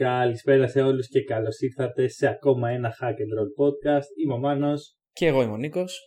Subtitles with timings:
[0.00, 4.06] Καλησπέρα σε όλους και καλώς ήρθατε σε ακόμα ένα Hack and Roll podcast.
[4.22, 4.96] Είμαι ο Μάνος.
[5.12, 5.98] Και εγώ είμαι ο Νίκος.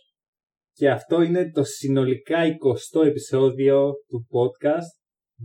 [0.72, 4.90] Και αυτό είναι το συνολικά 20ο επεισόδιο του podcast.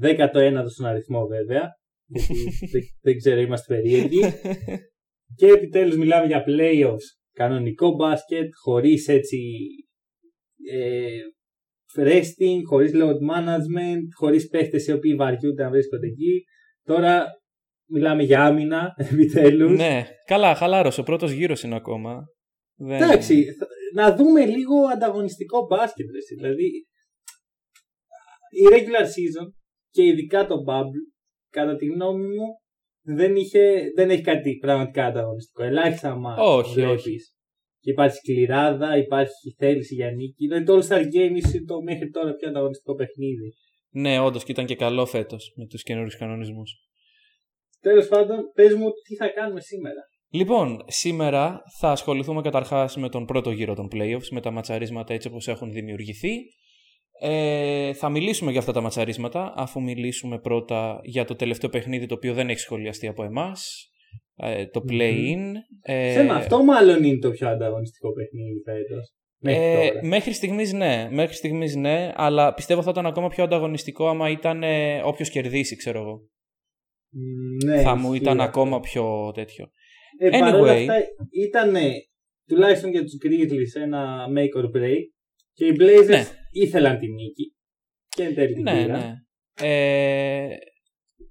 [0.05, 1.61] 19ο στον αριθμό βέβαια.
[2.71, 4.21] δεν, δεν ξέρω, είμαστε περίεργοι.
[5.37, 7.07] και επιτέλους μιλάμε για playoffs.
[7.33, 9.37] Κανονικό μπάσκετ, χωρίς έτσι
[10.71, 11.19] ε,
[11.97, 16.43] resting, χωρίς load management, χωρίς παίχτες οι οποίοι βαριούνται να βρίσκονται εκεί.
[16.83, 17.25] Τώρα
[17.89, 19.77] μιλάμε για άμυνα, επιτέλους.
[19.77, 20.99] Ναι, καλά, χαλάρωσε.
[20.99, 22.23] Ο πρώτος γύρος είναι ακόμα.
[22.75, 23.01] Δεν...
[23.01, 23.45] Εντάξει,
[23.93, 26.05] να δούμε λίγο ανταγωνιστικό μπάσκετ.
[26.37, 26.65] Δηλαδή,
[28.49, 29.53] η regular season
[29.89, 31.13] και ειδικά το bubble,
[31.49, 32.45] κατά τη γνώμη μου,
[33.05, 35.63] δεν, είχε, δεν έχει κάτι πραγματικά ανταγωνιστικό.
[35.63, 36.43] Ελάχιστα μάτια.
[36.43, 37.15] Όχι, όχι.
[37.79, 40.47] Και υπάρχει σκληράδα, υπάρχει θέληση για νίκη.
[40.47, 43.53] Δηλαδή το All-Star Game είναι το μέχρι τώρα πιο ανταγωνιστικό παιχνίδι.
[43.89, 46.71] Ναι, όντως και ήταν και καλό φέτος με τους καινούριους κανονισμούς.
[47.83, 50.01] Τέλος πάντων, πες μου τι θα κάνουμε σήμερα.
[50.29, 55.27] Λοιπόν, σήμερα θα ασχοληθούμε καταρχάς με τον πρώτο γύρο των playoffs, με τα ματσαρίσματα έτσι
[55.27, 56.33] όπως έχουν δημιουργηθεί.
[57.19, 62.13] Ε, θα μιλήσουμε για αυτά τα ματσαρίσματα, αφού μιλήσουμε πρώτα για το τελευταίο παιχνίδι το
[62.13, 63.89] οποίο δεν έχει σχολιαστεί από εμάς.
[64.35, 65.41] Ε, το play-in.
[65.81, 69.13] Ε, αυτό μάλλον είναι το πιο ανταγωνιστικό παιχνίδι φέτος.
[69.39, 74.07] Μέχρι, ε, μέχρι στιγμής ναι, μέχρι στιγμής ναι, αλλά πιστεύω θα ήταν ακόμα πιο ανταγωνιστικό
[74.07, 76.21] άμα ήταν ε, όποιος κερδίσει, ξέρω εγώ.
[77.65, 79.69] Ναι, θα μου ήταν ακόμα πιο τέτοιο.
[80.19, 80.87] Ε, anyway.
[81.31, 81.75] ήταν
[82.47, 85.01] τουλάχιστον για τους Grizzlies ένα make or break
[85.53, 86.25] και οι Blazers ναι.
[86.51, 87.55] ήθελαν την νίκη
[88.07, 89.13] και εν τέλει την ναι, ναι.
[89.61, 90.47] Ε,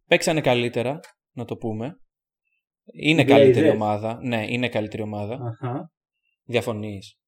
[0.07, 1.01] παίξανε καλύτερα,
[1.33, 1.97] να το πούμε.
[2.93, 4.19] Είναι καλύτερη ομάδα.
[4.23, 5.35] Ναι, είναι καλύτερη ομάδα.
[5.35, 5.93] Αχα.
[6.45, 7.19] Διαφωνείς;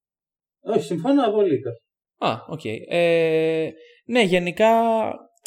[0.59, 1.83] Όχι, συμφωνώ απολύτως.
[2.17, 2.59] Α, OK.
[2.63, 2.77] Okay.
[2.87, 3.69] Ε,
[4.05, 4.71] ναι, γενικά,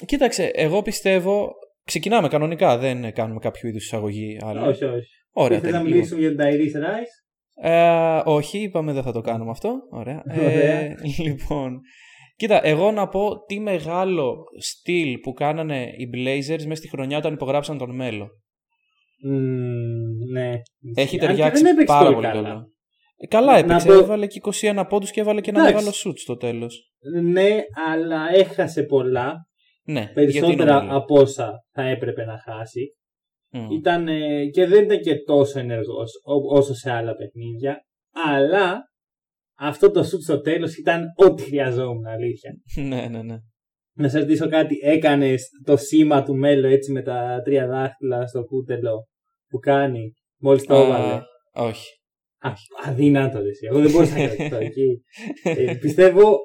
[0.06, 1.52] κοίταξε, εγώ πιστεύω
[1.88, 4.66] Ξεκινάμε κανονικά, δεν κάνουμε κάποιο είδους εισαγωγή άλλο.
[4.66, 5.06] Όχι, όχι.
[5.32, 5.60] Ωραία.
[5.60, 7.14] Θες να μιλήσουμε για τον Tyrese Rice.
[7.60, 9.74] Ε, όχι, είπαμε δεν θα το κάνουμε αυτό.
[9.90, 10.22] Ωραία.
[10.26, 10.94] Ε,
[11.26, 11.80] λοιπόν,
[12.36, 17.32] κοίτα, εγώ να πω τι μεγάλο steal που κάνανε οι Blazers μέσα στη χρονιά όταν
[17.32, 18.28] υπογράψαν τον Melo.
[19.26, 20.52] Mm, ναι.
[20.94, 22.66] Έχει ταιριάξει πάρα πολύ καλά.
[23.16, 24.40] Ε, καλά έπαιξε, έβαλε και
[24.72, 26.92] 21 πόντους και έβαλε και ένα μεγάλο σουτ στο τέλος.
[27.22, 27.56] Ναι,
[27.92, 29.48] αλλά έχασε πολλά
[29.88, 32.92] ναι, περισσότερα από όσα θα έπρεπε να χάσει.
[33.72, 34.06] Ήταν,
[34.52, 36.12] και δεν ήταν και τόσο ενεργός
[36.50, 37.82] όσο σε άλλα παιχνίδια.
[38.12, 38.80] Αλλά
[39.58, 42.50] αυτό το σουτ στο τέλος ήταν ό,τι χρειαζόμουν, αλήθεια.
[42.88, 43.36] ναι, ναι, ναι.
[43.96, 45.34] Να σας ρωτήσω κάτι, έκανε
[45.64, 49.08] το σήμα του μέλου έτσι με τα τρία δάχτυλα στο κούτελο
[49.48, 51.20] που κάνει μόλις το έβαλε.
[51.52, 51.97] όχι.
[52.40, 52.52] Α,
[52.86, 55.02] αδύνατος ρε, Εγώ δεν μπορούσα να κρατήσω εκεί.
[55.42, 56.38] ε, πιστεύω,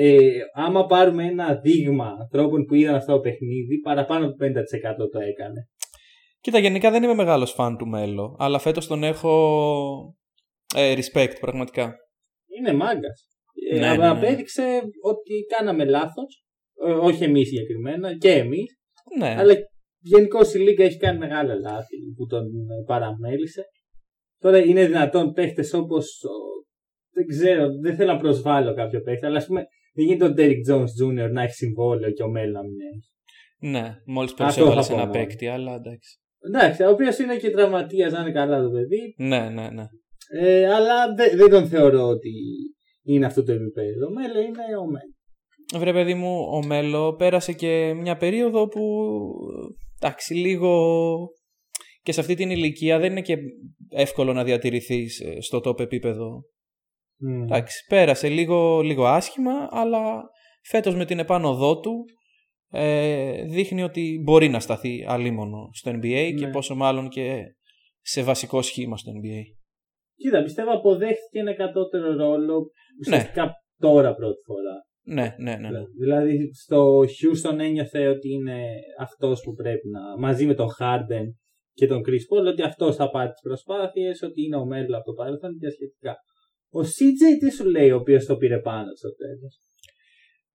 [0.00, 5.18] ε, άμα πάρουμε ένα δείγμα ανθρώπων που είδαν αυτό το παιχνίδι, παραπάνω από 50% το
[5.18, 5.68] έκανε.
[6.40, 9.32] Κοίτα, γενικά δεν είμαι μεγάλος φαν του Μέλο, αλλά φέτος τον έχω
[10.74, 11.94] ε, respect πραγματικά.
[12.58, 13.28] Είναι μάγκας.
[13.70, 14.08] Ε, ναι, ναι, ναι.
[14.08, 16.44] Απέδειξε ότι κάναμε λάθος,
[16.86, 18.78] ε, όχι εμείς συγκεκριμένα και εμείς,
[19.18, 19.34] ναι.
[19.38, 19.54] αλλά
[19.98, 22.44] γενικώς η Λίγκα έχει κάνει μεγάλα λάθη που τον
[22.86, 23.64] παραμέλησε.
[24.44, 26.20] Τώρα είναι δυνατόν παίχτες όπως.
[27.12, 30.60] Δεν ξέρω, δεν θέλω να προσβάλλω κάποιο παίχτη, αλλά ας πούμε δεν γίνεται ο Derek
[30.70, 31.30] Jones Jr.
[31.30, 33.12] να έχει συμβόλαιο και ο Μέλλον να μην έχει.
[33.58, 36.18] Ναι, μόλις προσέβαλε ένα παίκτη, αλλά εντάξει.
[36.46, 39.14] Εντάξει, ο οποίος είναι και τραυματίας, να είναι καλά το παιδί.
[39.16, 39.84] Ναι, ναι, ναι.
[40.40, 42.32] Ε, αλλά δεν, δεν τον θεωρώ ότι
[43.02, 44.06] είναι αυτό το επίπεδο.
[44.06, 45.14] Ο Μέλο είναι ο Μέλο.
[45.78, 48.82] Βρε παιδί μου, ο Μέλο πέρασε και μια περίοδο που
[50.00, 50.70] εντάξει, λίγο
[52.04, 53.36] και σε αυτή την ηλικία δεν είναι και
[53.90, 56.44] εύκολο να διατηρηθείς ε, στο top επίπεδο.
[57.26, 57.42] Mm.
[57.42, 60.22] Εντάξει, πέρασε λίγο, λίγο άσχημα, αλλά
[60.62, 62.04] φέτος με την επάνωδό του
[62.70, 66.50] ε, δείχνει ότι μπορεί να σταθεί αλίμονο στο NBA και ναι.
[66.50, 67.42] πόσο μάλλον και
[68.00, 69.42] σε βασικό σχήμα στο NBA.
[70.16, 72.70] Κοίτα, πιστεύω αποδέχθηκε ένα κατώτερο ρόλο
[73.00, 73.50] ουσιαστικά ναι.
[73.78, 74.86] τώρα πρώτη φορά.
[75.06, 75.84] Ναι, ναι, ναι, ναι.
[75.98, 78.64] Δηλαδή στο Houston ένιωθε ότι είναι
[78.98, 81.26] αυτός που πρέπει να, μαζί με τον Harden
[81.74, 85.04] και τον Chris Paul ότι αυτός θα πάρει τις προσπάθειες, ότι είναι ο μέλλον από
[85.04, 86.16] το παρελθόν και σχετικά.
[86.70, 89.60] Ο CJ τι σου λέει ο οποίος το πήρε πάνω στο τέλος;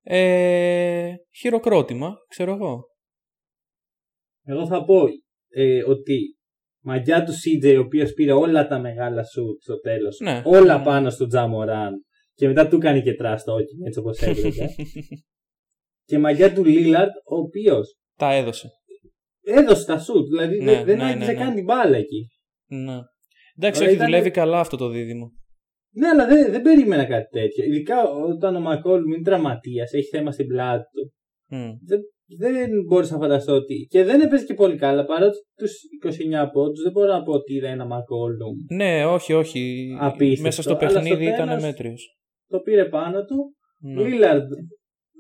[0.01, 2.83] Ε, χειροκρότημα, ξέρω εγώ.
[4.43, 5.03] Εγώ θα πω
[5.49, 6.37] ε, ότι
[6.83, 10.19] μαγιά του CJ ο οποίος πήρε όλα τα μεγάλα σουτ στο τέλος.
[10.19, 10.41] Ναι.
[10.45, 10.83] Όλα ναι.
[10.83, 12.03] πάνω στο Τζαμοράν.
[12.33, 14.69] Και μετά του κάνει και τράστο, όχι έτσι όπως έπρεπε.
[16.05, 17.97] και μαγιά του Λίλαρντ ο οποίος.
[18.15, 18.78] Τα έδωσε
[19.57, 20.27] έδωσε τα σουτ.
[20.27, 21.53] Δηλαδή ναι, δεν ναι, ναι, ναι.
[21.53, 22.27] την μπάλα εκεί.
[22.67, 22.97] Ναι.
[23.57, 25.31] Εντάξει, όχι, δουλεύει καλά αυτό το δίδυμο.
[25.95, 27.63] Ναι, αλλά δεν, δεν περίμενα κάτι τέτοιο.
[27.63, 31.13] Ειδικά όταν ο Μακόλ είναι τραυματίας, έχει θέμα στην πλάτη του.
[31.51, 31.71] Mm.
[31.87, 31.99] Δεν,
[32.37, 33.87] δεν μπορούσα να φανταστώ ότι.
[33.89, 35.05] Και δεν έπαιζε και πολύ καλά.
[35.05, 35.71] Παρότι τους
[36.05, 38.75] 29 πόντους δεν μπορώ να πω ότι είδα ένα McCollum.
[38.75, 39.87] Ναι, όχι, όχι.
[39.99, 42.17] Απίστευτο, Μέσα στο αλλά στο παιχνίδι ήταν τέλος- μέτριος.
[42.47, 43.53] Το πήρε πάνω του.
[43.81, 44.03] Ναι.
[44.03, 44.45] Lillard,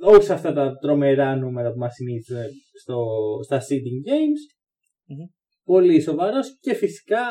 [0.01, 2.49] όχι σε αυτά τα τρομερά νούμερα που μας συνήθιζε
[2.81, 3.05] στο,
[3.43, 4.41] στα seeding games.
[5.05, 5.25] Μμμ.
[5.63, 7.21] Πολύ σοβαρός και φυσικά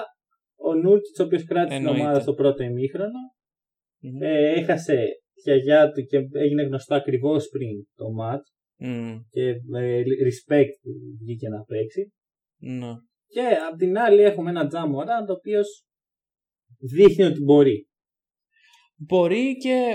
[0.56, 2.06] ο Νούρκιτ, ο οποίος κράτησε την Εννοείται.
[2.06, 3.20] ομάδα στο πρώτο ημίχρονο.
[4.00, 4.22] Μμμ.
[4.22, 8.46] Ε, έχασε τη γιαγιά του και έγινε γνωστό ακριβώς πριν το match.
[8.76, 9.16] Μμ.
[9.30, 9.48] Και
[9.78, 10.90] ε, respect που
[11.20, 12.12] βγήκε να παίξει.
[12.60, 12.92] Ναι.
[13.26, 15.84] Και απ' την άλλη έχουμε ένα Τζα Μωράντ ο οποίος
[16.78, 17.88] δείχνει ότι μπορεί.
[18.96, 19.94] Μπορεί και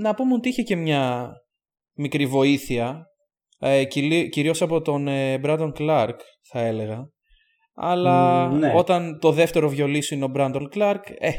[0.00, 1.32] να πούμε ότι είχε και μια
[2.00, 3.04] μικρή βοήθεια,
[3.58, 6.14] ε, κυρί- κυρίως από τον ε, Brandon Clark
[6.50, 7.08] θα έλεγα.
[7.74, 8.72] Αλλά Μ, ναι.
[8.76, 11.30] όταν το δεύτερο βιολί σου είναι ο Brandon Clark, ε,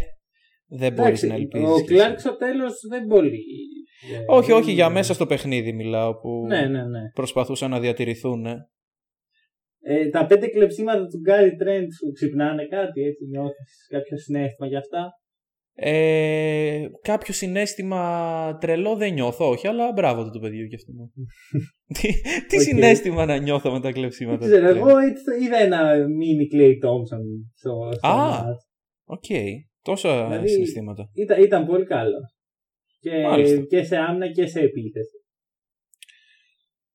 [0.67, 1.67] δεν μπορείς Εντάξει, να ελπίζεις.
[1.69, 2.27] Ο κι Κλάρκ εσύ.
[2.27, 3.43] στο τέλος δεν μπορεί.
[4.13, 7.01] Ε, Όχι, δεν- όχι, για μέσα στο παιχνίδι μιλάω που Ναι, ναι, ναι.
[7.13, 8.45] προσπαθούσαν να διατηρηθούν.
[8.45, 8.55] ε.
[9.83, 14.77] Ε, τα πέντε κλεψίματα του Gary Trent σου ξυπνάνε κάτι, έτσι νιώθεις κάποιο συναίσθημα για
[14.79, 15.09] αυτά.
[15.75, 20.91] Ε, κάποιο συναίσθημα τρελό δεν νιώθω, όχι, αλλά μπράβο του του παιδιού και αυτό.
[22.01, 22.61] τι τι Οκ.
[22.61, 24.45] συναίσθημα να νιώθω με τα Δεν κλεψίματα.
[24.45, 24.77] ξέρω, του Trent.
[24.87, 27.23] εγώ έτσι είδα ένα μίνι Klay Thompson
[27.55, 28.41] στο, στο Α.
[28.43, 28.59] match.
[29.05, 29.25] OK,
[29.81, 31.09] τόσα Δηλαδή, συναισθήματα.
[31.13, 32.19] Ήταν, ήταν πολύ καλό.
[32.99, 33.61] Και, Μάλιστα.
[33.61, 35.20] και σε άμυνα και σε επίθεση.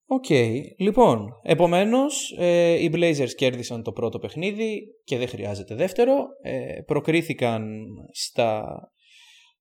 [0.08, 0.31] Οκ,
[0.79, 6.26] λοιπόν, επομένως ε, οι Blazers κέρδισαν το πρώτο παιχνίδι και δεν χρειάζεται δεύτερο.
[6.43, 8.79] Ε, προκρίθηκαν στα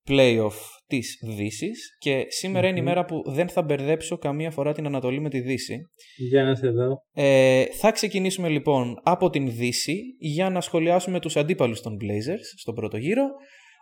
[0.08, 0.54] playoff
[0.88, 2.88] της Δύσης και σήμερα είναι η Μμμ.
[2.88, 5.82] μέρα που δεν θα μπερδέψω καμία φορά την Ανατολή με τη Δύση.
[6.30, 7.02] Για να σε δω.
[7.14, 12.76] Ε, θα ξεκινήσουμε λοιπόν από την Δύση για να σχολιάσουμε τους αντίπαλους των Blazers στον
[12.76, 13.26] πρώτο γύρο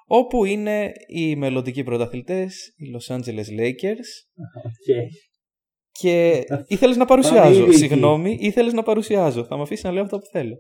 [0.06, 4.10] όπου είναι οι μελλοντικοί πρωταθλητές, οι Los Angeles Lakers
[4.70, 5.33] Okay.
[6.00, 7.78] Και ήθελες να Πάμε παρουσιάζω, ήδη εκεί.
[7.78, 10.58] συγγνώμη, ήθελες να παρουσιάζω, θα με αφήσει να λέω αυτό που θέλω.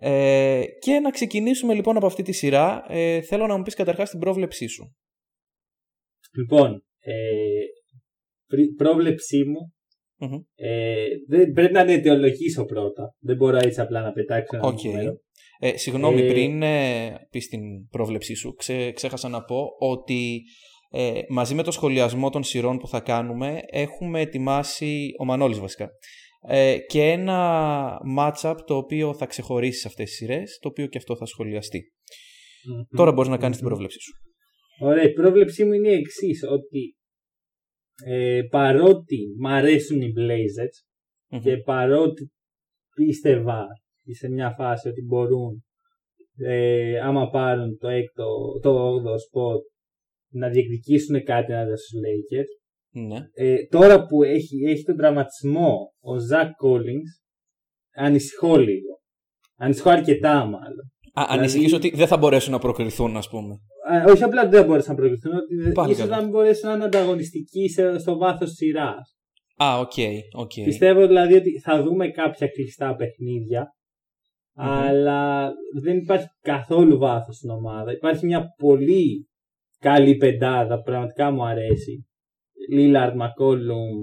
[0.00, 4.10] Ε, και να ξεκινήσουμε λοιπόν από αυτή τη σειρά, ε, θέλω να μου πεις καταρχάς
[4.10, 4.96] την πρόβλεψή σου.
[6.36, 7.12] Λοιπόν, ε,
[8.46, 9.74] πρι- πρόβλεψή μου
[10.28, 10.40] Μμμ.
[10.54, 13.14] ε, δεν, πρέπει να αιτιολογήσω πρώτα.
[13.18, 14.82] Δεν μπορώ έτσι απλά να πετάξω ένα Οκ.
[14.82, 15.20] νούμερο.
[15.58, 20.42] Ε, συγγνώμη, Ε, πριν ε, πεις την πρόβλεψή σου, ξέ, ξέχασα να πω ότι
[20.92, 25.88] ε, μαζί με το σχολιασμό των σειρών που θα κάνουμε έχουμε ετοιμάσει, ο Μανώλης βασικά,
[26.48, 30.98] ε, και ένα match-up το οποίο θα ξεχωρίσει σε αυτές τις σειρές, το οποίο και
[30.98, 31.92] αυτό θα σχολιαστεί.
[32.64, 32.82] Μμμ.
[32.96, 33.72] Τώρα μπορείς να κάνεις την Μμμ.
[33.72, 34.12] πρόβλεψή σου.
[34.78, 36.94] Ωραία, η πρόβλεψή μου είναι η εξής ότι
[38.04, 40.86] ε, παρότι μ' αρέσουν οι Blazers
[41.30, 41.40] Μμμ.
[41.40, 42.30] και παρότι
[42.94, 43.66] πίστευα
[44.18, 45.64] σε μια φάση ότι μπορούν
[46.36, 49.60] ε, άμα πάρουν το έκτο, το 8ο spot
[50.32, 52.50] να διεκδικήσουν κάτι να στους Lakers
[53.06, 53.18] Ναι.
[53.32, 57.10] ε, τώρα που έχει, έχει τον τραυματισμό ο Zach Collins
[57.96, 59.00] ανησυχώ λίγο
[59.56, 63.54] ανησυχώ αρκετά μάλλον Α, Δηλαδή- ανησυχείς ότι δεν θα μπορέσουν να προκριθούν, ας πούμε.
[63.92, 66.16] Α, όχι απλά ότι δεν μπόρεσαν να προκριθούν, ότι δε- Πάλι ίσως καλά.
[66.16, 69.16] να μην μπορέσουν να είναι ανταγωνιστικοί σε, στο βάθος σειράς.
[69.56, 69.92] Α, OK,
[70.36, 70.50] OK.
[70.64, 73.66] Πιστεύω δηλαδή ότι θα δούμε κάποια κλειστά παιχνίδια,
[74.56, 74.66] Μμμ.
[74.68, 75.50] αλλά
[75.82, 77.92] δεν υπάρχει καθόλου βάθος στην ομάδα.
[77.92, 79.28] Υπάρχει μια πολύ
[79.80, 82.06] καλή πεντάδα που πραγματικά μου αρέσει.
[82.72, 83.98] Λίλαρντ, Μακόλουμ,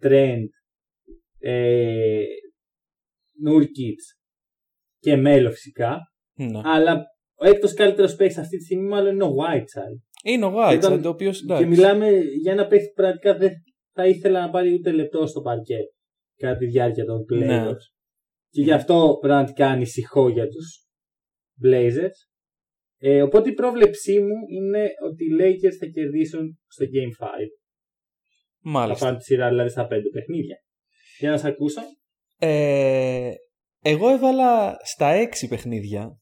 [0.00, 0.48] Τρέντ,
[3.42, 4.14] Νούρκιτς
[4.98, 5.98] και Μέλο φυσικά.
[6.38, 6.60] Ναι.
[6.64, 7.02] Αλλά
[7.34, 10.00] ο έκτος καλύτερος παίκτης αυτή τη στιγμή μάλλον είναι ο Whiteside.
[10.24, 11.66] Είναι ο Whiteside, Όταν- ο οποίος Και εντάξει.
[11.66, 13.52] μιλάμε για ένα παίχτη που πραγματικά δεν
[13.92, 15.78] θα ήθελα να πάρει ούτε λεπτό στο παρκέ
[16.36, 17.46] κατά τη διάρκεια των playoffs.
[17.46, 17.72] Ναι.
[18.48, 20.86] Και γι' αυτό πραγματικά ανησυχώ για τους
[21.64, 22.29] Blazers.
[23.02, 27.28] Ε, οπότε η πρόβλεψή μου είναι ότι οι Lakers θα κερδίσουν στο Game 5.
[27.28, 29.04] Θα Μάλιστα.
[29.04, 30.56] πάρουν τη σειρά δηλαδή στα 5 παιχνίδια.
[31.18, 31.80] Για να σε ακούσω.
[32.38, 33.30] Ε,
[33.82, 36.18] εγώ έβαλα στα έξι παιχνίδια.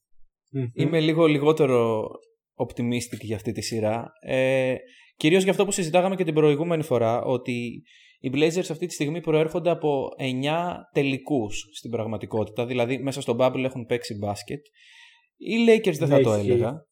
[0.50, 0.66] Μμμ.
[0.72, 2.06] Είμαι λίγο λιγότερο
[2.54, 4.10] optimistic για αυτή τη σειρά.
[4.20, 4.74] Ε,
[5.16, 7.82] κυρίως για αυτό που συζητάγαμε και την προηγούμενη φορά, ότι
[8.20, 12.66] οι Blazers αυτή τη στιγμή προέρχονται από 9 τελικούς στην πραγματικότητα.
[12.66, 14.60] Δηλαδή μέσα στο bubble έχουν παίξει μπάσκετ.
[15.38, 16.50] Οι Lakers δεν θα Ναι, το ισχύει.
[16.50, 16.86] έλεγα.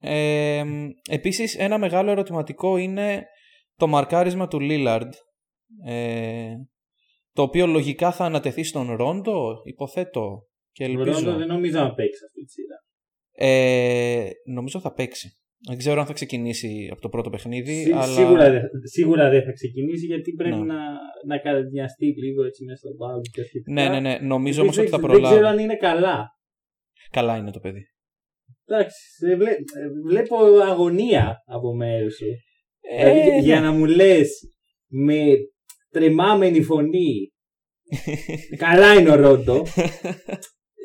[0.00, 0.62] Ε,
[1.10, 3.24] επίσης ένα μεγάλο ερωτηματικό είναι
[3.76, 5.10] το μαρκάρισμα του Lillard.
[5.86, 6.52] Ε,
[7.32, 10.38] το οποίο λογικά θα ανατεθεί στον Ρόντο, υποθέτω.
[10.72, 11.12] Και Ο ελπίζω.
[11.12, 12.76] Ρόντο δεν νομίζω να παίξει αυτή τη σειρά.
[13.38, 15.30] Ε, νομίζω θα παίξει.
[15.68, 18.02] Δεν ξέρω αν θα ξεκινήσει από το πρώτο παιχνίδι, Σί- αλλά...
[18.02, 18.62] σίγουρα, δεν,
[18.92, 20.64] σίγουρα δεν θα ξεκινήσει γιατί πρέπει Ναι.
[20.64, 20.78] να,
[21.26, 23.72] να καρδιαστεί λίγο έτσι μέσα στο μπάγκο και σχετικά.
[23.72, 24.18] Ναι, ναι, ναι.
[24.18, 25.58] Νομίζω Δεν όμως ότι θα ξέρω- Δεν ξέρω προλάβει.
[25.58, 26.30] αν είναι καλά.
[27.10, 27.80] Καλά είναι το παιδί.
[28.68, 32.24] Εντάξει, σε βλέ- ε, βλέπω αγωνία από μέρους σου.
[32.80, 33.38] Ε, δηλαδή, ναι.
[33.38, 34.30] για να μου λες
[34.88, 35.24] με
[35.90, 37.30] τρεμάμενη φωνή.
[38.56, 39.62] Καλά είναι ο Ρόντο.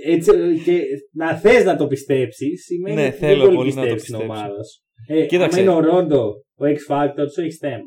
[0.05, 0.31] Έτσι,
[0.65, 0.81] και
[1.13, 4.17] να θες να το πιστέψεις, σημαίνει Ναι, ότι θέλω δεν πολύ να το πιστεύεις στην
[4.17, 4.41] πιστέψω.
[4.41, 4.81] ομάδα σου.
[5.07, 5.59] Ε, Κοίταξε.
[5.61, 7.81] άμα είναι ο Ρόντο, ο X Factor, σου έχεις θέμα.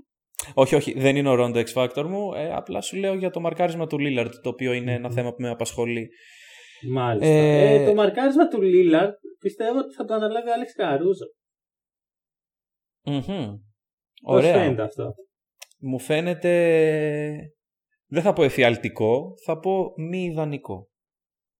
[0.55, 2.35] όχι, όχι, δεν είναι ο Rondo X Factor μου.
[2.35, 5.43] Ε, απλά σου λέω για το μαρκάρισμα του Lillard, το οποίο είναι ένα θέμα που
[5.43, 6.09] με απασχολεί.
[6.91, 7.27] Μάλιστα.
[7.35, 11.27] Ε, Ε, το μαρκάρισμα του Λίλαρντ πιστεύω ότι θα το αναλάβει ο Άλεξ Καρούζο.
[13.07, 13.55] Μμμ.
[14.23, 14.53] Πώς Ωραία.
[14.55, 15.15] φαίνεται αυτό;
[15.81, 16.53] Μου φαίνεται.
[18.07, 20.89] Δεν θα πω εφιαλτικό, θα πω μη ιδανικό.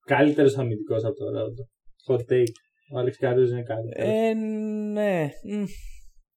[0.07, 1.69] Καλύτερος αμυντικός από το Ρόντο.
[2.09, 2.53] Hot take.
[2.95, 4.09] Ο Άλεξ Καρούζο είναι καλύτερος.
[4.13, 4.33] Ε,
[4.93, 5.29] ναι.
[5.45, 5.65] μ,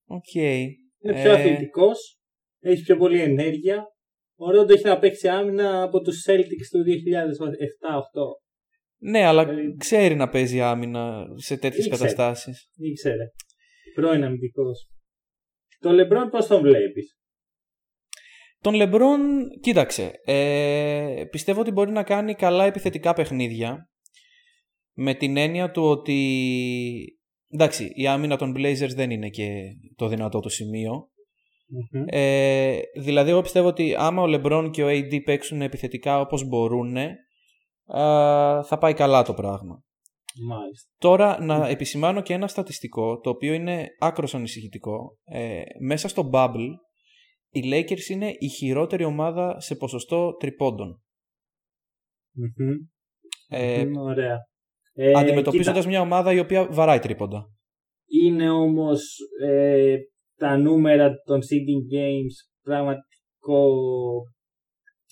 [0.06, 0.34] Οκ.
[0.34, 2.20] είναι πιο ε, αθλητικός,
[2.60, 3.86] έχει πιο πολλή ενέργεια.
[4.40, 8.47] Ο Ρόντο έχει να παίξει άμυνα από τους Celtics του 2007-2008.
[9.00, 11.98] Ναι, αλλά Δηλαδή- ξέρει να παίζει άμυνα σε τέτοιες Ήξερε.
[12.12, 12.70] καταστάσεις.
[12.76, 13.24] Ήξερε.
[13.96, 14.90] Πρώην αμυντικός.
[15.80, 17.18] Το Λεμπρόν πώς τον βλέπεις;
[18.62, 19.20] Τον Λεμπρόν,
[19.62, 20.12] κοίταξε.
[20.26, 23.90] Ε, πιστεύω ότι μπορεί να κάνει καλά επιθετικά παιχνίδια.
[24.94, 26.18] Με την έννοια του ότι.
[27.50, 29.50] Εντάξει, η άμυνα των Blazers δεν είναι και
[29.96, 31.10] το δυνατό του σημείο.
[32.06, 36.96] Ε, δηλαδή, εγώ πιστεύω ότι άμα ο Λεμπρόν και ο AD παίξουν επιθετικά όπως μπορούν,
[36.98, 37.16] ε,
[38.64, 39.82] θα πάει καλά το πράγμα.
[40.48, 40.90] Μάλιστα.
[40.98, 45.18] Τώρα να επισημάνω και ένα στατιστικό το οποίο είναι άκρος ανησυχητικό.
[45.24, 46.70] Ε, μέσα στο Bubble
[47.50, 51.02] οι Lakers είναι η χειρότερη ομάδα σε ποσοστό τριπώντων.
[52.32, 52.76] Μμμ.
[53.48, 54.38] Ε, Μμμ, Ωραία.
[54.94, 57.46] Ε, αντιμετωπίζοντας κοίτα, μια ομάδα η οποία βαράει τρίποντα.
[58.08, 59.98] Είναι όμως ε,
[60.36, 63.64] τα νούμερα των seeding games πραγματικό...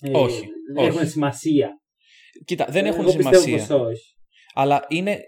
[0.00, 1.08] ε, Όχι, Έχουν όχι.
[1.08, 1.80] σημασία.
[2.44, 3.76] Κοίτα, δεν έχουν Εγώ πιστεύω σημασία.
[3.76, 4.14] πως όχι.
[4.54, 5.18] Αλλά είναι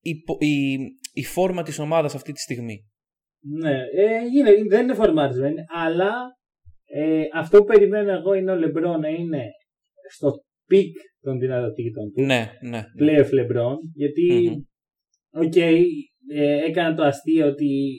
[0.00, 0.78] η, πο- η,
[1.12, 2.84] η φόρμα της ομάδας αυτή τη στιγμή.
[3.60, 6.12] Ναι, ε, είναι, δεν είναι φορμαρισμένη, αλλά
[6.84, 9.42] ε, αυτό που περιμένω εγώ είναι ο Λεμπρόν να είναι
[10.10, 10.32] στο
[10.66, 12.22] peak των δυνατοτήτων του.
[12.22, 12.84] Ναι, ναι.
[13.00, 15.44] Playoff Λεμπρόν, γιατί Μμμ.
[15.44, 15.84] οκ, ε,
[16.66, 17.94] έκανα το αστείο ότι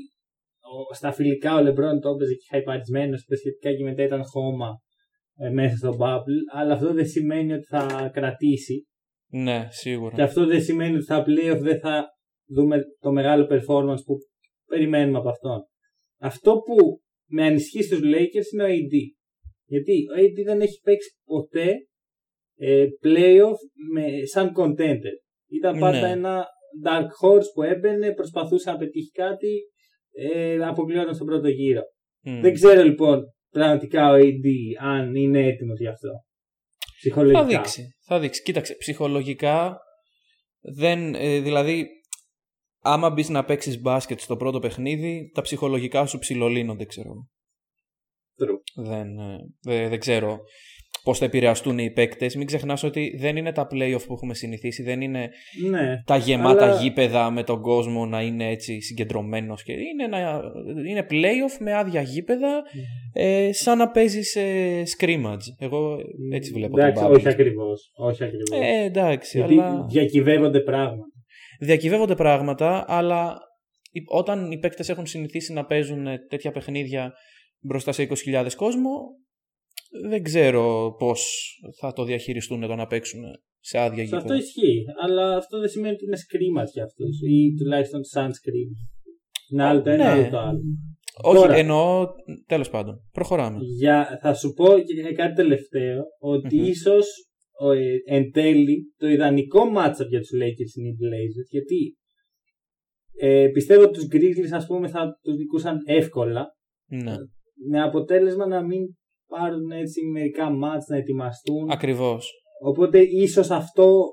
[0.60, 4.67] ο, στα φιλικά ο Λεμπρόν το έπαιζε και χαϊπαρισμένος, στα σχετικά και μετά ήταν χώμα
[4.67, 4.85] ε,
[5.54, 8.86] μέσα στο bubble, αλλά αυτό δεν σημαίνει ότι θα κρατήσει
[9.32, 10.24] Ναι, και σίγουρα.
[10.24, 12.06] αυτό δεν σημαίνει ότι στα playoff δεν θα
[12.50, 14.15] δούμε το μεγάλο performance που
[14.65, 15.60] περιμένουμε από αυτόν.
[16.20, 18.96] Αυτό που με ανισχύει στους Lakers είναι ο AD.
[19.65, 21.74] Γιατί ο AD δεν έχει παίξει ποτέ
[22.58, 23.58] ε, playoff
[23.94, 25.15] με, σαν contender.
[25.50, 26.12] Ήταν πάντα Ναι.
[26.12, 26.46] ένα
[26.86, 29.62] dark horse που έμπαινε, προσπαθούσε να πετύχει κάτι,
[30.12, 31.82] ε, αποκλειόταν στον πρώτο γύρο.
[32.24, 32.42] Μμ.
[32.42, 33.24] Δεν ξέρω λοιπόν
[33.60, 34.46] πραγματικά ο AD
[34.80, 36.10] αν είναι έτοιμος γι' αυτό.
[36.98, 37.40] Ψυχολογικά.
[37.42, 37.88] Θα δείξει.
[38.06, 38.42] Θα δείξει.
[38.44, 39.78] Κοίταξε, ψυχολογικά
[40.62, 41.16] δεν.
[41.16, 41.88] ε, δηλαδή,
[42.82, 47.10] άμα μπεις να παίξεις μπάσκετ στο πρώτο παιχνίδι, τα ψυχολογικά σου ψιλολύνονται, ξέρω.
[47.10, 47.30] εγώ.
[48.38, 48.86] True.
[48.86, 50.40] Δεν, ε, δε- δεν ξέρω
[51.06, 52.36] πώς θα επηρεαστούν οι παίκτες.
[52.36, 55.30] Μην ξεχνάς ότι δεν είναι τα playoff που έχουμε συνηθίσει, δεν είναι
[55.70, 56.02] Ναι.
[56.06, 60.42] τα γεμάτα Αλλά- γήπεδα με τον κόσμο να είναι έτσι συγκεντρωμένος και είναι, ένα,
[60.90, 62.64] είναι playoff με άδεια γήπεδα
[63.14, 65.46] ε, σαν να παίζεις ε, scrimmage.
[65.60, 65.98] Εγώ
[66.34, 67.30] έτσι βλέπω Εντάξει, τον όχι Bubble.
[67.32, 67.92] ακριβώς.
[67.96, 68.60] Όχι ακριβώς.
[68.62, 71.06] Ε, εντάξει, Γιατί αλλά διακυβεύονται πράγματα.
[71.60, 73.38] διακυβεύονται πράγματα, αλλά
[73.92, 77.14] οι- όταν οι παίκτες έχουν συνηθίσει να παίζουν ε, τέτοια παιχνίδια
[77.60, 78.90] μπροστά σε 20.000 κόσμο,
[80.10, 81.22] δεν ξέρω πώς
[81.80, 83.22] θα το διαχειριστούν το να παίξουν
[83.60, 84.36] σε άδεια Σε αυτό γήπεδα.
[84.36, 84.84] ισχύει.
[85.04, 87.20] Αλλά αυτό δεν σημαίνει ότι είναι screamers για αυτούς.
[87.22, 88.70] Ή τουλάχιστον σαν scream.
[89.52, 90.10] Είναι άλλο το ένα, Ναι.
[90.22, 90.60] άλλο το άλλο.
[91.24, 91.56] Όχι, Τώρα.
[91.56, 92.08] εννοώ,
[92.46, 93.58] τέλος πάντων, προχωράμε.
[93.62, 96.04] Για, θα σου πω και κάτι τελευταίο.
[96.20, 96.66] Ότι Μμμ.
[96.66, 97.08] ίσως
[97.60, 101.48] ο, ε, εν τέλει το ιδανικό matchup για τους Lakers είναι οι Blazers.
[101.50, 101.96] Γιατί
[103.20, 106.46] ε, πιστεύω ότι τους Grizzlies ας πούμε θα τους δικούσαν εύκολα.
[106.90, 107.16] Ναι,
[107.70, 108.82] Με αποτέλεσμα να μην
[109.27, 111.70] πάρουν έτσι μερικά μάτς να ετοιμαστούν.
[111.72, 112.32] ακριβώς.
[112.63, 114.03] Οπότε ίσως αυτό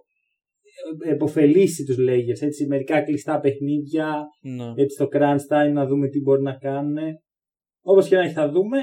[1.04, 2.42] ε, επωφελήσει τους Lakers.
[2.46, 4.72] Έτσι, μερικά κλειστά παιχνίδια, Ναι.
[4.76, 6.96] έτσι στο crunch time να δούμε τι μπορεί να κάνουν.
[7.84, 8.78] Όπως και να έχει θα δούμε.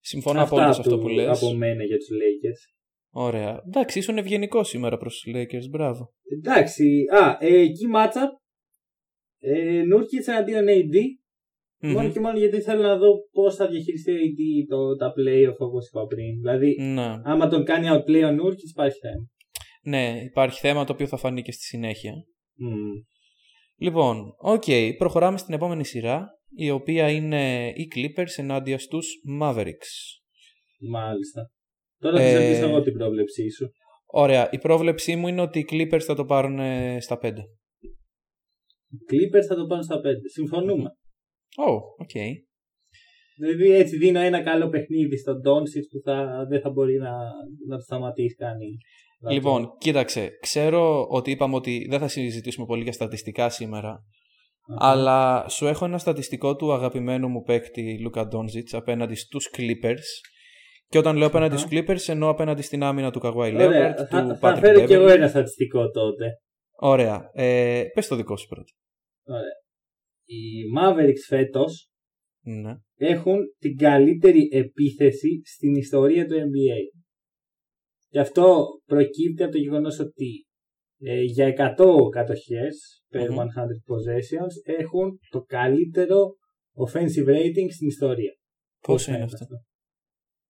[0.00, 1.42] Συμφωνώ αυτά απόλυτα σε αυτό του- που λες.
[1.42, 2.72] από μένα για τους Lakers.
[3.16, 3.62] Ωραία.
[3.66, 6.12] Εντάξει, ήσουν ευγενικό σήμερα προς τους Lakers, μπράβο.
[6.38, 8.30] Εντάξει, α, ε, εκεί matchup.
[9.38, 10.96] Ε, Νούρκιτς εναντίον AD.
[11.80, 11.92] Μμμ.
[11.92, 15.56] Μόνο και μόνο γιατί θέλω να δω πώς θα διαχειριστεί ο AD το, τα playoff
[15.58, 16.38] όπως είπα πριν.
[16.40, 17.20] Δηλαδή, Ναι.
[17.24, 19.28] άμα τον κάνει outplay ο Νούρκιτς υπάρχει θέμα.
[19.82, 22.12] ναι, υπάρχει θέμα το οποίο θα φανεί και στη συνέχεια.
[22.56, 22.90] Μμμ.
[23.76, 24.64] Λοιπόν, οκ,
[24.98, 26.26] προχωράμε στην επόμενη σειρά,
[26.56, 29.08] η οποία είναι οι Clippers ενάντια στους
[29.40, 29.90] Mavericks.
[30.88, 31.50] Μάλιστα.
[31.98, 32.58] Τώρα θα Ε, ε...
[32.58, 33.68] εγώ την πρόβλεψή σου.
[34.06, 37.32] Ωραία, η πρόβλεψή μου είναι ότι οι Clippers θα το πάρουν ε, στα 5.
[38.88, 40.00] Οι Clippers θα το πάνε στα 5.
[40.32, 40.90] Συμφωνούμε.
[41.56, 42.14] Ω, οκ.
[43.36, 47.12] Δηλαδή έτσι δίνω ένα καλό παιχνίδι στον Ντόνσιτς που θα, δεν θα μπορεί να,
[47.68, 48.78] να το σταματήσει κανείς.
[49.30, 50.38] Λοιπόν, κοίταξε.
[50.40, 53.50] Ξέρω ότι είπαμε ότι δεν θα συζητήσουμε πολύ για στατιστικά
[54.78, 60.04] Αλλά σου έχω ένα στατιστικό του αγαπημένου μου παίκτη Λούκα Ντόνζιτς απέναντι στους Clippers.
[60.88, 63.98] Και όταν λέω απέναντι στους Clippers εννοώ απέναντι στην άμυνα του Καγουάι Λέοναρτ.
[64.10, 66.24] Θα, θα φέρω κι εγώ ένα στατιστικό τότε.
[66.76, 67.30] Ωραία.
[67.32, 68.72] Ε, Πες το δικό σου πρώτο.
[69.26, 69.63] Ωραία.
[70.24, 71.88] Οι Mavericks φέτος
[72.42, 72.74] ναι.
[72.96, 77.00] έχουν την καλύτερη επίθεση στην ιστορία του NBA.
[78.08, 80.46] Και αυτό προκύπτει από το γεγονός ότι
[80.98, 83.22] ε, για 100 κατοχές per 100
[83.90, 86.36] possessions έχουν το καλύτερο
[86.74, 88.32] offensive rating στην ιστορία.
[88.80, 89.46] Πώς είναι αυτό;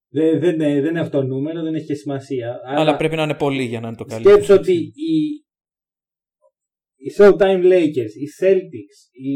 [0.08, 2.60] Δεν, δεν, δεν έχω το νούμερο, δεν έχει σημασία.
[2.64, 4.34] Αλλά, πρέπει να είναι πολύ για να είναι το καλύτερο.
[4.34, 5.43] Σκέψω ότι οι,
[7.04, 9.34] οι Showtime Lakers, οι Celtics, οι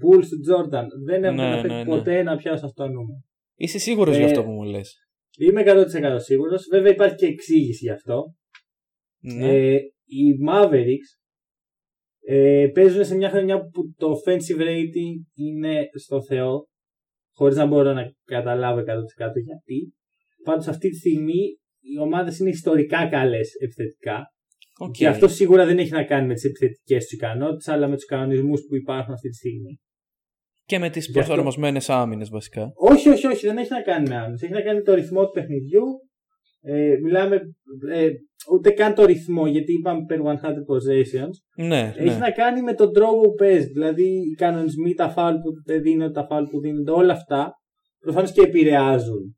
[0.00, 1.84] Bulls του Jordan δεν έχουν ναι, ναι, ναι.
[1.84, 3.22] ποτέ να πιάσουν αυτό το νούμερο.
[3.54, 4.94] Είσαι σίγουρος ε, για αυτό που μου λες;
[5.38, 6.66] Είμαι 100% σίγουρος.
[6.70, 8.34] Βέβαια υπάρχει και εξήγηση γι' αυτό.
[9.20, 9.48] Ναι.
[9.48, 11.10] Ε, οι Mavericks
[12.26, 16.68] ε, παίζουν σε μια χρονιά που το offensive rating είναι στο Θεό.
[17.34, 18.84] Χωρίς να μπορώ να καταλάβω 100%
[19.44, 19.94] γιατί.
[20.42, 24.34] Πάντως αυτή τη στιγμή οι ομάδες είναι ιστορικά καλές επιθετικά.
[24.84, 24.90] Okay.
[24.90, 28.04] Και αυτό σίγουρα δεν έχει να κάνει με τις επιθετικές τους ικανότητες, αλλά με τους
[28.04, 29.80] κανονισμούς που υπάρχουν αυτή τη στιγμή.
[30.64, 31.92] Και με τις προσαρμοσμένε αυτό...
[31.92, 32.72] άμυνες βασικά.
[32.74, 34.42] Όχι, όχι, όχι, δεν έχει να κάνει με άμυνες.
[34.42, 35.82] Έχει να κάνει με το ρυθμό του παιχνιδιού.
[36.60, 37.40] Ε, μιλάμε
[37.92, 38.08] ε,
[38.52, 41.66] ούτε καν το ρυθμό, γιατί είπαμε per 100 possessions.
[41.66, 42.16] Ναι, έχει ναι.
[42.16, 43.72] να κάνει με τον τρόπο που παίζεις.
[43.72, 45.50] Δηλαδή οι κανονισμοί, τα φάλ που
[45.82, 47.52] δίνονται, τα φάλ που δίνονται, όλα αυτά
[47.98, 49.36] προφανώς και επηρεάζουν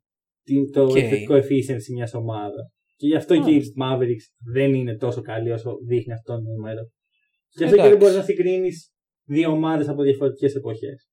[0.73, 0.97] το okay.
[0.97, 2.78] εφηκτικό efficiency μιας ομάδας.
[2.99, 3.45] Και γι' αυτό oh.
[3.45, 6.81] και οι Mavericks δεν είναι τόσο καλοί όσο δείχνει αυτό το νούμερο.
[7.57, 8.93] Γι' αυτό και δεν μπορείς να συγκρίνεις
[9.25, 11.09] δύο ομάδες από διαφορετικές εποχές.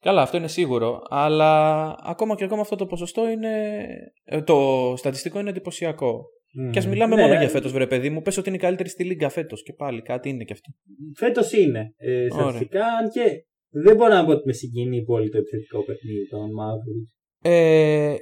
[0.00, 1.02] Καλά, αυτό είναι σίγουρο.
[1.08, 3.84] Αλλά ακόμα και ακόμα αυτό το ποσοστό είναι.
[4.24, 6.24] Ε, το στατιστικό είναι εντυπωσιακό.
[6.58, 6.70] Mm.
[6.72, 7.22] Και ας μιλάμε ναι.
[7.22, 8.22] μόνο για φέτος, βρε παιδί μου.
[8.22, 9.62] Πες ότι είναι η καλύτερη στη λίγκα φέτος.
[9.62, 10.70] Και πάλι κάτι είναι και αυτό.
[11.16, 11.94] Φέτος είναι.
[11.96, 16.28] Ε, στατιστικά, αν και δεν μπορώ να πω ότι με συγκινεί πολύ το επιθετικό παιχνίδι
[16.28, 17.16] των Mavericks.
[17.50, 18.14] Ε,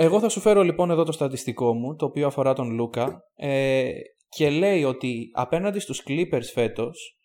[0.00, 3.22] εγώ θα σου φέρω λοιπόν εδώ το στατιστικό μου, το οποίο αφορά τον Λούκα.
[3.34, 3.90] Ε,
[4.28, 7.18] και λέει ότι απέναντι στους Clippers φέτος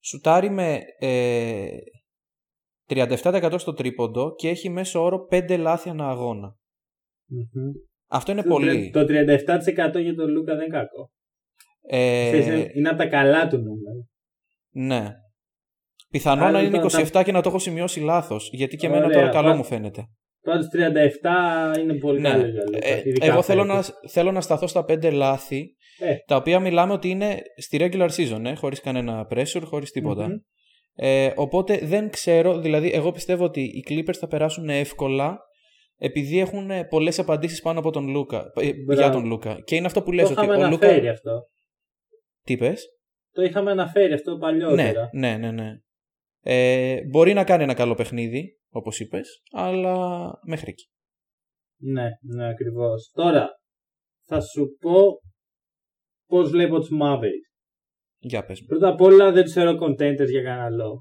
[0.00, 1.68] σουτάρει με ε,
[2.88, 6.16] 37% στο τρίποντο και έχει μέσο όρο 5 λάθη ανά
[8.08, 8.90] Αυτό είναι πολύ.
[8.90, 9.06] Το 37%
[10.02, 11.10] για τον Λούκα δεν είναι κακό.
[11.82, 12.66] Ε...
[12.74, 14.06] Είναι από τα καλά του νούμερα.
[14.70, 15.14] Ναι.
[16.10, 18.50] Πιθανό να είναι 27 και να το έχω σημειώσει λάθος.
[18.52, 20.08] Γιατί και εμένα τώρα καλό μου φαίνεται.
[20.42, 20.64] Πάντω
[21.74, 22.28] 37 είναι πολύ ναι.
[22.28, 25.76] καλό για ε, Εγώ θέλω να, θέλω να σταθώ στα 5 λάθη.
[25.98, 26.14] Ε.
[26.26, 29.92] Τα οποία μιλάμε ότι είναι στη regular season, ε, χωρίς κανένα pressure, χωρίς
[30.94, 35.38] ε, οπότε δεν ξέρω, δηλαδή εγώ πιστεύω ότι οι Clippers θα περάσουν εύκολα
[35.96, 39.60] επειδή έχουν πολλές απαντήσεις πάνω από τον Λούκα, ε, για τον Λούκα.
[39.64, 40.88] Και είναι αυτό που λες το ότι ο Λούκα...
[41.10, 41.48] αυτό.
[42.42, 42.86] Τι πες;
[43.32, 45.08] Το είχαμε αναφέρει αυτό παλιότερα.
[45.12, 45.50] Ναι, ναι, ναι.
[45.50, 45.70] ναι.
[46.42, 50.84] Ε, μπορεί να κάνει ένα καλό παιχνίδι, όπως είπες, αλλά μέχρι εκεί.
[51.82, 53.10] Ναι, ναι, ακριβώς.
[53.12, 53.48] Τώρα,
[54.26, 55.20] θα σου πω
[56.26, 57.50] πώς βλέπω τους Mavericks.
[58.18, 60.98] Για πες Πρώτα απ' όλα δεν τους θεωρώ contenters για κανένα λόγο.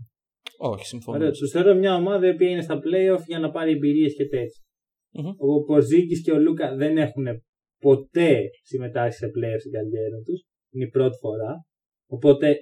[0.58, 1.32] Όχι, συμφωνώ.
[1.32, 4.62] Τους θεωρώ μια ομάδα η οποία είναι στα playoff για να πάρει εμπειρίες και τετοια
[5.14, 5.36] mm-hmm.
[5.38, 7.26] Ο Ποζίκης και ο Λούκα δεν έχουν
[7.82, 10.44] ποτέ συμμετάσχει σε playoff στην καριέρα τους.
[10.70, 11.66] Είναι η πρώτη φορά.
[12.08, 12.56] Οπότε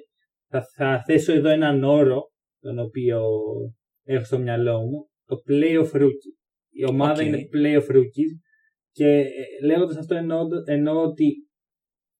[0.49, 2.21] θα, θα θέσω εδώ έναν όρο
[2.67, 3.21] τον οποίο
[4.03, 5.10] έχω στο μυαλό μου.
[5.25, 6.34] Το playoff rookie.
[6.69, 7.25] Η ομάδα okay.
[7.25, 8.32] είναι playoff rookies
[8.91, 11.47] και ε, λέγοντας αυτό εννοώ, εννοώ ότι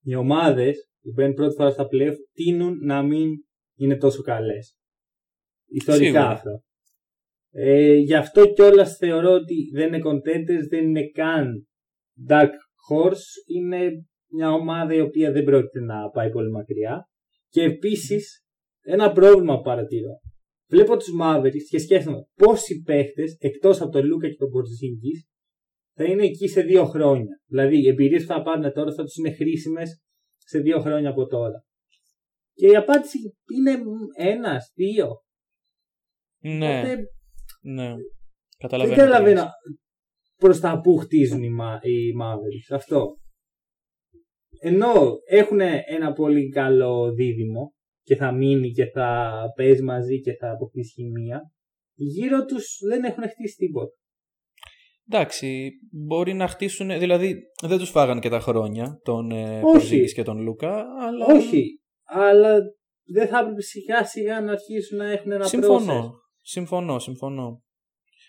[0.02, 3.30] οι ομάδες που μπαίνουν πρώτη φορά στα playoff τείνουν να μην
[3.76, 4.76] είναι τόσο καλές.
[5.66, 6.28] Ιστορικά Σίγουρα.
[6.28, 6.62] αυτό.
[7.50, 11.66] Ε, γι' αυτό κιόλας θεωρώ ότι δεν είναι contenders, δεν είναι καν
[12.28, 12.50] dark
[12.90, 13.54] horse.
[13.54, 13.90] Είναι
[14.32, 17.08] μια ομάδα η οποία δεν πρόκειται να πάει πολύ μακριά.
[17.48, 18.44] Και επίσης
[18.80, 20.20] ένα πρόβλημα που παρατηρώ.
[20.70, 25.26] Βλέπω τους Mavericks και σκέφτομαι πόσοι παίχτες εκτός από τον Λούκα και τον Πορτζίνγκη
[25.94, 27.40] θα είναι εκεί σε δύο χρόνια.
[27.46, 30.02] Δηλαδή οι εμπειρίες που θα πάρουν τώρα θα τους είναι χρήσιμες
[30.36, 31.64] σε δύο χρόνια από τώρα.
[32.52, 33.18] Και η απάντηση
[33.56, 33.78] είναι
[34.16, 35.08] ένας, δύο.
[36.42, 36.78] Ναι.
[36.78, 36.96] Οπότε,
[37.62, 37.94] ναι.
[38.58, 38.96] Καταλαβαίνω.
[38.96, 39.46] Δεν καταλαβαίνω
[40.36, 41.50] προς τα που χτίζουν οι,
[41.82, 42.74] οι Mavericks.
[42.74, 43.16] Αυτό.
[44.60, 44.92] Ενώ
[45.28, 47.72] έχουν ένα πολύ καλό δίδυμο
[48.08, 51.52] και θα μείνει και θα παίζει μαζί και θα αποκτήσει χημεία,
[51.94, 53.92] γύρω τους δεν έχουν χτίσει τίποτα.
[55.10, 56.98] Εντάξει, μπορεί να χτίσουν.
[56.98, 59.60] Δηλαδή, δεν τους φάγανε και τα χρόνια τον ε,
[60.14, 60.84] και τον Λούκα.
[61.00, 61.26] Αλλά...
[61.26, 62.58] Όχι, αλλά
[63.04, 67.62] δεν θα έπρεπε σιγά σιγά να αρχίσουν να έχουν ένα συμφωνώ, Συμφωνώ, συμφωνώ.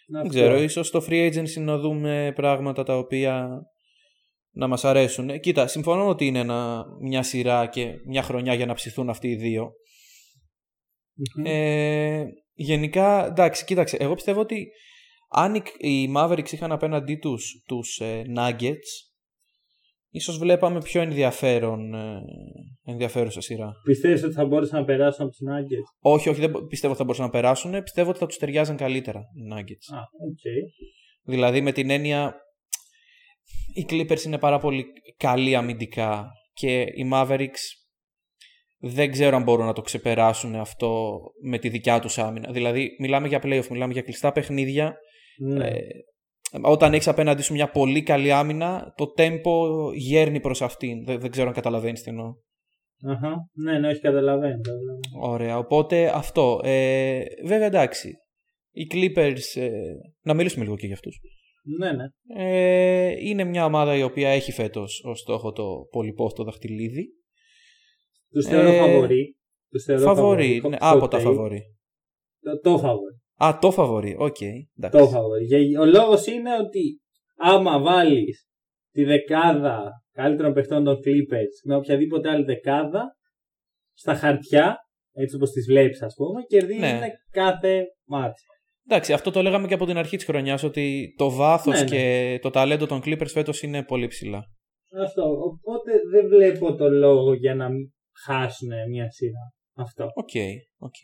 [0.08, 3.62] Δεν ξέρω, ίσως στο free agency να δούμε πράγματα τα οποία
[4.52, 5.30] να μας αρέσουν.
[5.30, 9.28] Ε, κοίτα, συμφωνώ ότι είναι ένα, μια σειρά και μια χρονιά για να ψηθούν αυτοί
[9.28, 9.72] οι δυο
[11.44, 14.68] Ε, γενικά, εντάξει, κοίταξε, εγώ πιστεύω ότι
[15.30, 19.10] αν οι Mavericks είχαν απέναντί τους τους ε, Nuggets,
[20.10, 22.22] ίσως βλέπαμε πιο ενδιαφέρον, ε,
[22.84, 23.72] ενδιαφέρουσα σειρά.
[23.84, 25.98] Πιστεύεις ότι θα μπορούσαν να περάσουν από τους Nuggets?
[26.00, 27.84] Όχι, όχι, δεν πιστεύω ότι θα μπορούσαν να περάσουν.
[27.84, 29.98] Πιστεύω ότι θα τους ταιριάζαν καλύτερα οι Nuggets.
[29.98, 30.90] Α, okay.
[31.24, 32.36] Δηλαδή με την έννοια
[33.74, 34.86] οι Clippers είναι πάρα πολύ
[35.18, 37.80] καλοί αμυντικά και οι Mavericks
[38.80, 42.52] δεν ξέρω αν μπορούν να το ξεπεράσουν αυτό με τη δικιά τους άμυνα.
[42.52, 44.98] Δηλαδή μιλάμε για playoff, μιλάμε για κλειστά παιχνίδια.
[45.38, 45.68] Ναι.
[45.68, 45.80] Ε,
[46.62, 51.06] όταν έχεις απέναντί σου μια πολύ καλή άμυνα, το tempo γέρνει προς αυτήν.
[51.06, 52.34] Δεν, δεν ξέρω αν καταλαβαίνεις τι εννοώ.
[53.08, 53.50] Αχα.
[53.54, 54.62] Ναι, ναι, όχι καταλαβαίνω.
[55.20, 56.60] Ωραία, οπότε αυτό.
[56.64, 58.14] Ε, βέβαια εντάξει,
[58.72, 59.70] οι Clippers, ε,
[60.22, 61.20] να μιλήσουμε λίγο και για αυτούς.
[61.64, 62.06] Ναι, ναι.
[62.36, 67.08] Ε, είναι μια ομάδα η οποία έχει φέτος ως στόχο το πολυπόθητο δαχτυλίδι.
[68.32, 69.36] Τους θεωρώ Ε, φαβορί.
[69.70, 71.24] Τους θεωρώ Φαβορί, ναι, από τα Hot take.
[71.24, 71.62] φαβορί.
[72.40, 73.22] Το, το φαβορί.
[73.44, 74.42] Α, το φαβορή, οκ.
[74.42, 74.98] εντάξει.
[74.98, 75.46] Το φαβορί.
[75.46, 77.00] Για- Ο λόγος είναι ότι
[77.38, 78.48] άμα βάλεις
[78.92, 83.18] τη δεκάδα καλύτερων παιχτών των Clippers με οποιαδήποτε άλλη δεκάδα
[83.94, 84.78] στα χαρτιά,
[85.14, 87.08] έτσι όπως τις βλέπεις ας πούμε, κερδίζουν Ναι.
[87.32, 88.42] κάθε ματσάρισμα.
[88.92, 91.86] Εντάξει, αυτό το λέγαμε και από την αρχή της χρονιάς ότι το βάθος Ναι, ναι.
[91.90, 94.44] και το ταλέντο των Clippers φέτος είναι πολύ ψηλά.
[95.04, 95.24] Αυτό.
[95.24, 97.94] Οπότε δεν βλέπω το λόγο για να μην
[98.26, 99.54] χάσουν μια σειρά.
[99.76, 100.04] Αυτό.
[100.04, 100.30] OK,
[100.78, 100.96] OK.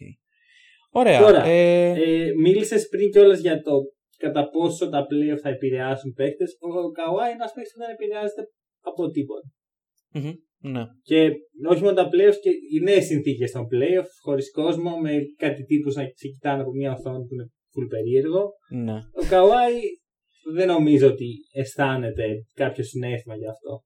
[0.90, 1.20] Ωραία.
[1.22, 3.72] Τώρα, ε, Ε, μίλησες πριν κιόλας για το
[4.18, 6.58] κατά πόσο τα playoff θα επηρεάσουν παίχτες.
[6.60, 8.44] Ο Καουάι είναι ένας παίχτης που δεν επηρεάζεται
[8.82, 9.48] από τίποτα.
[10.14, 10.34] μμμ,
[10.72, 10.84] ναι.
[11.02, 11.30] Και
[11.70, 15.96] όχι μόνο τα playoff και οι νέες συνθήκες των playoff, χωρίς κόσμο, με κάτι τύπους
[15.96, 18.50] να σε κοιτάνε από μια οθόνη που είναι full περίεργο.
[18.70, 18.94] ναι.
[18.94, 19.74] Ο Καουάι
[20.54, 23.84] δεν νομίζω ότι αισθάνεται κάποιο συναίσθημα γι' αυτό.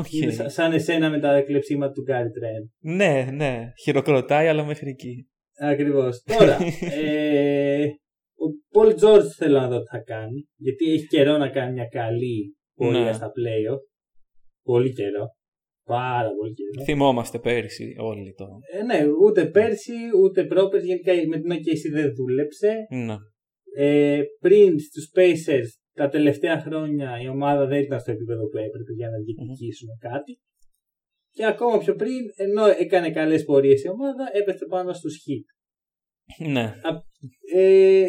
[0.00, 0.12] Οκ.
[0.12, 2.94] Είναι σα- σαν εσένα με τα κλεψίματα του Gary Trent.
[2.96, 3.72] Ναι, ναι.
[3.82, 5.26] Χειροκροτάει, αλλά μέχρι εκεί.
[5.58, 6.22] Ακριβώς.
[6.38, 6.58] Τώρα,
[7.02, 7.84] ε,
[8.34, 10.48] ο Πολ Τζόρτζ θέλω να δω τι θα κάνει.
[10.56, 13.12] Γιατί έχει καιρό να κάνει μια καλή πορεία Ναι.
[13.12, 13.80] στα playoff.
[14.62, 15.26] Πολύ καιρό.
[15.84, 16.84] Πάρα πολύ καιρό.
[16.84, 18.46] Θυμόμαστε πέρυσι όλοι το.
[18.72, 19.92] Ε, ναι, ούτε πέρσι,
[20.22, 20.86] ούτε πρόπερσι.
[20.86, 22.86] Γενικά με την OKC δεν δούλεψε.
[22.90, 23.16] Ναι.
[23.74, 28.92] Ε, πριν στους Pacers τα τελευταία χρόνια η ομάδα δεν ήταν στο επίπεδο που έπρεπε
[28.92, 30.40] για να διεκδικήσουν κάτι.
[31.30, 35.46] Και ακόμα πιο πριν, ενώ έκανε καλές πορείες η ομάδα, έπεσε πάνω στους Heat.
[36.48, 36.74] Ναι.
[37.54, 38.06] Ε,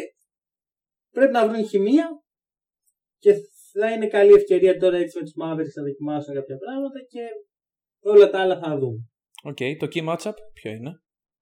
[1.10, 2.06] πρέπει να βρουν χημεία
[3.18, 3.34] και
[3.72, 7.22] θα είναι καλή ευκαιρία τώρα έτσι με τους Mavericks να δοκιμάσουν κάποια πράγματα και
[8.04, 8.98] όλα τα άλλα θα δούμε.
[9.42, 9.56] Οκ.
[9.78, 10.92] Το key matchup ποιο είναι;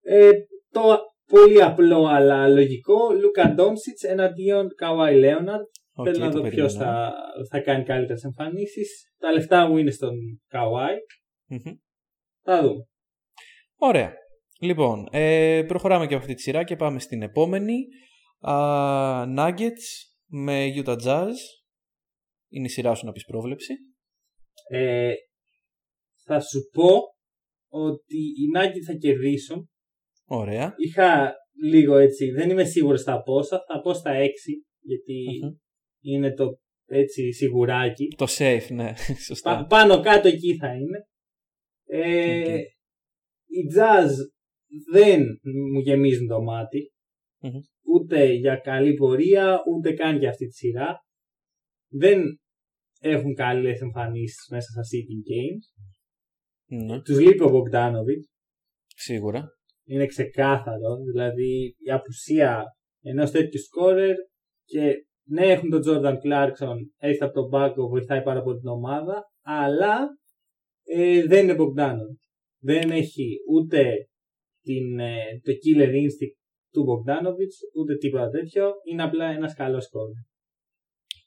[0.03, 0.31] Ε,
[0.71, 5.65] το πολύ απλό αλλά λογικό, Λούκα Ντόνσιτς εναντίον Καουάι Λέοναρντ.
[5.95, 7.11] Οκ, Θέλω να το δω ποιος περίμενα.
[7.11, 7.15] θα,
[7.51, 9.13] θα κάνει καλύτερες εμφανίσεις.
[9.19, 10.15] Τα λεφτά μου είναι στον
[10.49, 10.97] Καουάι.
[11.47, 11.73] Μμμ.
[12.43, 12.87] Θα δούμε.
[13.77, 14.13] Ωραία.
[14.61, 17.75] Λοιπόν, ε, προχωράμε και από αυτή τη σειρά και πάμε στην επόμενη.
[18.41, 18.55] Α,
[19.39, 19.85] Nuggets
[20.27, 21.33] με Utah Jazz.
[22.49, 23.73] Είναι η σειρά σου να πεις πρόβλεψη.
[24.69, 25.13] Ε,
[26.25, 26.99] θα σου πω
[27.69, 29.69] ότι οι Nuggets θα κερδίσουν.
[30.25, 30.75] Ωραία.
[30.77, 31.33] Είχα
[31.65, 33.59] λίγο έτσι, δεν είμαι σίγουρος στα πόσα.
[33.73, 34.29] Θα πω στα 6
[34.81, 35.53] γιατί Μμμ.
[36.01, 38.07] είναι το έτσι σιγουράκι.
[38.17, 38.93] Το safe, ναι.
[39.27, 39.57] Σωστά.
[39.57, 41.07] Πα- πάνω κάτω εκεί θα είναι.
[41.87, 42.59] Ε, Οκ.
[43.47, 44.11] Οι Jazz
[44.93, 45.21] δεν
[45.73, 46.93] μου γεμίζουν το μάτι.
[47.43, 47.61] Μμμ.
[47.95, 50.97] Ούτε για καλή πορεία, ούτε καν για αυτή τη σειρά.
[51.93, 52.23] Δεν
[53.01, 55.92] έχουν καλές εμφανίσεις μέσα στα sitting games.
[56.75, 58.23] Ναι, Τους λείπει ο Bogdanovic.
[58.97, 59.49] σίγουρα.
[59.85, 60.97] Είναι ξεκάθαρο.
[61.13, 62.65] Δηλαδή η απουσία
[63.03, 64.15] ενός τέτοιου scorer
[64.65, 64.95] και
[65.29, 69.99] ναι έχουν τον Jordan Clarkson έρχεται από τον πάγκο, βοηθάει πάρα πολύ την ομάδα, αλλά
[70.85, 72.21] ε, δεν είναι Bogdanovic.
[72.61, 74.09] Δεν έχει ούτε
[74.63, 76.37] την, ε, το killer instinct
[76.73, 78.73] του Bogdanovic, ούτε τίποτα τέτοιο.
[78.91, 80.27] Είναι απλά ένας καλός scorer.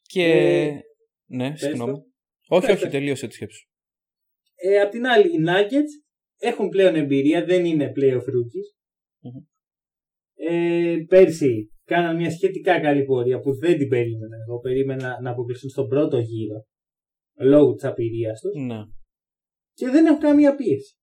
[0.01, 0.23] Και...
[0.23, 0.79] Ε,
[1.25, 1.91] ναι, πες συγγνώμη.
[1.91, 2.03] το.
[2.47, 2.89] Όχι, Πες όχι, το.
[2.89, 3.69] τελείωσε τη σκέψη σου.
[4.55, 5.93] Ε, απ' την άλλη, οι Nuggets
[6.37, 8.69] έχουν πλέον εμπειρία, δεν είναι playoff rookies.
[9.19, 9.43] Μμμ.
[10.37, 14.35] Ε, πέρσι κάναν μια σχετικά καλή πορεία που δεν την περίμενα.
[14.47, 16.65] Εγώ περίμενα να αποκλειστούν στον πρώτο γύρο
[17.39, 18.83] λόγω της απειρίας τους Ναι.
[19.73, 20.97] και δεν έχουν καμία πίεση.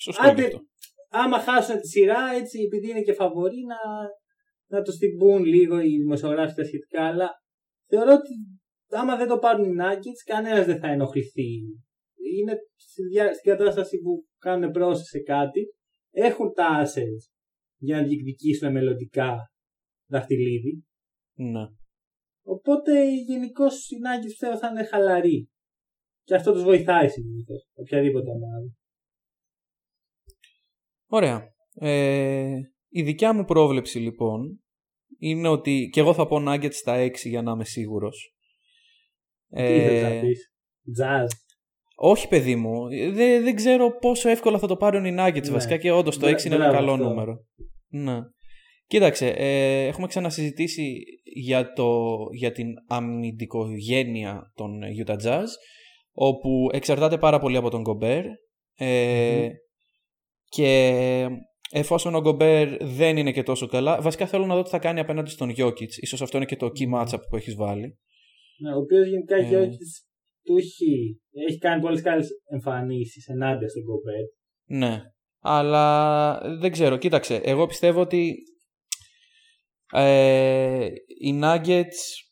[0.00, 0.60] Σωστό Άντε, και αυτό.
[1.08, 3.76] Άμα χάσουν τη σειρά, έτσι επειδή είναι και φαβορή, να,
[4.76, 7.06] να τους την πούν λίγο οι δημοσιογράφοι τα σχετικά.
[7.06, 7.30] Αλλά
[7.86, 8.59] θεωρώ ότι
[8.90, 11.50] άμα δεν το πάρουν οι Nuggets, κανένας δεν θα ενοχληθεί.
[12.36, 15.74] Είναι στη, διά- στην κατάσταση που κάνουν πρόσθεση σε κάτι.
[16.10, 17.32] Έχουν τα assets
[17.76, 19.36] για να διεκδικήσουν μελλοντικά
[20.10, 20.84] δαχτυλίδι.
[21.34, 21.64] Ναι.
[22.42, 25.48] Οπότε γενικώς οι Nuggets πιστεύω θα είναι χαλαροί.
[26.22, 27.68] Και αυτό τους βοηθάει συνήθως.
[27.74, 28.74] Οποιαδήποτε ομάδα.
[31.06, 31.54] Ωραία.
[31.74, 34.62] Ε, η δικιά μου πρόβλεψη λοιπόν
[35.18, 38.34] είναι ότι και εγώ θα πω Nuggets στα 6 για να είμαι σίγουρος.
[39.54, 40.52] Τι ε, να πεις;
[41.00, 41.26] Jazz.
[41.94, 42.88] Όχι, παιδί μου.
[42.88, 45.50] Δεν, δεν ξέρω πόσο εύκολα θα το πάρουν οι Nuggets ναι.
[45.50, 47.36] βασικά και όντως το 6 είναι ένα καλό νούμερο.
[47.88, 48.18] Ναι.
[48.86, 55.46] Κοίταξε, ε, έχουμε ξανασυζητήσει για, το, για την αμυντικογένεια των Utah Jazz
[56.12, 58.24] όπου εξαρτάται πάρα πολύ από τον Gobert
[58.76, 59.48] ε,
[60.44, 61.28] και
[61.70, 65.00] εφόσον ο Γκομπέρ δεν είναι και τόσο καλά, βασικά θέλω να δω τι θα κάνει
[65.00, 65.92] απέναντι στον Γιώκητ.
[66.06, 67.98] σω αυτό είναι και το key matchup που έχεις βάλει.
[68.60, 69.48] Ναι, ο οποίος γενικά ε...
[69.48, 69.88] Γιώκητ
[70.44, 74.24] του έχει, έχει κάνει πολλές καλές εμφανίσεις ενάντια στον Γκομπέρ.
[74.64, 75.02] Ναι.
[75.42, 77.40] Αλλά δεν ξέρω, κοίταξε.
[77.44, 78.34] Εγώ πιστεύω ότι
[79.92, 80.86] ε,
[81.20, 82.28] οι Nuggets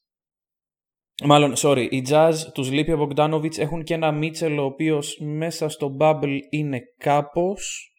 [1.24, 5.68] Μάλλον, sorry, οι Jazz τους λείπει ο Bogdanovic έχουν και ένα Μίτσελ ο οποίος μέσα
[5.68, 7.92] στο bubble είναι κάπως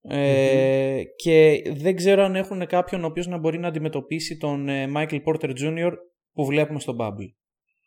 [0.00, 4.86] ε, και δεν ξέρω αν έχουν κάποιον ο οποίος να μπορεί να αντιμετωπίσει τον ε,
[4.94, 5.92] Michael Porter Jr.
[6.32, 7.28] που βλέπουμε στο Bubble.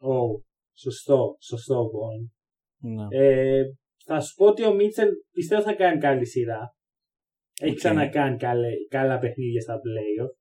[0.01, 0.43] Oh,
[0.77, 2.29] σωστό, σωστό point.
[2.81, 3.05] Ναι.
[3.09, 3.63] Ε,
[4.05, 6.75] θα σου πω ότι ο Μίτσελ πιστεύω θα κάνει καλή σειρά.
[7.61, 7.75] Έχει okay.
[7.75, 10.33] ξανακάνει καλέ, καλά παιχνίδια στα playoff.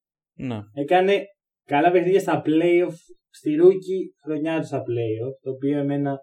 [0.46, 0.60] Ναι.
[0.72, 1.24] Έκανε
[1.64, 2.94] καλά παιχνίδια στα playoff
[3.28, 6.18] στη ρούκη χρονιά του στα playoff, το οποίο εμένα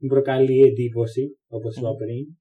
[0.00, 2.36] μου προκαλεί εντύπωση, όπως είπα πριν.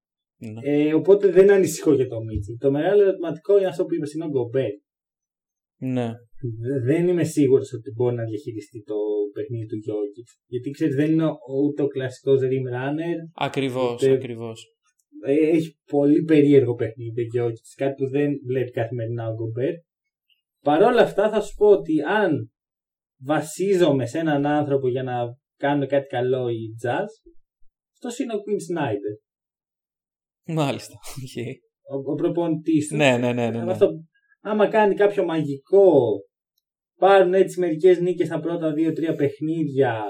[0.53, 0.59] Ναι.
[0.63, 2.57] Ε, οπότε δεν ανησυχώ για το Μίτσελ.
[2.57, 4.71] Το μεγάλο ερωτηματικό είναι αυτό που είπες είναι ο Γκομπέρ.
[5.79, 6.11] Ναι.
[6.85, 8.95] Δεν είμαι σίγουρος ότι μπορεί να διαχειριστεί το
[9.33, 10.39] παιχνίδι του Γιώργης.
[10.45, 11.29] Γιατί ξέρεις, δεν είναι
[11.65, 13.17] ούτε ο κλασικός Rim Runner.
[13.33, 14.11] Ακριβώς, ούτε...
[14.11, 14.65] ακριβώς.
[15.25, 17.73] Ε, έχει πολύ περίεργο παιχνίδι ο Γιώργης.
[17.75, 19.73] Κάτι που δεν βλέπει καθημερινά ο Γκομπέρ.
[20.63, 22.51] Παρ' όλα αυτά θα σου πω ότι αν
[23.23, 27.11] βασίζομαι σε έναν άνθρωπο για να κάνουν κάτι καλό οι jazz,
[27.93, 29.15] αυτός είναι ο Queen Snyder.
[30.55, 30.93] Μάλιστα.
[30.93, 31.53] Okay.
[31.89, 33.49] Ο, ο προπονητής Ναι, ναι, ναι.
[33.49, 33.71] ναι, ναι.
[33.71, 33.89] Αυτό,
[34.41, 36.19] άμα κάνει κάποιο μαγικό,
[36.99, 40.03] πάρουν έτσι μερικές νίκες στα πρώτα δύο-τρία παιχνίδια.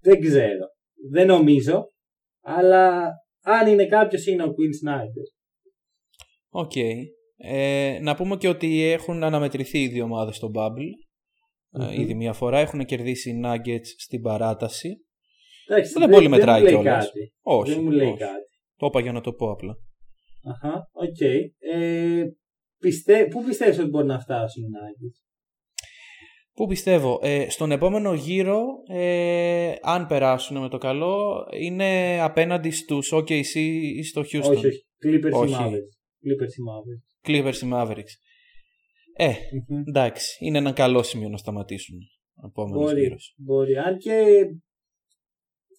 [0.00, 0.66] Δεν ξέρω.
[1.10, 1.92] Δεν νομίζω.
[2.40, 3.10] Αλλά
[3.42, 5.26] αν είναι κάποιος, είναι ο Quin Snyder.
[6.48, 6.72] OK.
[6.74, 6.94] Okay.
[7.36, 10.90] Ε, να πούμε και ότι έχουν αναμετρηθεί οι δύο ομάδες στο Bubble.
[11.70, 11.98] Mm-hmm.
[11.98, 15.06] ήδη μία φορά έχουν κερδίσει οι Nuggets στην παράταση.
[15.66, 17.10] Εντάξει, δεν, δεν πολύ μετράει κιόλας.
[17.42, 17.72] Όχι.
[17.72, 18.18] Δεν μου λέει όχι.
[18.18, 18.48] κάτι.
[18.76, 19.76] Το είπα για να το πω απλά.
[20.50, 21.16] Αχα, OK.
[21.20, 21.40] Okay.
[21.58, 22.24] Ε,
[22.78, 23.26] πιστε...
[23.26, 25.27] Πού πιστεύεις ότι μπορεί να φτάσουν οι Nuggets?
[26.58, 27.18] Πού πιστεύω.
[27.22, 33.54] Ε, στον επόμενο γύρο, ε, αν περάσουν με το καλό, είναι απέναντι στους OKC
[33.96, 34.50] ή στο Houston.
[34.50, 34.86] Όχι, όχι.
[35.04, 35.52] Clippers όχι.
[35.52, 36.26] ή Mavericks.
[36.28, 37.28] Clippers ή Mavericks.
[37.28, 38.12] Clippers ή Mavericks.
[39.16, 39.88] Ε, mm-hmm.
[39.88, 40.44] εντάξει.
[40.44, 41.98] Είναι ένα καλό σημείο να σταματήσουν.
[42.72, 43.76] Μπορεί, μπορεί.
[43.76, 44.24] Αν και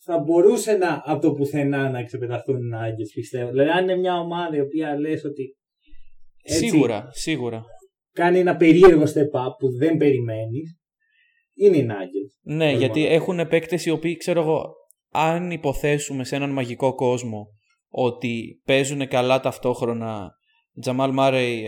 [0.03, 3.49] θα μπορούσε να από το πουθενά να ξεπεταχθούν οι Nuggets, πιστεύω.
[3.49, 5.57] Δηλαδή, αν είναι μια ομάδα η οποία λες ότι.
[6.43, 7.65] Έτσι, σίγουρα, σίγουρα.
[8.13, 10.79] Κάνει ένα περίεργο step up που δεν περιμένεις.
[11.55, 12.53] Είναι οι Nuggets.
[12.55, 14.73] Ναι, γιατί έχουν παίκτες οι οποίοι, ξέρω εγώ,
[15.11, 17.47] αν υποθέσουμε σε έναν μαγικό κόσμο
[17.89, 20.31] ότι παίζουν καλά ταυτόχρονα
[20.81, 21.65] Τζαμάλ Μάρεϊ,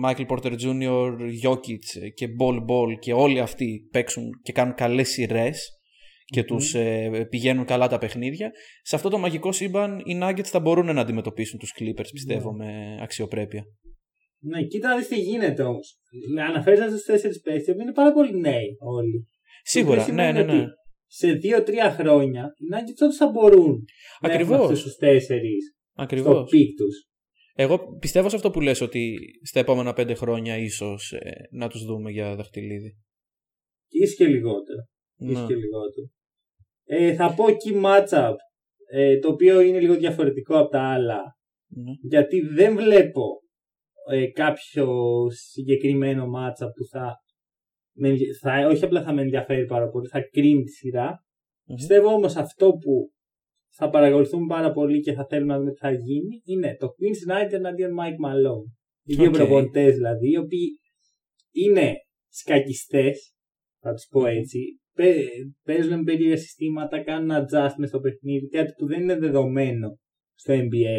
[0.00, 5.78] Μάικλ Πόρτερ Τζούνιορ, Jokic και Μπολ Μπολ και όλοι αυτοί παίξουν και κάνουν καλές σειρές
[6.24, 8.50] και mm τους ε, πηγαίνουν καλά τα παιχνίδια.
[8.82, 12.64] Σε αυτό το μαγικό σύμπαν οι Nuggets θα μπορούν να αντιμετωπίσουν τους Clippers πιστεύω ναι.
[12.64, 13.64] με αξιοπρέπεια.
[14.44, 15.98] Ναι, κοίτα να δεις τι γίνεται όμως.
[16.48, 19.28] Αναφέρεις στους τέσσερις παίχτες είναι πάρα πολύ νέοι όλοι.
[19.62, 20.64] Σίγουρα, ναι, ναι, ναι.
[21.06, 23.84] Σε δύο-τρία χρόνια οι Nuggets όντως θα μπορούν
[24.20, 24.48] Ακριβώς.
[24.48, 26.34] να έχουν αυτούς τους τέσσερις Ακριβώς.
[26.34, 27.08] στο peak τους.
[27.56, 31.84] Εγώ πιστεύω σε αυτό που λες ότι στα επόμενα πέντε χρόνια ίσως ε, να τους
[31.84, 32.96] δούμε για δαχτυλίδι.
[33.88, 34.86] Ίσως και λιγότερο.
[35.16, 35.46] Ναι.
[35.46, 36.06] και λιγότερο.
[36.84, 38.34] Ε, θα πω key matchup,
[38.90, 41.20] ε, το οποίο είναι λίγο διαφορετικό από τα άλλα.
[41.66, 41.92] Ναι.
[42.02, 43.42] Γιατί δεν βλέπω
[44.10, 44.86] ε, κάποιο
[45.30, 47.16] συγκεκριμένο matchup που θα,
[48.40, 51.24] θα, όχι απλά θα με ενδιαφέρει πάρα πολύ, θα κρίνει τη σειρα
[51.74, 53.12] Πιστεύω όμως αυτό που
[53.72, 57.30] θα παρακολουθούμε πάρα πολύ και θα θέλουμε να δούμε τι θα γίνει είναι το Queen's
[57.30, 58.72] Snyder εναντίον Mike Malone.
[59.06, 59.32] Οι δύο okay.
[59.32, 60.78] προπονητές δηλαδή, οι οποίοι
[61.52, 61.92] είναι
[62.28, 63.34] σκακιστές,
[63.80, 64.80] θα τους πω έτσι,
[65.64, 69.98] παίζουν περίεργα συστήματα, κάνουν adjustment στο παιχνίδι, κάτι που δεν είναι δεδομένο
[70.34, 70.98] στο NBA.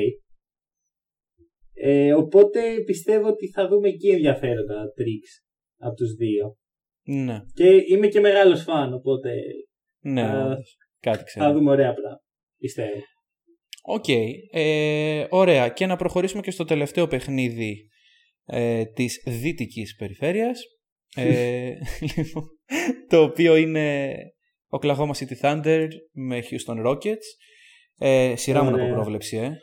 [1.77, 5.43] Ε, οπότε πιστεύω ότι θα δούμε εκεί ενδιαφέροντα tricks
[5.77, 6.57] από τους δύο.
[7.03, 7.39] Ναι.
[7.53, 9.31] Και είμαι και μεγάλος φαν, οπότε
[9.99, 10.57] ναι, θα,
[10.99, 11.45] κάτι ξέρω.
[11.45, 12.23] θα δούμε ωραία πράγματα,
[12.57, 12.99] πιστεύω.
[13.87, 14.27] OK, okay.
[14.51, 15.69] ε, ωραία.
[15.69, 17.89] Και να προχωρήσουμε και στο τελευταίο παιχνίδι
[18.45, 20.61] ε, της δυτικής περιφέρειας
[21.15, 21.71] Ε,
[22.15, 22.43] λοιπόν,
[23.09, 24.15] το οποίο είναι
[24.69, 27.27] Oklahoma City Thunder με Houston Rockets.
[27.97, 29.57] Ε, σειρά μόνο από πρόβλεψη, ε.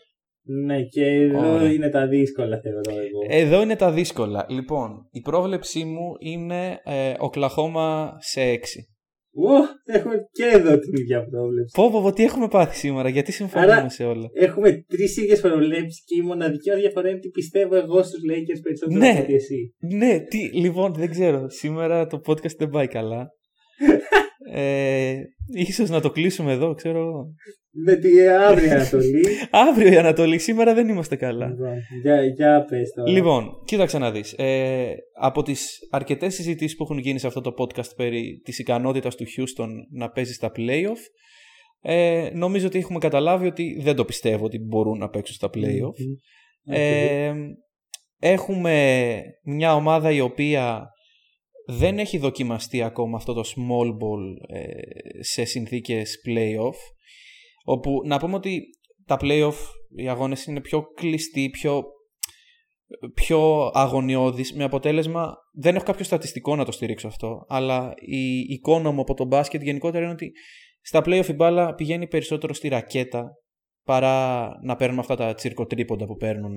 [0.44, 3.42] Ναι, και εδώ είναι τα δύσκολα, θεωρώ εγώ.
[3.42, 4.46] Εδώ είναι τα δύσκολα.
[4.48, 8.56] Λοιπόν, η πρόβλεψή μου είναι ε, Oklahoma σε 6.
[9.34, 11.74] Ω, έχουμε και εδώ την ίδια πρόβλεψη.
[11.76, 15.40] Πω, πω, πω, τι έχουμε πάθει σήμερα, γιατί συμφωνούμε Άρα, σε όλα; Έχουμε τρεις ίδιες
[15.40, 19.74] προβλέψεις και η μοναδική διαφορά είναι ότι πιστεύω εγώ στους Lakers περισσότερο ναι, από εσύ.
[19.96, 21.50] Ναι, τι, λοιπόν, δεν ξέρω.
[21.50, 23.30] Σήμερα το podcast δεν πάει καλά.
[24.52, 25.14] Ε,
[25.54, 27.26] ίσως να το κλείσουμε εδώ, ξέρω.
[27.70, 29.26] Με τη αύριο Ανατολή.
[29.68, 31.46] αύριο η Ανατολή, σήμερα δεν είμαστε καλά.
[31.48, 33.10] Λοιπόν, για, για πες τώρα.
[33.10, 34.32] Λοιπόν, κοίταξε να δεις.
[34.32, 39.16] Ε, από τις αρκετές συζητήσεις που έχουν γίνει σε αυτό το podcast περί της ικανότητας
[39.16, 41.00] του Houston να παίζει στα playoff,
[41.80, 45.94] ε, νομίζω ότι έχουμε καταλάβει ότι δεν το πιστεύω ότι μπορούν να παίξουν στα playoff.
[46.64, 47.32] Ε,
[48.18, 50.86] έχουμε μια ομάδα η οποία
[51.66, 56.76] δεν έχει δοκιμαστεί ακόμα αυτό το small ball ε, σε συνθήκες playoff
[57.64, 58.62] όπου να πούμε ότι
[59.06, 59.54] τα playoff
[59.96, 61.84] οι αγώνες είναι πιο κλειστοί, πιο,
[63.14, 68.90] πιο αγωνιώδεις με αποτέλεσμα δεν έχω κάποιο στατιστικό να το στηρίξω αυτό αλλά η εικόνα
[68.90, 70.32] μου από το μπάσκετ γενικότερα είναι ότι
[70.80, 73.30] στα playoff η μπάλα πηγαίνει περισσότερο στη ρακέτα
[73.84, 76.56] παρά να παίρνουμε αυτά τα τσίρκο-τρίποντα που παίρνουν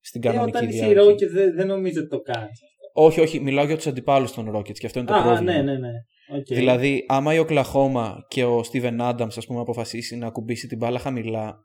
[0.00, 1.02] στην κανονική ε, διάρκεια.
[1.02, 2.60] Όταν είσαι δεν, δεν νομίζω ότι το κάνεις.
[2.92, 5.52] Όχι, όχι, μιλάω για τους αντιπάλους των Rockets και αυτό είναι το Α, πρόβλημα.
[5.52, 5.90] Ναι, ναι, ναι.
[6.36, 6.54] Okay.
[6.54, 10.98] Δηλαδή, άμα η Οκλαχώμα και ο Steven Adams ας πούμε, αποφασίσει να κουμπίσει την μπάλα
[10.98, 11.56] χαμηλά,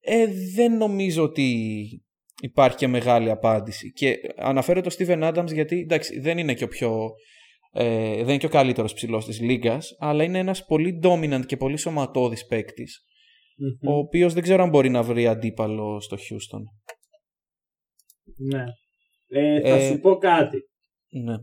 [0.00, 1.54] ε, δεν νομίζω ότι
[2.42, 3.92] υπάρχει και μεγάλη απάντηση.
[3.92, 7.10] Και αναφέρω το Steven Adams γιατί εντάξει, δεν είναι και ο πιο.
[7.72, 11.56] Ε, δεν είναι και ο καλύτερος ψηλός της λίγας, αλλά είναι ένας πολύ dominant και
[11.56, 12.46] πολύ σωματώδης
[13.86, 16.62] ο οποίος δεν ξέρω αν μπορεί να βρει αντίπαλο στο Houston.
[18.36, 18.64] Ναι.
[19.32, 20.58] Ε, θα ε, σου πω κάτι.
[21.08, 21.36] Ναι.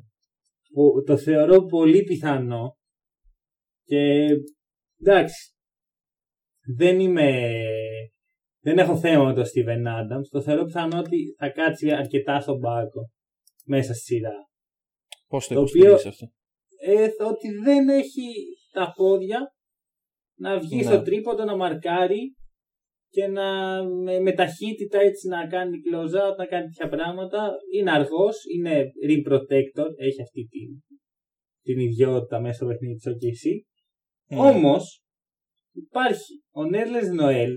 [0.74, 2.78] Που το θεωρώ πολύ πιθανό
[3.84, 4.28] και
[5.00, 5.52] εντάξει
[6.78, 7.52] δεν είμαι
[8.60, 12.60] δεν έχω θέμα με τον Steven Adams το θεωρώ πιθανό ότι θα κάτσει αρκετά στον
[12.60, 13.12] πάκο
[13.66, 14.48] μέσα στη σειρά
[15.28, 16.32] Πώς το, το οποίο, αυτό;
[16.80, 18.34] Ε, ότι δεν έχει
[18.72, 19.54] τα πόδια
[20.38, 20.84] να βγει ναι.
[20.84, 22.36] στο τρίποντο να μαρκάρει
[23.18, 27.52] και να με, με ταχύτητα έτσι να κάνει close out, να κάνει τέτοια πράγματα.
[27.74, 30.84] Είναι αργός, είναι rim protector, έχει αυτή την,
[31.62, 33.44] την ιδιότητα μέσα στο παιχνίδι της OKC.
[34.34, 34.54] Mm.
[34.54, 35.02] Όμως
[35.72, 37.54] υπάρχει ο Νέρλες Νοέλ,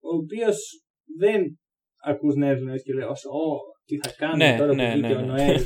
[0.00, 0.84] ο οποίος
[1.18, 1.58] δεν
[2.04, 5.16] ακούς Νέρλες Νοέλ και λέει, Ω, τι θα κάνει ναι, τώρα ναι, που βγήκε ναι,
[5.16, 5.26] ο ναι.
[5.26, 5.60] Νοέλ.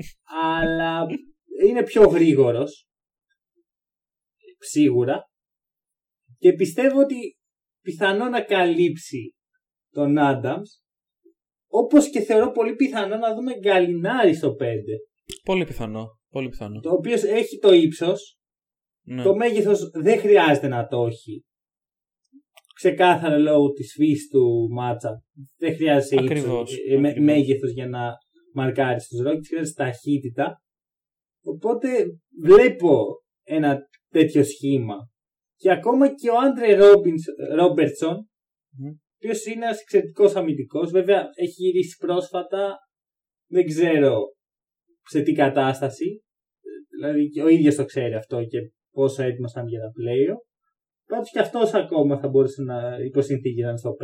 [0.54, 1.06] αλλά
[1.66, 2.86] είναι πιο γρήγορος.
[4.58, 5.30] Σίγουρα.
[6.38, 7.36] Και πιστεύω ότι
[7.86, 9.34] πιθανό να καλύψει
[9.90, 10.70] τον Άνταμς
[11.66, 14.64] όπως και θεωρώ πολύ πιθανό να δούμε Γκαλινάρη στο 5.
[15.44, 16.06] Πολύ πιθανό.
[16.30, 16.80] Πολύ πιθανό.
[16.80, 18.38] Το οποίος έχει το ύψος.
[19.06, 19.22] Ναι.
[19.22, 21.44] Το μέγεθος δεν χρειάζεται να το έχει.
[22.74, 25.22] Ξεκάθαρα λόγω της φύσης του μάτσα.
[25.56, 28.12] Δεν χρειάζεται ακριβώς, ύψος, ε, με, μέγεθος για να
[28.54, 29.48] μαρκάρει τους ρόκες.
[29.48, 30.62] Χρειάζεται ταχύτητα.
[31.42, 31.88] Οπότε
[32.42, 34.96] βλέπω ένα τέτοιο σχήμα
[35.56, 36.74] και ακόμα και ο Άντρε
[37.56, 38.92] Ρόμπερτσον, mm.
[38.92, 40.90] ο οποίος είναι ένας εξαιρετικός αμυντικός.
[40.90, 42.76] Βέβαια έχει γυρίσει πρόσφατα,
[43.50, 44.34] δεν ξέρω
[45.08, 46.22] σε τι κατάσταση.
[46.90, 48.58] Δηλαδή και ο ίδιος το ξέρει αυτό και
[48.90, 50.36] πόσο έτοιμος ήταν για τα πλέον.
[51.06, 53.94] Πάντως και αυτός ακόμα θα μπορούσε να υποσυνθήκη να είναι στο 5.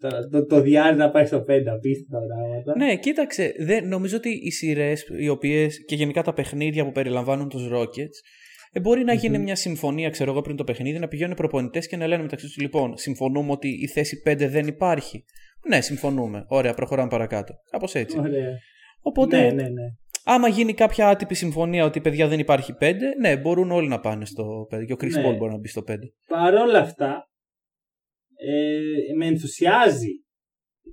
[0.00, 2.76] Το, το, το διάρκεια να πάει στο 5 απίστευτα πράγματα.
[2.76, 3.54] Ναι, κοίταξε.
[3.58, 8.16] Δεν, νομίζω ότι οι σειρές οι οποίες και γενικά τα παιχνίδια που περιλαμβάνουν τους Rockets
[8.72, 11.96] ε, μπορεί να γίνει μια συμφωνία, ξέρω εγώ, πριν το παιχνίδι, να πηγαίνουν προπονητές και
[11.96, 15.24] να λένε μεταξύ τους: Λοιπόν, συμφωνούμε ότι η θέση 5 δεν υπάρχει.
[15.68, 16.44] Ναι, συμφωνούμε.
[16.48, 17.54] Ωραία, προχωράμε παρακάτω.
[17.70, 18.18] Κάπως έτσι.
[18.18, 18.50] Ωραία.
[19.02, 19.86] Οπότε, ναι, ναι, ναι.
[20.24, 24.24] άμα γίνει κάποια άτυπη συμφωνία ότι παιδιά δεν υπάρχει 5, ναι, μπορούν όλοι να πάνε
[24.24, 24.84] στο 5.
[24.86, 25.28] Και ο Chris ναι.
[25.28, 25.94] Paul μπορεί να μπει στο 5.
[26.28, 27.28] Παρ' όλα αυτά,
[28.36, 30.10] ε, με ενθουσιάζει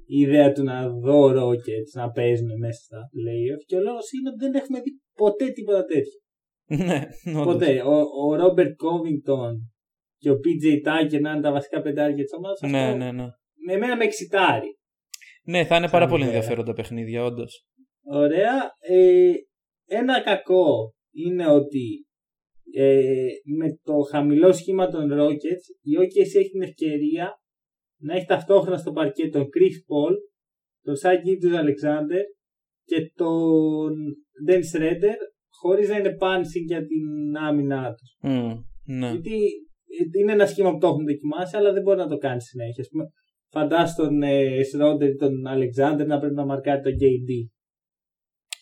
[0.05, 4.29] η ιδέα του να δω Rockets να παίζουν μέσα στα playoff και ο λόγος είναι
[4.29, 6.19] ότι δεν έχουμε δει ποτέ τίποτα τέτοιο.
[6.67, 7.01] Ναι,
[7.35, 7.81] Οπότε
[8.25, 9.73] ο Ρόμπερτ Κόβινγκτον
[10.17, 12.61] και ο PJ Tucker να είναι τα βασικά πεντάρια της ομάδας.
[12.61, 13.25] Ναι, ναι, ναι.
[13.65, 14.77] Με εμένα με εξητάρει.
[15.43, 17.65] Ναι, θα είναι πάρα πολύ ενδιαφέροντα παιχνίδια, όντως.
[18.03, 18.71] Ωραία.
[18.79, 19.31] Ε,
[19.85, 22.05] ένα κακό είναι ότι
[22.73, 23.27] ε,
[23.57, 27.33] με το χαμηλό σχήμα των Rockets η OKC έχει την ευκαιρία
[28.01, 30.15] να έχει ταυτόχρονα στο παρκέ τον Chris Paul,
[30.83, 32.15] τον Σάκη του Αλεξάνδρ
[32.85, 33.93] και τον
[34.47, 35.17] Dan Schroeder
[35.61, 38.17] χωρίς να είναι πάνση για την άμυνά τους.
[38.21, 39.09] Mm, ναι.
[39.09, 42.83] Γιατί είναι ένα σχήμα που το έχουν δοκιμάσει, αλλά δεν μπορεί να το κάνει συνέχεια.
[42.83, 43.05] Ας πούμε,
[43.49, 47.49] φαντάσου τον ε, Σρόντερ ή τον Αλεξάνδρ να πρέπει να μαρκάρει τον KD.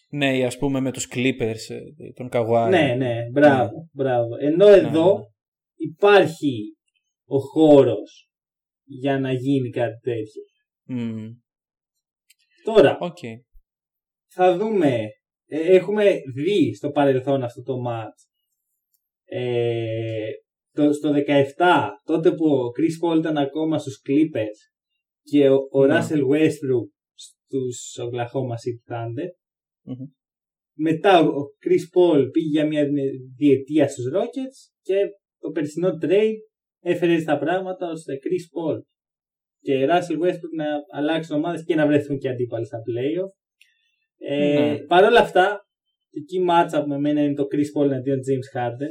[0.10, 2.68] Ναι, ή ας πούμε με τους Clippers, ε, τον Kawhi.
[2.70, 4.30] Ναι, ναι, μπράβο, μπράβο.
[4.40, 5.24] Ενώ εδώ ναι.
[5.76, 6.76] υπάρχει
[7.26, 8.30] ο χώρος
[8.84, 10.44] για να γίνει κάτι τέτοιο.
[10.84, 11.28] Μμμ.
[12.64, 13.18] Τώρα, Οκ.
[14.28, 15.08] θα δούμε.
[15.48, 18.30] Ε, έχουμε δει στο παρελθόν αυτό το match.
[19.26, 20.30] Ε,
[20.72, 21.12] το, στο
[21.58, 24.60] 17, τότε που ο Chris Paul ήταν ακόμα στους Clippers
[25.24, 25.98] και ο, ο Ναι.
[25.98, 29.30] Russell Westbrook στους Oklahoma City Thunder.
[29.84, 30.06] Μμμ.
[30.78, 32.86] Μετά ο ο Chris Paul πήγε για μια
[33.38, 34.96] διετία στους Rockets και
[35.40, 36.40] το περσινό trade
[36.84, 38.80] έφερε έτσι τα πράγματα ώστε Chris Paul
[39.60, 43.45] και Russell Westbrook να αλλάξουν ομάδες και να βρεθούν και αντίπαλοι στα playoff.
[44.18, 44.78] Ε, Ναι.
[44.78, 45.66] Παρ' όλα αυτά,
[46.10, 48.90] το key matchup με μένα είναι το Chris Paul εναντίον James Harden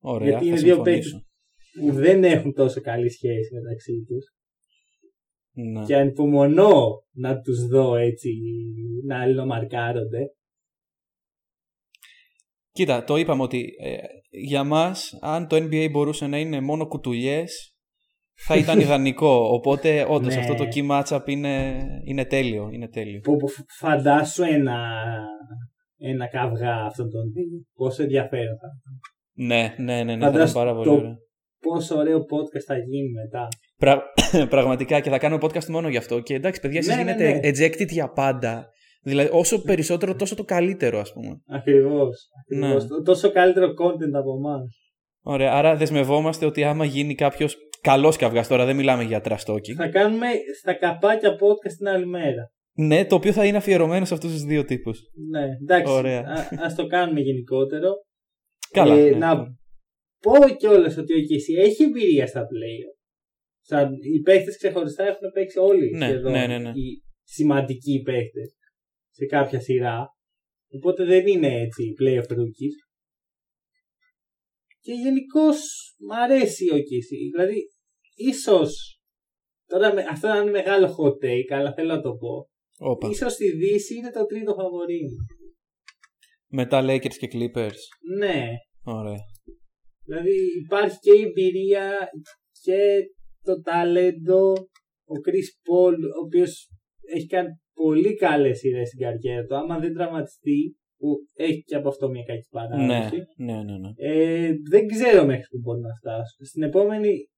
[0.00, 1.24] Ωραία, γιατί θα είναι δύο συμφωνήσω.
[1.80, 4.24] που δεν έχουν τόσο καλή σχέση μεταξύ τους
[5.52, 5.84] Ναι.
[5.84, 8.30] και ανυπομονώ να τους δω έτσι
[9.06, 10.30] να αλληλομαρκάρονται.
[12.70, 13.96] Κοίτα, το είπαμε ότι ε,
[14.30, 17.75] για μας, αν το NBA μπορούσε να είναι μόνο κουτουλιές,
[18.36, 19.48] θα ήταν ιδανικό.
[19.52, 20.40] Οπότε, όντως, Ναι.
[20.40, 22.68] αυτό το key matchup είναι, είναι τέλειο.
[22.72, 23.20] Είναι τέλειο.
[23.20, 23.46] Που, που
[23.78, 24.78] φαντάσου ένα,
[25.98, 27.64] ένα καυγά αυτόν τον δύο.
[27.74, 29.00] Πόσο ενδιαφέρον θα ήταν.
[29.46, 31.16] Ναι, ναι, ναι, ναι θα ήταν Φαντάσου πάρα πολύ το- ωραίο.
[31.60, 33.48] Πόσο ωραίο podcast θα γίνει μετά.
[33.76, 34.02] Πρα...
[34.54, 36.20] Πραγματικά και θα κάνουμε podcast μόνο γι' αυτό.
[36.20, 37.48] Και εντάξει, παιδιά, εσείς Ναι, ναι, γίνετε ναι.
[37.66, 38.68] ejected για πάντα.
[39.02, 41.40] Δηλαδή, όσο περισσότερο, τόσο το καλύτερο, ας πούμε.
[41.48, 42.28] Ακριβώς.
[42.40, 42.82] ακριβώς.
[42.82, 42.88] Ναι.
[42.88, 44.80] Το- Τόσο καλύτερο content από εμάς.
[45.22, 47.56] Ωραία, άρα δεσμευόμαστε ότι άμα γίνει κάποιος
[47.90, 49.74] καλός καυγά, τώρα δεν μιλάμε για trash talking.
[49.76, 50.26] Θα κάνουμε
[50.60, 52.50] στα καπάκια podcast την άλλη μέρα.
[52.78, 55.00] Ναι, το οποίο θα είναι αφιερωμένο σε αυτούς τους δύο τύπους.
[55.30, 55.92] Ναι, εντάξει.
[55.92, 56.20] Ωραία.
[56.20, 57.90] Α, ας το κάνουμε γενικότερο.
[58.70, 58.94] Καλά.
[58.94, 59.16] Ε, ναι.
[59.16, 59.36] να
[60.20, 62.96] πω κιόλας ότι ο Κισή έχει εμπειρία στα playoff.
[63.60, 66.68] Σαν, οι παίχτε ξεχωριστά έχουν παίξει όλοι Ναι, σχεδόν ναι, ναι, ναι.
[66.68, 68.40] οι σημαντικοί παίχτε
[69.10, 70.06] σε κάποια σειρά.
[70.70, 72.76] Οπότε δεν είναι έτσι playoff rookies.
[74.80, 75.58] Και γενικώς
[75.98, 77.30] μ' αρέσει ο Κισή.
[77.34, 77.68] Δηλαδή,
[78.16, 79.00] ίσως.
[79.66, 82.48] Τώρα με- αυτό είναι μεγάλο hot take, αλλά θέλω να το πω.
[82.78, 83.08] Όπα.
[83.08, 85.00] Ίσως στη Δύση είναι το τρίτο φαβορί.
[86.48, 87.80] Μετά Lakers και Clippers.
[88.18, 88.44] Ναι.
[88.84, 89.20] Ωραία.
[90.04, 92.08] Δηλαδή υπάρχει και η εμπειρία
[92.62, 92.78] και
[93.42, 94.52] το ταλέντο.
[95.08, 96.68] Ο Chris Paul, ο οποίος
[97.14, 99.56] έχει κάνει πολύ καλές σειρές στην καριέρα του.
[99.56, 103.16] Άμα δεν τραυματιστεί, που έχει και από αυτό μια κακή Ναι, παράδοση.
[103.36, 103.78] ναι, ναι.
[103.78, 103.90] ναι.
[103.96, 106.44] Ε, δεν ξέρω μέχρι που μπορεί να φτάσουν.
[106.46, 107.28] Στην επόμενη,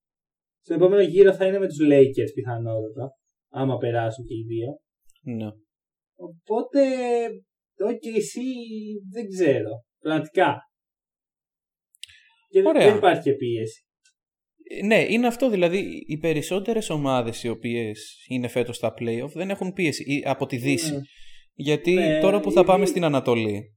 [0.69, 3.11] στον επόμενο γύρο θα είναι με τους Lakers πιθανότατα.
[3.53, 4.81] Άμα περάσουν και οι δύο.
[5.35, 5.51] ναι.
[6.21, 6.81] Οπότε,
[7.77, 8.41] το εσύ
[9.11, 9.85] δεν ξέρω.
[9.99, 10.57] Πραγματικά.
[12.49, 12.87] Και δεν- Ωραία.
[12.87, 13.83] δεν υπάρχει και πίεση.
[14.69, 16.05] Ε, Ναι, είναι αυτό δηλαδή.
[16.07, 20.57] Οι περισσότερες ομάδες οι οποίες είναι φέτος στα playoff δεν έχουν πίεση ή από τη
[20.57, 20.93] Δύση.
[20.93, 21.01] Ναι.
[21.55, 23.77] Γιατί Ναι, τώρα που θα πάμε ήδη- στην Ανατολή,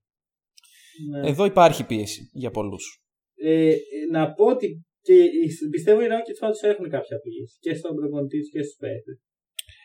[1.12, 1.28] Ναι.
[1.30, 3.04] εδώ υπάρχει πίεση για πολλούς.
[3.36, 3.76] Ε, ε,
[4.12, 7.58] να πω ότι και οι- πιστεύω οι Rockets πάντως έχουν κάποια πίεση.
[7.60, 9.18] Και στον προπονητή τους και στους παίχτες.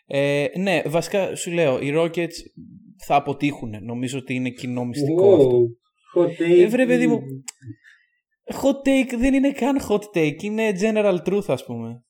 [0.09, 2.37] Ε, ναι, βασικά σου λέω, οι Rockets
[3.07, 3.71] θα αποτύχουν.
[3.85, 5.59] Νομίζω ότι είναι κοινό μυστικό αυτό.
[6.17, 6.23] Wow.
[6.23, 6.59] Hot take.
[6.59, 7.19] Ε, βρε, παιδί μου.
[8.63, 12.03] Hot take δεν είναι καν hot take, είναι general truth ας πούμε.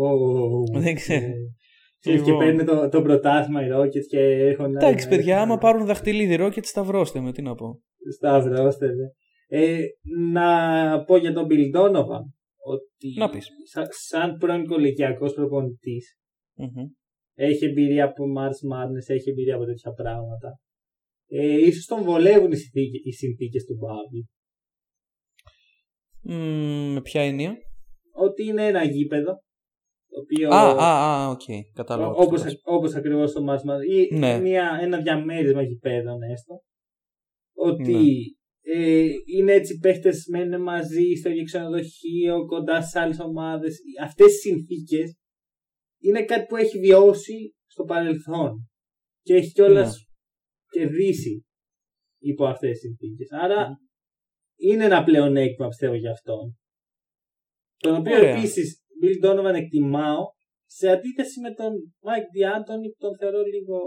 [0.00, 0.80] Wow.
[0.80, 1.24] Δεν ξέρω.
[1.26, 1.30] Ε,
[2.00, 2.44] ξέρεις, Και Λοιπόν.
[2.44, 4.76] παίρνουν το, το πρωτάθλημα οι Rockets και έχουν...
[4.76, 7.80] Εντάξει παιδιά, άμα πάρουν δαχτυλίδι Rockets σταυρώστε με, τι να πω.
[8.16, 9.06] Σταυρώστε, ναι.
[9.50, 9.80] Ε,
[10.32, 12.22] να πω για τον Bill Donovan
[12.72, 13.46] ότι Να πεις.
[13.72, 16.16] σα- σαν πρώην κολεγιακός προπονητής
[16.54, 16.84] Μμμ.
[17.34, 20.58] έχει εμπειρία από Mars Madness, έχει εμπειρία από τέτοια πράγματα.
[21.30, 24.24] Ε, ίσως τον βολεύουν οι συνθήκες, οι συνθήκες του Bubble.
[26.22, 27.56] Μμμ, Με ποια έννοια;
[28.12, 29.32] Ότι είναι ένα γήπεδο
[30.08, 31.40] το οποίο Α, α, α, οκ.
[31.72, 32.10] Κατάλαβα.
[32.14, 34.40] Ό- όπως, όπως ακριβώς το March Madness ή Ναι.
[34.40, 36.60] μια, ένα διαμέρισμα γηπέδων έστω
[37.56, 38.00] ότι Ναι.
[38.74, 39.06] Ε,
[39.36, 45.16] είναι έτσι παίχτες μένουν μαζί στο ίδιο ξενοδοχείο κοντά σε άλλες ομάδες αυτές οι συνθήκες
[46.02, 48.68] είναι κάτι που έχει βιώσει στο παρελθόν
[49.22, 50.80] και έχει κιόλας Ναι.
[50.80, 51.44] κερδίσει
[52.18, 53.68] υπό αυτές τις συνθήκες άρα
[54.56, 56.58] είναι ένα πλεονέκτημα πιστεύω για αυτόν
[57.76, 58.36] τον οποίο Ωραία.
[58.36, 60.22] επίσης Bill Donovan εκτιμάω
[60.66, 61.72] σε αντίθεση με τον
[62.06, 63.78] Mike D'Antoni που τον θεωρώ λίγο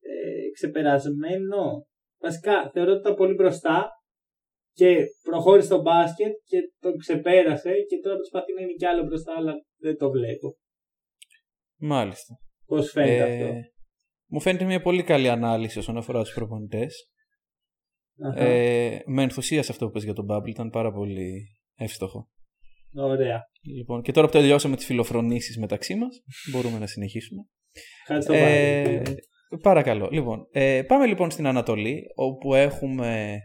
[0.00, 1.86] ε, ξεπερασμένο.
[2.20, 3.90] Βασικά θεωρώ ότι ήταν πολύ μπροστά
[4.72, 9.34] και προχώρησε στο μπάσκετ και τον ξεπέρασε και τώρα προσπαθεί να είναι κι άλλο μπροστά
[9.36, 10.56] αλλά δεν το βλέπω.
[11.78, 12.34] Μάλιστα.
[12.66, 13.54] Πώς φαίνεται Ε, αυτό;
[14.26, 17.10] Μου φαίνεται μια πολύ καλή ανάλυση όσον αφορά τους προπονητές.
[18.24, 18.44] Αχα.
[18.44, 22.28] Ε, με ενθουσίασε αυτό που πες για τον Bubble, ήταν πάρα πολύ εύστοχο.
[22.94, 23.42] Ωραία.
[23.76, 26.20] Λοιπόν, και τώρα που τελειώσαμε τις φιλοφρονήσεις μεταξύ μας,
[26.52, 27.42] μπορούμε να συνεχίσουμε.
[28.00, 29.18] Ευχαριστώ Ε, πάρα πολύ.
[29.62, 30.08] Παρακαλώ.
[30.12, 33.38] Λοιπόν, ε, πάμε λοιπόν στην Ανατολή, όπου έχουμε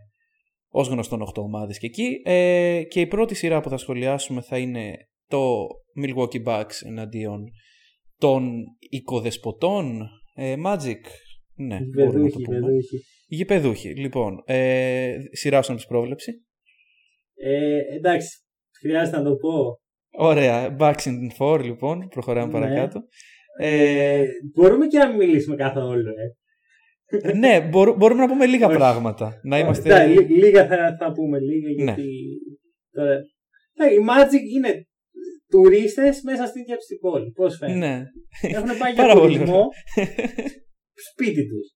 [0.70, 2.22] ως γνωστόν 8 ομάδες και εκεί.
[2.24, 4.96] Ε, και η πρώτη σειρά που θα σχολιάσουμε θα είναι
[5.28, 5.68] το
[6.04, 7.50] Milwaukee Bucks εναντίον
[8.18, 10.02] των οικοδεσποτών
[10.34, 11.04] ε, Magic.
[11.56, 12.60] Ναι, μπορούμε να το πούμε.
[13.28, 13.90] Γηπεδούχοι.
[13.90, 16.32] Λοιπόν, ε, σειρά σου να πρόβλεψη.
[17.36, 18.40] Ε, εντάξει,
[18.80, 19.80] χρειάζεται να το πω.
[20.18, 22.60] Ωραία, Bucks in 4 λοιπόν, προχωράμε ναι.
[22.60, 23.02] παρακάτω.
[23.58, 27.34] Ε, μπορούμε και να μην μιλήσουμε καθόλου, ε.
[27.34, 29.40] ναι, μπορούμε να πούμε λίγα πράγματα.
[29.44, 30.08] Να είμαστε...
[30.08, 31.84] Ναι, λίγα θα, θα πούμε, λίγα, ναι.
[31.84, 32.10] γιατί...
[32.92, 33.16] Τώρα...
[33.92, 34.86] η Magic είναι
[35.52, 37.32] τουρίστες μέσα στην ίδια στην πόλης.
[37.34, 37.78] Πώς φαίνεται.
[37.78, 38.04] Ναι.
[38.42, 39.68] Έχουν πάει για τουρισμό
[41.10, 41.76] σπίτι τους.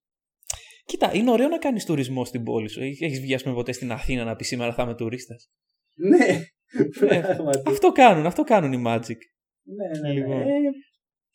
[0.86, 2.82] Κοίτα, είναι ωραίο να κάνεις τουρισμό στην πόλη σου.
[2.82, 5.50] Έχεις βγει, α πούμε, ποτέ στην Αθήνα να πεις σήμερα θα είμαι τουρίστας.
[5.94, 6.48] Ναι,
[7.08, 7.22] ναι.
[7.74, 9.18] αυτό κάνουν, αυτό κάνουν οι Magic.
[9.64, 10.14] Ναι, ναι, ναι.
[10.14, 10.42] Λοιπόν.
[10.42, 10.46] Ε,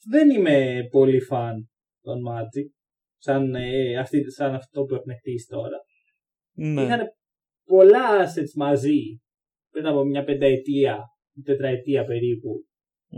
[0.08, 1.70] δεν είμαι πολύ φαν
[2.00, 2.68] των Magic.
[3.22, 5.78] Σαν, ε, αυτή, σαν αυτό που έχουν χτίσει τώρα.
[6.56, 6.82] Ναι.
[6.82, 7.00] Είχαν
[7.64, 9.20] πολλά assets μαζί
[9.70, 11.04] πριν από μια πενταετία
[11.44, 12.04] τετραετία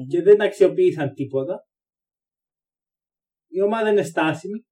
[0.09, 1.67] και δεν αξιοποίησαν τίποτα.
[3.49, 4.65] Η ομάδα είναι στάσιμη.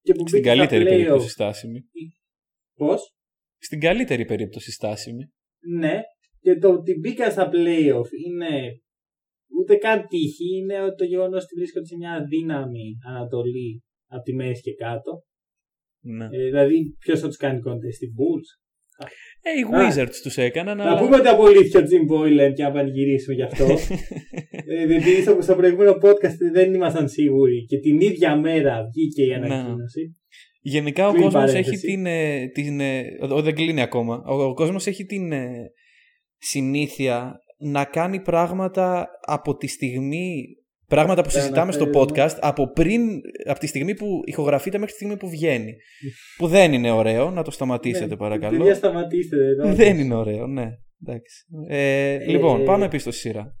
[0.00, 1.80] Και που Στην καλύτερη περίπτωση στάσιμη.
[2.74, 3.14] Πώς;
[3.58, 5.32] Στην καλύτερη περίπτωση στάσιμη.
[5.58, 6.00] Ναι.
[6.40, 8.80] Και το ότι μπήκαν στα playoff είναι
[9.58, 10.56] ούτε καν τύχη.
[10.56, 15.12] Είναι το γεγονός ότι βρίσκονται σε μια δύναμη Ανατολή από τη μέση και κάτω.
[16.00, 16.24] Ναι.
[16.24, 18.48] Ε, δηλαδή, ποιος θα τους κάνει κόντε στην Bulls;
[19.42, 20.76] Ε, οι Wizards τους έκαναν.
[20.76, 23.64] Να πούμε ότι απολύθηκε ο Jim Boylan και να πανηγυρίσουμε γι' αυτό.
[24.70, 30.16] ε, επειδή στο, προηγούμενο podcast δεν ήμασταν σίγουροι και την ίδια μέρα βγήκε η ανακοίνωση.
[30.60, 32.06] Γενικά ο κόσμος έχει την.
[32.06, 34.22] Ε, την ε, ο, δεν κλείνει ακόμα.
[34.26, 35.72] Ο, ο κόσμος έχει την ε,
[36.36, 43.02] συνήθεια να κάνει πράγματα από τη στιγμή Πράγματα που συζητάμε στο podcast από πριν,
[43.46, 45.76] από τη στιγμή που ηχογραφείται μέχρι τη στιγμή που βγαίνει.
[46.36, 48.64] που δεν είναι ωραίο, να το σταματήσετε ναι, παρακαλώ.
[48.64, 49.36] Δεν σταματήστε.
[49.74, 50.68] Δεν είναι ωραίο, ναι.
[51.02, 51.44] Εντάξει.
[51.68, 53.56] Ε, ε, λοιπόν, πάμε πίσω στη σειρά.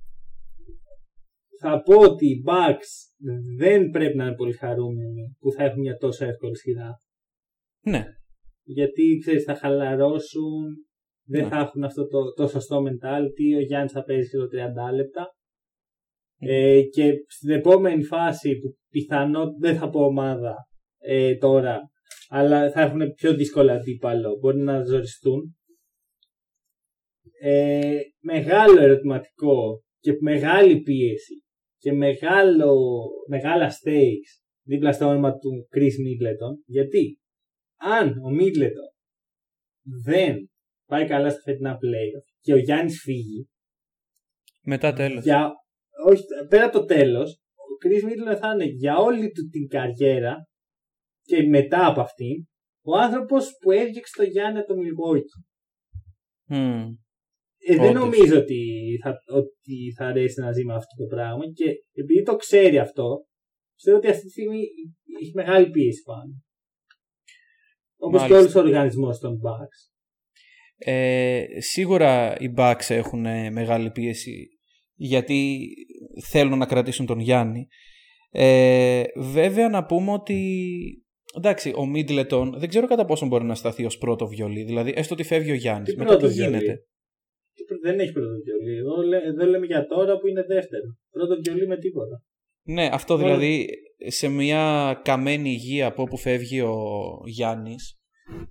[1.60, 2.88] Θα πω ότι οι Bucks
[3.58, 7.02] δεν πρέπει να είναι πολύ χαρούμενοι που θα έχουν μια τόσο εύκολη σειρά.
[7.80, 8.04] Ναι.
[8.62, 10.86] Γιατί ξέρεις, θα χαλαρώσουν,
[11.28, 11.48] δεν ναι.
[11.48, 13.56] θα έχουν αυτό το, το σωστό mentality.
[13.56, 14.48] Ο Γιάννης θα παίζει το
[14.90, 15.32] 30 λεπτά.
[16.40, 20.54] Ε, και στην επόμενη φάση που πιθανό δεν θα πω ομάδα
[20.98, 21.80] ε, τώρα
[22.28, 25.56] αλλά θα έχουν πιο δύσκολα αντίπαλο μπορεί να ζοριστούν
[27.40, 31.42] ε, μεγάλο ερωτηματικό και μεγάλη πίεση
[31.78, 32.76] και μεγάλο,
[33.28, 37.18] μεγάλα stakes δίπλα στο όνομα του Chris Middleton γιατί
[37.76, 38.92] αν ο Middleton
[40.04, 40.50] δεν
[40.88, 43.48] πάει καλά στα φετινά playoff και ο Γιάννης φύγει
[44.62, 45.52] μετά τέλος για
[46.04, 50.36] όχι, πέρα από το τέλος, ο Chris Middleton θα είναι για όλη του την καριέρα
[51.22, 52.46] και μετά από αυτήν
[52.82, 55.42] ο άνθρωπος που έδιωξε το Γιάννη από το Milwaukee.
[56.50, 56.94] Mm.
[57.58, 58.60] Ε, δεν νομίζω ότι
[59.02, 63.24] θα, ότι θα αρέσει να ζει με αυτό το πράγμα και επειδή το ξέρει αυτό,
[63.76, 64.60] ξέρω ότι αυτή τη στιγμή
[65.20, 66.42] έχει μεγάλη πίεση πάνω.
[67.96, 69.97] Όπως και όλου του οργανισμού των Bucks.
[70.78, 73.20] Ε, σίγουρα οι Bucks έχουν
[73.52, 74.48] μεγάλη πίεση
[74.94, 75.68] γιατί
[76.30, 77.66] θέλουν να κρατήσουν τον Γιάννη.
[78.30, 80.38] Ε, βέβαια να πούμε ότι
[81.36, 84.62] εντάξει, ο Μίτλετον δεν ξέρω κατά πόσο μπορεί να σταθεί ως πρώτο βιολί.
[84.62, 85.96] Δηλαδή, έστω ότι φεύγει ο Γιάννης.
[85.96, 86.84] Μετά τι γίνεται;
[87.82, 88.76] Δεν έχει πρώτο βιολί.
[89.26, 90.96] Εδώ, λέμε για τώρα που είναι δεύτερο.
[91.10, 92.22] Πρώτο βιολί με τίποτα.
[92.62, 93.66] Ναι, αυτό δηλαδή
[94.06, 96.76] σε μια καμένη υγεία από όπου φεύγει ο
[97.26, 97.98] Γιάννης.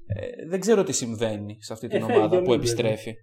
[0.06, 3.14] Ε, δεν ξέρω τι συμβαίνει σε αυτή την ε, ομάδα που επιστρέφει.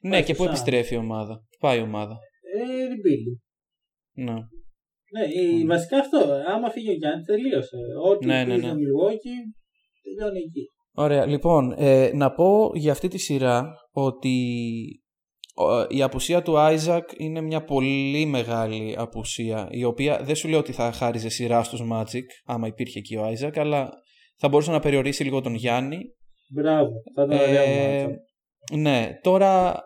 [0.00, 1.44] Ναι, και πού επιστρέφει η ομάδα.
[1.58, 2.18] Πάει η ομάδα
[2.56, 3.38] ε, rebuild.
[4.12, 4.32] Ναι.
[5.10, 5.66] Ναι, mm.
[5.66, 6.18] βασικά αυτό.
[6.46, 7.76] Άμα φύγει ο Γιάννης, τελείωσε.
[8.04, 8.62] Ό,τι ναι, ναι, ναι.
[8.62, 9.38] στο Milwaukee,
[10.02, 10.70] τελειώνει εκεί.
[10.94, 14.38] Ωραία, λοιπόν, ε, να πω για αυτή τη σειρά ότι
[15.88, 20.72] η απουσία του Άιζακ είναι μια πολύ μεγάλη απουσία η οποία δεν σου λέω ότι
[20.72, 23.90] θα χάριζε σειρά στους Magic άμα υπήρχε εκεί ο Άιζακ αλλά
[24.36, 25.98] θα μπορούσε να περιορίσει λίγο τον Γιάννη
[26.54, 28.06] Μπράβο, θα ήταν ε,
[28.76, 29.82] Ναι, τώρα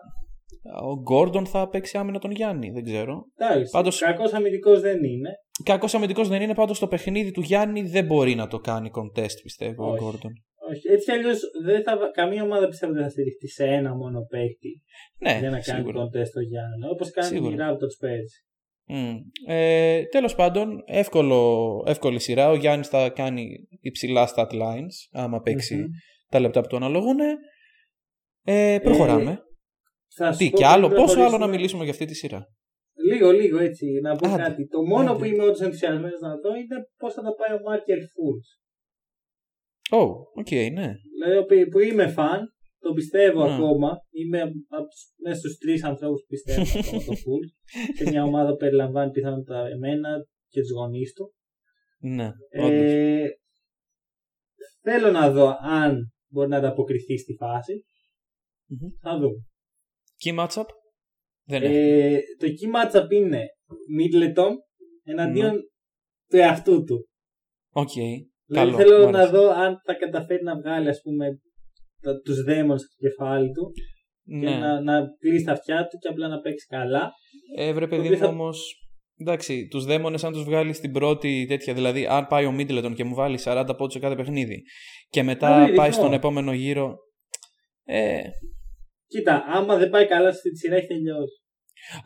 [0.81, 3.25] ο Γκόρντον θα παίξει άμυνα τον Γιάννη, δεν ξέρω.
[3.37, 3.99] Εντάξει, πάντως...
[3.99, 5.29] κακός αμυντικός δεν είναι.
[5.63, 9.37] Κακός αμυντικός δεν είναι, πάντως το παιχνίδι του Γιάννη δεν μπορεί να το κάνει contest
[9.43, 10.03] πιστεύω Όχι.
[10.03, 10.31] ο Γκόρντον.
[10.69, 11.41] Όχι, έτσι αλλιώς
[12.13, 14.81] καμία ομάδα πιστεύω δεν θα στηριχτεί σε ένα μόνο παίκτη
[15.17, 16.03] ναι, για να κάνει σίγουρα.
[16.03, 16.85] contest το Γιάννη.
[16.91, 18.45] Όπως κάνει η Raptors πέρσι.
[18.87, 19.15] Mm.
[19.47, 22.49] Ε, Τέλος πάντων, εύκολο, εύκολη σειρά.
[22.49, 25.41] Ο Γιάννης θα κάνει υψηλά stat lines, άμα
[26.29, 27.17] τα λεπτά που του αναλογούν.
[28.43, 29.39] Ε, προχωράμε.
[30.37, 32.45] Τι κι άλλο, πόσο άλλο να μιλήσουμε για αυτή τη σειρά;
[33.09, 33.85] Λίγο, λίγο έτσι.
[34.01, 34.41] Να πω Άντε.
[34.43, 34.67] κάτι.
[34.67, 35.19] Το μόνο Άντε.
[35.19, 38.47] που είμαι όντως ενθουσιασμένος να δω είναι πώς θα τα πάει ο Μάρκερ Fools.
[39.99, 40.03] Ω,
[40.33, 40.93] οκ, ναι.
[41.17, 42.53] Δηλαδή που- που είμαι φαν,
[42.83, 43.53] το πιστεύω Ναι.
[43.53, 43.89] ακόμα.
[44.09, 47.49] Είμαι από τους, μέσα στους τρεις ανθρώπους που πιστεύω ακόμα το Fultz.
[47.97, 50.09] σε μια ομάδα που περιλαμβάνει πιθανότατα εμένα
[50.47, 51.33] και τους γονείς του.
[51.99, 52.29] Ναι,
[52.59, 52.91] όντως.
[52.91, 53.27] Ε,
[54.81, 57.83] θέλω να δω αν μπορεί να ανταποκριθεί στη φάση.
[58.65, 58.89] Μμμ.
[59.01, 59.45] Θα δούμε.
[60.23, 60.65] Key matchup;
[61.47, 61.75] Δεν έχει.
[61.75, 63.41] Ε, το key matchup είναι
[63.99, 64.51] Middleton
[65.03, 65.55] εναντίον
[66.29, 67.07] του εαυτού του.
[67.73, 67.89] Οκ.
[68.45, 68.77] Δηλαδή Καλό.
[68.77, 69.31] θέλω μ' να άρεσε.
[69.35, 71.39] δω αν θα καταφέρει να βγάλει ας πούμε
[72.01, 73.71] τα, τους δαίμονες στο κεφάλι του
[74.39, 74.57] και Ναι.
[74.57, 77.11] να, να κλείσει τα αυτιά του και απλά να παίξει καλά.
[77.57, 78.75] Ε, βρε παιδί οποίο μου θα- όμως.
[79.17, 83.03] Εντάξει, τους δαίμονες, αν τους βγάλεις στην πρώτη τέτοια, δηλαδή, αν πάει ο Μίτλετον και
[83.03, 84.61] μου βάλει 40 πόντους σε κάθε παιχνίδι
[85.09, 86.03] και μετά Να βρει πάει ρυθμό.
[86.03, 86.95] στον επόμενο γύρο.
[87.83, 88.21] Ε,
[89.07, 91.41] Κοίτα, άμα δεν πάει καλά στη σειρά έχει τελειώσει.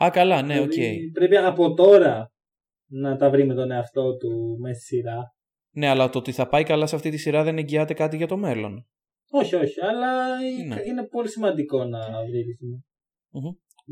[0.04, 0.70] α, καλά, ναι, οκ.
[0.72, 2.32] Δηλαδή, Πρέπει από τώρα
[2.92, 5.18] να τα βρει με τον εαυτό του μέσα στη σειρά.
[5.72, 8.28] Ναι, αλλά το ότι θα πάει καλά σε αυτή τη σειρά δεν εγγυάται κάτι για
[8.28, 8.86] το μέλλον.
[9.32, 10.82] Όχι, όχι, αλλά Ναι.
[10.86, 12.84] είναι πολύ σημαντικό να βρει ρυθμό.
[13.30, 13.52] Μμμ.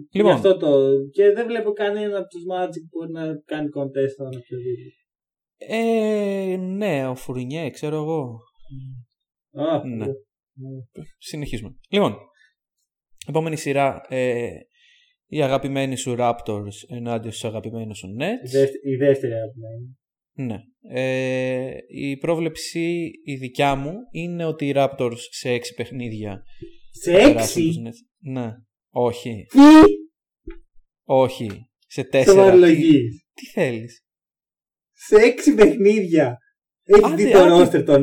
[0.09, 0.89] Γι' Λοιπόν, αυτό το...
[1.11, 4.95] Και δεν βλέπω κανένα από τους Magic που μπορεί να κάνει contest στον οποιοδήποτε.
[5.57, 8.39] ε, ναι, ο Φουρνιέ, ξέρω εγώ.
[9.67, 10.05] Α, Ναι.
[10.05, 10.11] ναι.
[11.17, 11.75] Συνεχίζουμε.
[11.89, 12.15] Λοιπόν,
[13.27, 14.01] επόμενη σειρά.
[14.07, 14.49] Ε,
[15.25, 18.49] οι αγαπημένοι σου Raptors ενάντια στους αγαπημένους σου Η, Nets.
[18.51, 19.97] δεύτερη, η δεύτερη αγαπημένη.
[20.34, 20.57] Ναι.
[20.89, 26.43] Ε, η πρόβλεψη η δικιά μου είναι ότι οι Raptors σε έξι παιχνίδια.
[26.91, 27.73] Σε έξι;
[28.19, 28.51] Ναι.
[28.89, 29.45] Όχι.
[29.49, 29.59] Τι;
[31.03, 31.69] Όχι.
[31.88, 32.51] Σε τέσσερα.
[32.51, 32.91] Τι,
[33.34, 34.03] τι θέλεις;
[34.91, 36.38] Σε έξι παιχνίδια.
[36.84, 38.01] Έχεις άντε, δει το ρόστερ των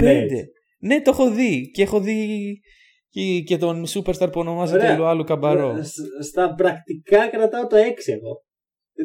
[0.78, 1.70] Ναι, το έχω δει.
[1.70, 2.60] Και έχω δει
[3.08, 5.76] και, και τον σουπερσταρ που ονομάζεται Λουάλου Καμπαρό.
[6.22, 8.44] Στα πρακτικά κρατάω το έξι εγώ.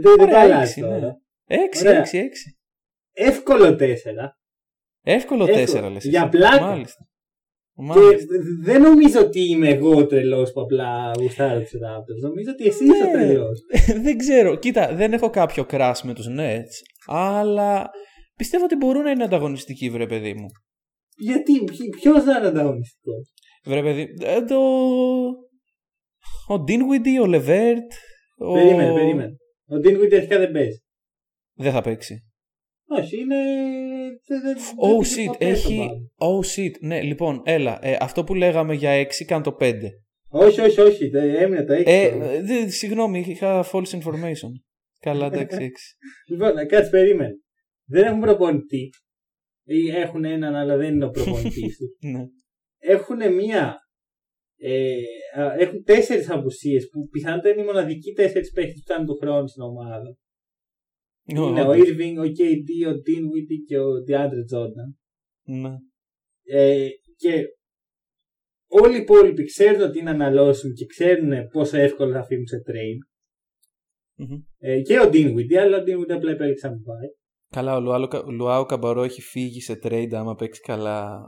[0.01, 0.81] Δεν το αλλάζει.
[0.81, 0.99] Ναι.
[1.47, 2.54] έξι, έξι, έξι.
[3.17, 3.75] Εύκολο 4.
[3.77, 4.33] Εύκολο
[5.03, 5.45] Εύκολο.
[5.45, 6.05] τέσσερα λες.
[6.05, 6.29] Για εσύ.
[6.29, 6.61] πλάκα.
[6.65, 7.07] Μάλιστα.
[7.75, 8.35] Και Μάλιστα.
[8.63, 12.21] δεν νομίζω ότι είμαι εγώ τρελός που απλά γουστάρω τους Raptors.
[12.21, 13.11] Νομίζω ότι εσύ είσαι Ναι.
[13.11, 13.59] τρελός.
[14.05, 14.55] δεν ξέρω.
[14.55, 16.73] Κοίτα, δεν έχω κάποιο crush με τους Nets,
[17.05, 17.89] αλλά
[18.35, 20.45] πιστεύω ότι μπορούν να είναι ανταγωνιστικοί, βρε παιδί μου.
[21.17, 21.63] Γιατί,
[22.01, 23.33] ποιο θα είναι ανταγωνιστικός;
[23.65, 24.55] Βρε παιδί, ε, το...
[26.47, 27.89] Ο Dinwiddie, ο Levert,
[28.37, 28.53] ο...
[28.53, 29.35] Περίμενε, περίμενε.
[29.67, 30.83] Ο Dinwiddie αρχικά δεν παίζει.
[31.53, 32.24] Δεν θα παίξει.
[32.97, 33.35] Όχι, είναι.
[34.27, 35.59] δεν- δεν- Oh δεν πήγε shit, ποτέ έχει...
[35.61, 35.97] στο μπάσκετ.
[36.17, 39.73] Oh shit, ναι, λοιπόν, έλα, ε, αυτό που λέγαμε για 6, κάνε το 5.
[40.29, 41.07] Όχι, όχι, όχι.
[41.07, 41.83] δεν- Έμεινε το 6.
[41.85, 44.51] Ε, ε, δε- συγγνώμη, είχα false information.
[44.99, 45.69] Καλά, εντάξει, 6.
[46.31, 47.33] Λοιπόν, ε, κάτσε, περίμενε.
[47.87, 48.89] Δεν έχουν προπονητή.
[49.67, 51.97] Ή έχουν έναν, αλλά δεν είναι ο προπονητής του.
[52.11, 52.23] ναι.
[52.79, 53.77] Έχουν μία.
[54.57, 54.93] Ε,
[55.41, 59.47] α, έχουν τέσσερις απουσίες που πιθανότατα είναι οι μοναδικοί τέσσερις παίχτε που κάνουν του χρόνου
[59.47, 60.17] στην ομάδα.
[61.25, 61.77] Είναι ο όντως.
[61.77, 64.89] Irving, ο KD, ο Dinwiddie και ο DeAndre Jordan.
[65.43, 65.77] Ναι.
[66.47, 67.43] Ε, και
[68.67, 73.09] όλοι οι υπόλοιποι ξέρουν ότι είναι αναλώσιμοι και ξέρουν πόσο εύκολο θα φύγουν σε trade.
[74.17, 74.41] Μμμ.
[74.57, 77.07] Ε, και ο Dinwiddie, αλλά ο Dinwiddie απλά επέλεξε να μην πάει.
[77.49, 81.21] Καλά, ο Λουάου, ο Λουάου Καμπαρό έχει φύγει σε trade άμα παίξει καλά.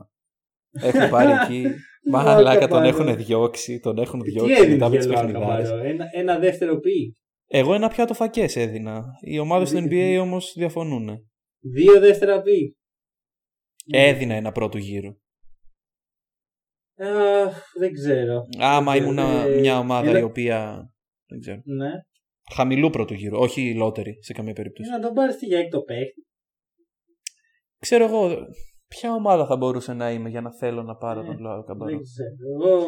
[0.72, 1.68] Έχουν πάρει εκεί.
[2.12, 2.88] Μα Λουάου αλάκα τον Καμπαρό.
[2.88, 3.80] έχουν διώξει.
[3.80, 5.70] Τον έχουν Τι διώξει έδινε μετά από για τι Λουάου παιχνιδάρες.
[5.70, 7.16] Καμπαρό, ένα, ένα δεύτερο πι.
[7.50, 9.04] Εγώ ένα πιάτο φακές έδινα.
[9.22, 9.88] Οι ομάδες του Δι-
[10.18, 11.30] NBA όμως διαφωνούν.
[11.60, 12.76] Δύο δεύτερα πι.
[13.93, 15.18] Έδινα ένα πρώτο γύρο.
[17.00, 18.41] Αχ, δεν ξέρω.
[18.60, 20.89] Άμα Ε, ήμουν ε, μια ομάδα ένα- η οποία.
[21.30, 21.62] Δεν ξέρω.
[21.66, 21.91] Ναι.
[22.54, 24.89] Χαμηλού πρώτου γύρου, όχι λότερη σε καμία περίπτωση.
[24.89, 26.26] Να τον πάρεις τι για έκτο παίχτη.
[27.80, 28.30] Ξέρω εγώ,
[28.88, 31.91] ποια ομάδα θα μπορούσε να είμαι για να θέλω να πάρω Ε, τον Λουάου Καμπαρό;
[31.91, 32.68] Δεν ξέρω.
[32.68, 32.86] Εγώ,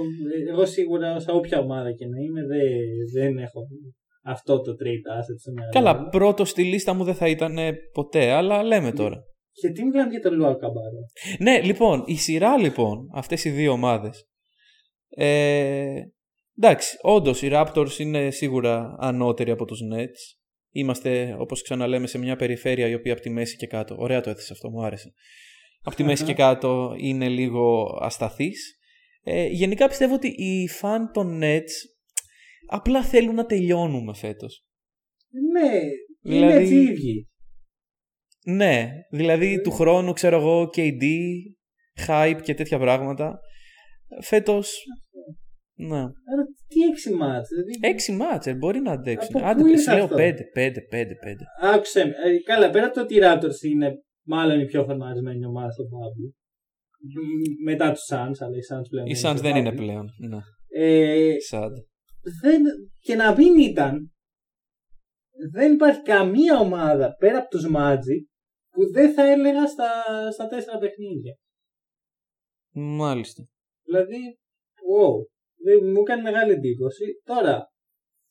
[0.49, 2.68] εγώ σίγουρα σε όποια ομάδα και να είμαι δεν,
[3.14, 3.68] δεν έχω
[4.30, 6.09] αυτό το trade asset στο μυαλό Καλά, μου.
[6.09, 9.23] πρώτο στη λίστα μου δεν θα ήταν ε, ποτέ, αλλά λέμε τώρα.
[9.51, 10.99] Γιατί μιλάμε για τον Λουάου Καμπάρο.
[11.39, 14.27] Ναι, λοιπόν, η σειρά λοιπόν, αυτές οι δύο ομάδες.
[15.09, 15.93] Ε,
[16.57, 20.38] εντάξει, όντως οι Raptors είναι σίγουρα ανώτεροι από τους Nets.
[20.71, 24.30] Είμαστε, όπως ξαναλέμε, σε μια περιφέρεια η οποία από τη μέση και κάτω, ωραία το
[24.30, 25.13] έθεσε αυτό, μου άρεσε.
[25.82, 28.77] Από τη μέση και κάτω είναι λίγο ασταθής.
[29.23, 31.99] Ε, γενικά πιστεύω ότι οι φαν των Nets
[32.68, 34.64] απλά θέλουν να τελειώνουμε φέτος.
[35.53, 35.70] Ναι,
[36.36, 37.28] είναι Δηλαδή- έτσι οι ίδιοι.
[38.45, 41.03] Ναι, δηλαδή του χρόνου ξέρω εγώ KD,
[42.07, 43.39] hype και τέτοια πράγματα.
[44.22, 44.84] Φέτος,
[45.74, 45.97] ναι.
[45.99, 47.47] Άρα τι έξι μάτς.
[47.49, 49.30] Δηλαδή, Έξι μάτσε, μπορεί να αντέξουν.
[49.36, 51.43] Από πού Άντε, είναι σου λέω αυτό; πέντε, πέντε, πέντε, πέντε.
[51.62, 52.10] Άκουσε με.
[52.12, 53.91] Ε, καλά, πέρα από το ότι οι Raptors είναι
[54.28, 56.34] μάλλον η πιο φορμαρισμένη ομάδα στον Παύλο.
[57.64, 59.05] Μετά τους Suns, αλλά οι Suns πλέον.
[59.05, 59.76] Οι είναι Suns στο δεν είναι Bubble.
[59.76, 60.05] πλέον.
[60.18, 60.38] Ναι,
[60.72, 61.72] Ε, sad.
[62.41, 62.63] Δεν,
[62.99, 64.11] και να μην ήταν.
[65.51, 68.24] δεν υπάρχει καμία ομάδα πέρα από τους Magic
[68.70, 69.91] που δεν θα έλεγα στα,
[70.32, 71.36] στα τέσσερα παιχνίδια.
[72.74, 73.43] Μάλιστα.
[73.84, 74.38] Δηλαδή,
[74.91, 75.26] wow,
[75.63, 77.05] δεν μου έκανε μεγάλη εντύπωση.
[77.24, 77.67] Τώρα,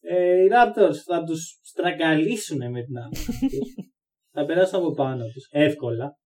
[0.00, 3.74] ε, οι Raptors θα τους στραγγαλίσουν με την άμυνα τους.
[4.34, 6.16] θα περάσουν από πάνω τους εύκολα.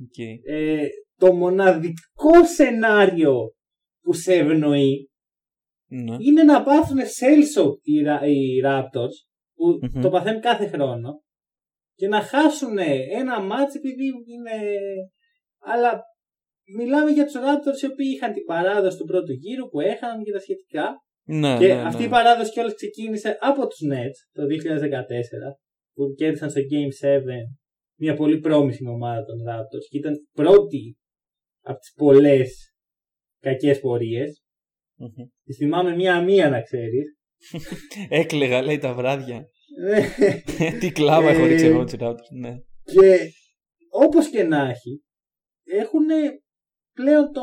[0.00, 0.52] Okay.
[0.52, 0.86] Ε,
[1.16, 3.54] το μοναδικό σενάριο
[4.00, 5.09] που σε ευνοεί
[5.90, 6.16] Ναι.
[6.18, 9.14] είναι να πάθουν σέλσο οι, Ra- οι Raptors
[9.54, 10.00] που Μμμ.
[10.02, 11.22] το παθαίνουν κάθε χρόνο
[11.94, 12.78] και να χάσουν
[13.18, 14.56] ένα μάτς επειδή είναι...
[15.58, 16.02] Αλλά
[16.76, 20.32] μιλάμε για τους Raptors οι οποίοι είχαν την παράδοση του πρώτου γύρου που έχαναν και
[20.32, 20.86] τα σχετικά
[21.26, 21.82] Ναι, και ναι, ναι.
[21.82, 24.46] αυτή η παράδοση κιόλας ξεκίνησε από τους Nets το 2014
[25.94, 27.20] που κέρδισαν στο Game 7
[27.98, 30.96] μια πολύ πρόμηση ομάδα των Raptors και ήταν πρώτη
[31.62, 32.74] από τις πολλές
[33.40, 34.39] κακές πορείες.
[35.00, 35.26] Μμμ.
[35.44, 37.16] Τις θυμάμαι μία-μία να ξέρεις.
[38.20, 39.46] Έκλεγα, λέει τα βράδια.
[39.84, 40.00] Ναι.
[40.80, 42.30] Τι κλάβα έχω Ε, ρίξει εγώ τους Raptors.
[42.40, 42.52] Ναι.
[42.84, 43.18] και
[43.90, 45.02] όπως και να έχει
[45.64, 46.06] έχουν
[46.94, 47.42] πλέον το,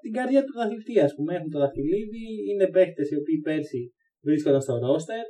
[0.00, 1.34] την καρδιά του δαχτυλτή ας πούμε.
[1.36, 3.92] Έχουν το δαχτυλίδι, είναι παίχτες οι οποίοι πέρσι
[4.24, 5.24] βρίσκονταν στο ρόστερ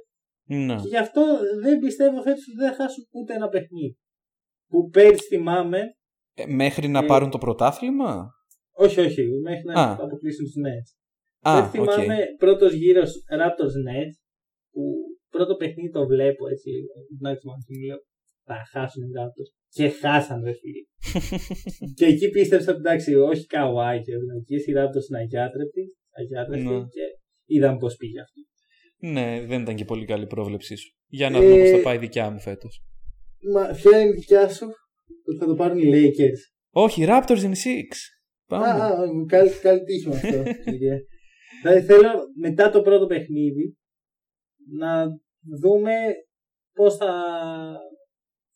[0.45, 0.75] Ναι.
[0.75, 1.23] και γι' αυτό
[1.63, 3.97] δεν πιστεύω φέτος ότι δεν θα χάσουν ούτε ένα παιχνίδι.
[4.69, 5.81] Που πέρσι θυμάμαι,
[6.35, 8.31] Ε, μέχρι να Ε, πάρουν το πρωτάθλημα;
[8.73, 9.93] όχι όχι, μέχρι να Α.
[9.93, 11.00] αποκλείσουν τους Nets.
[11.49, 11.71] Α, δεν οκ.
[11.93, 13.11] θυμάμαι πρώτος γύρος
[13.41, 14.15] Raptors Nets
[14.73, 14.83] που
[15.35, 16.71] πρώτο παιχνίδι το βλέπω έτσι,
[17.23, 17.99] να θυμάμαι και μου λέω
[18.49, 19.51] θα χάσουν οι Raptors.
[19.77, 20.83] Και χάσαν ρε φίλοι.
[21.99, 25.83] και εκεί πίστεψα ότι εντάξει, όχι καουάι και ευνοϊκής, οι Raptors είναι αγιάτρεπτοι,
[26.19, 26.79] αγιάτρεπτοι Ναι.
[26.95, 27.05] και
[27.55, 28.41] είδαμε πώς πήγε αυτό.
[29.03, 30.91] Ναι, δεν ήταν και πολύ καλή πρόβλεψή σου.
[31.07, 32.83] Για να Ε, δούμε πώς θα πάει η δικιά μου φέτος.
[33.55, 34.67] Μα ποια είναι η δικιά σου,
[35.29, 37.53] ότι θα το πάρουν οι Lakers; Όχι, Raptors in 6.
[38.47, 38.67] Πάμε.
[38.67, 40.97] Α, α, καλή, καλή τύχη με αυτό, κύριε.
[41.63, 43.77] Δηλαδή θέλω μετά το πρώτο παιχνίδι
[44.79, 45.07] να
[45.61, 45.95] δούμε
[46.73, 47.13] πώς θα,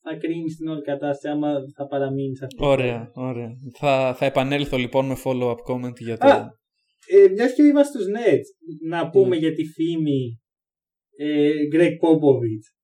[0.02, 2.66] θα κρίνεις την όλη κατάσταση άμα θα παραμείνεις σε αυτό.
[2.66, 3.50] Ωραία, ωραία.
[3.78, 6.26] Θα, θα επανέλθω λοιπόν με follow-up comment για το...
[6.26, 6.62] Α.
[7.06, 8.44] Ε, μιας και είμαστε στους Nets,
[8.88, 9.36] να πούμε Ναι.
[9.36, 10.40] για τη φήμη
[11.16, 12.74] ε, Greg Popovich.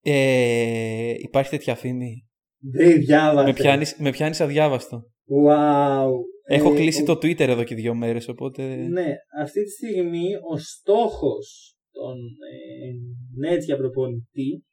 [0.00, 2.28] Ε, υπάρχει τέτοια φήμη;
[2.72, 3.46] Δεν διάβασα.
[3.46, 5.02] Με πιάνεις, με πιάνεις αδιάβαστο.
[5.46, 6.10] Wow.
[6.48, 8.76] Έχω Ε, κλείσει ο- το Twitter εδώ και δύο μέρες, οπότε...
[8.76, 12.16] Ναι, αυτή τη στιγμή ο στόχος των
[12.52, 14.64] ε, Nets για προπονητή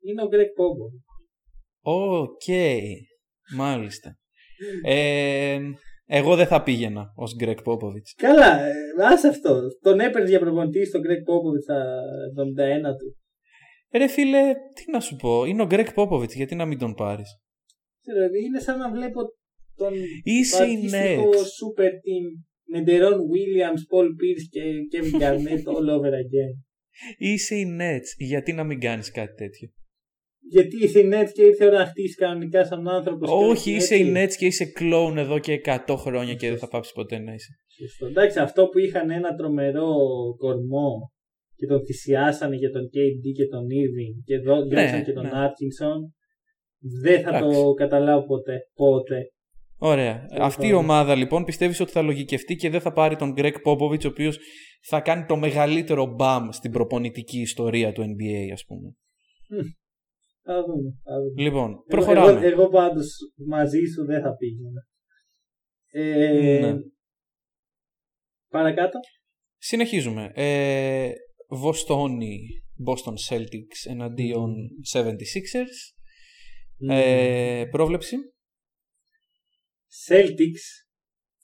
[0.00, 1.02] είναι ο Greg Popovich.
[1.80, 2.42] OK,
[3.56, 4.16] μάλιστα.
[4.84, 5.58] Ε,
[6.06, 8.10] εγώ δεν θα πήγαινα ως Greg Popovich.
[8.16, 8.72] Καλά, ε,
[9.12, 9.60] άσε αυτό.
[9.80, 11.84] Τον έπαιρνε για προπονητή στον Greg Popovich στα
[12.90, 13.16] 71 του.
[13.92, 17.38] Ρε φίλε, τι να σου πω, είναι ο Greg Popovich, γιατί να μην τον πάρεις;
[18.00, 19.20] Ξέρω, είναι σαν να βλέπω
[19.78, 21.56] τον Είσαι η αντίστοιχο Nets.
[21.58, 22.26] super team
[22.72, 24.62] με Deron Williams, Paul Pierce και
[24.92, 26.54] Kevin Garnett all over again.
[27.18, 29.68] Είσαι η Nets, γιατί να μην κάνεις κάτι τέτοιο;
[30.50, 33.30] Γιατί είσαι η Nets και ήρθε η ώρα να χτίσει κανονικά σαν άνθρωπος.
[33.32, 36.92] Όχι, είσαι η Nets και είσαι κλόουν εδώ και 100 χρόνια και δεν θα πάψεις
[36.92, 37.52] ποτέ να είσαι.
[37.80, 38.06] Σωστό.
[38.06, 39.92] Εντάξει, αυτό που είχαν ένα τρομερό
[40.38, 41.12] κορμό
[41.56, 45.30] και τον θυσιάσανε για τον KD και τον Irving και εδώ διώξαν και τον ναι.
[45.32, 45.98] Atkinson,
[47.02, 47.60] δεν θα Εντάξει.
[47.62, 48.58] το καταλάβω ποτέ.
[48.74, 49.32] Πότε.
[49.80, 50.24] Ωραία.
[50.26, 50.84] Τέλος Αυτή η πάντων.
[50.84, 54.38] ομάδα λοιπόν πιστεύεις ότι θα λογικευτεί και δεν θα πάρει τον Greg Popovich ο οποίος
[54.82, 58.94] θα κάνει το μεγαλύτερο μπαμ στην προπονητική ιστορία του NBA ας πούμε.
[60.42, 60.90] Θα δούμε.
[61.04, 61.42] Θα δούμε.
[61.42, 62.30] Λοιπόν, Εγώ- προχωράμε.
[62.30, 63.16] Εγώ, εγώ πάντως
[63.46, 64.86] μαζί σου δεν θα πήγαινα.
[65.90, 66.78] Ε, Ναι.
[68.48, 68.98] Παρακάτω.
[69.56, 70.30] Συνεχίζουμε.
[70.34, 71.10] Ε,
[71.48, 72.40] Βοστόνη,
[72.86, 74.54] Boston Celtics εναντίον
[74.94, 75.94] 76ers.
[76.90, 78.16] Ε, πρόβλεψη.
[80.06, 80.64] Celtics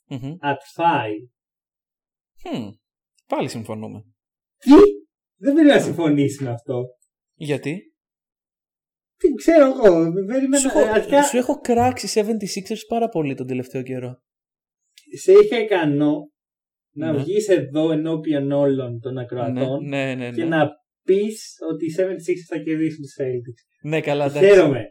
[0.07, 0.35] Μμμ.
[0.41, 1.29] at 5.
[2.41, 2.69] Χμ.
[3.27, 4.03] Πάλι συμφωνούμε.
[4.57, 4.71] Τι;
[5.37, 6.83] Δεν πρέπει να συμφωνήσει με αυτό.
[7.33, 7.93] Γιατί;
[9.17, 10.11] Τι ξέρω εγώ.
[10.27, 10.57] Περίμενα.
[10.57, 14.21] Σου ε, έχω, αρχικά σου έχω κράξει 76ers πάρα πολύ τον τελευταίο καιρό.
[15.21, 16.29] σε είχα ικανό
[16.95, 17.17] να Ναι.
[17.17, 20.31] βγεις εδώ ενώπιον όλων των ακροατών Ναι, ναι, ναι.
[20.35, 20.55] και ναι.
[20.55, 20.69] να
[21.03, 22.03] πεις ότι οι 76
[22.49, 23.87] θα κερδίσουν τους Celtics.
[23.89, 24.47] Ναι, καλά, εντάξει.
[24.49, 24.83] Χαίρομαι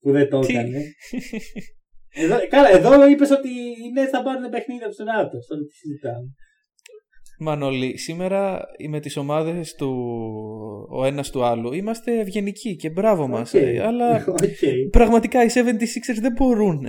[0.00, 0.80] που δεν το Τι; έκανε.
[2.12, 5.44] Εδώ, καλά, εδώ είπες ότι οι Nets θα πάρουν παιχνίδι από τους Raptors.
[5.48, 6.34] Τώρα τι συζητάμε.
[7.40, 9.90] Μανώλη, σήμερα με τις ομάδες του
[10.90, 13.54] ο ένας του άλλου είμαστε ευγενικοί και μπράβο μας.
[13.54, 13.60] Οκ.
[13.60, 14.90] ε, αλλά Οκ.
[14.90, 16.80] πραγματικά οι 76ers δεν μπορούν.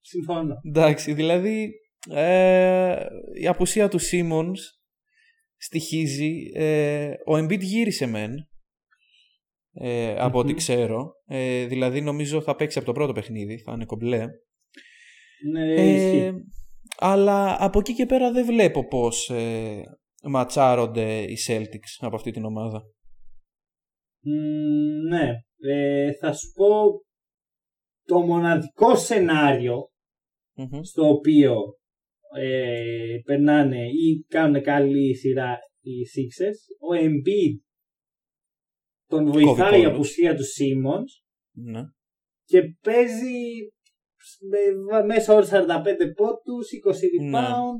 [0.00, 0.54] Συμφωνώ.
[0.66, 1.70] Εντάξει, δηλαδή
[2.10, 2.96] ε,
[3.40, 4.58] η απουσία του Simmons
[5.56, 6.50] στοιχίζει.
[6.54, 8.34] Ε, ο Embiid γύρισε μεν,
[9.74, 10.56] ε, από ό,τι Μμμ.
[10.56, 11.12] ξέρω.
[11.26, 14.26] Ε, δηλαδή νομίζω θα παίξει από το πρώτο παιχνίδι, θα είναι κομπλέ.
[15.52, 16.32] Ναι, Ε, ισχύει.
[16.98, 19.82] αλλά από εκεί και πέρα δεν βλέπω πώς ε,
[20.22, 22.82] ματσάρονται οι Celtics από αυτή την ομάδα.
[24.20, 25.30] Μ, ναι.
[25.66, 26.66] Ε, θα σου πω
[28.06, 29.88] το μοναδικό σενάριο
[30.56, 30.80] Μμμ.
[30.82, 31.54] στο οποίο
[32.36, 36.58] ε, περνάνε ή κάνουν καλή σειρά οι Sixers.
[36.90, 37.58] Ο Embiid
[39.16, 39.94] τον βοηθάει η όλους.
[39.94, 41.10] απουσία του Simmons
[41.72, 41.82] Ναι.
[42.44, 43.38] και παίζει
[44.50, 47.38] με, μέσα όρους 45 πόντους, 20 Ναι.
[47.38, 47.76] rebound,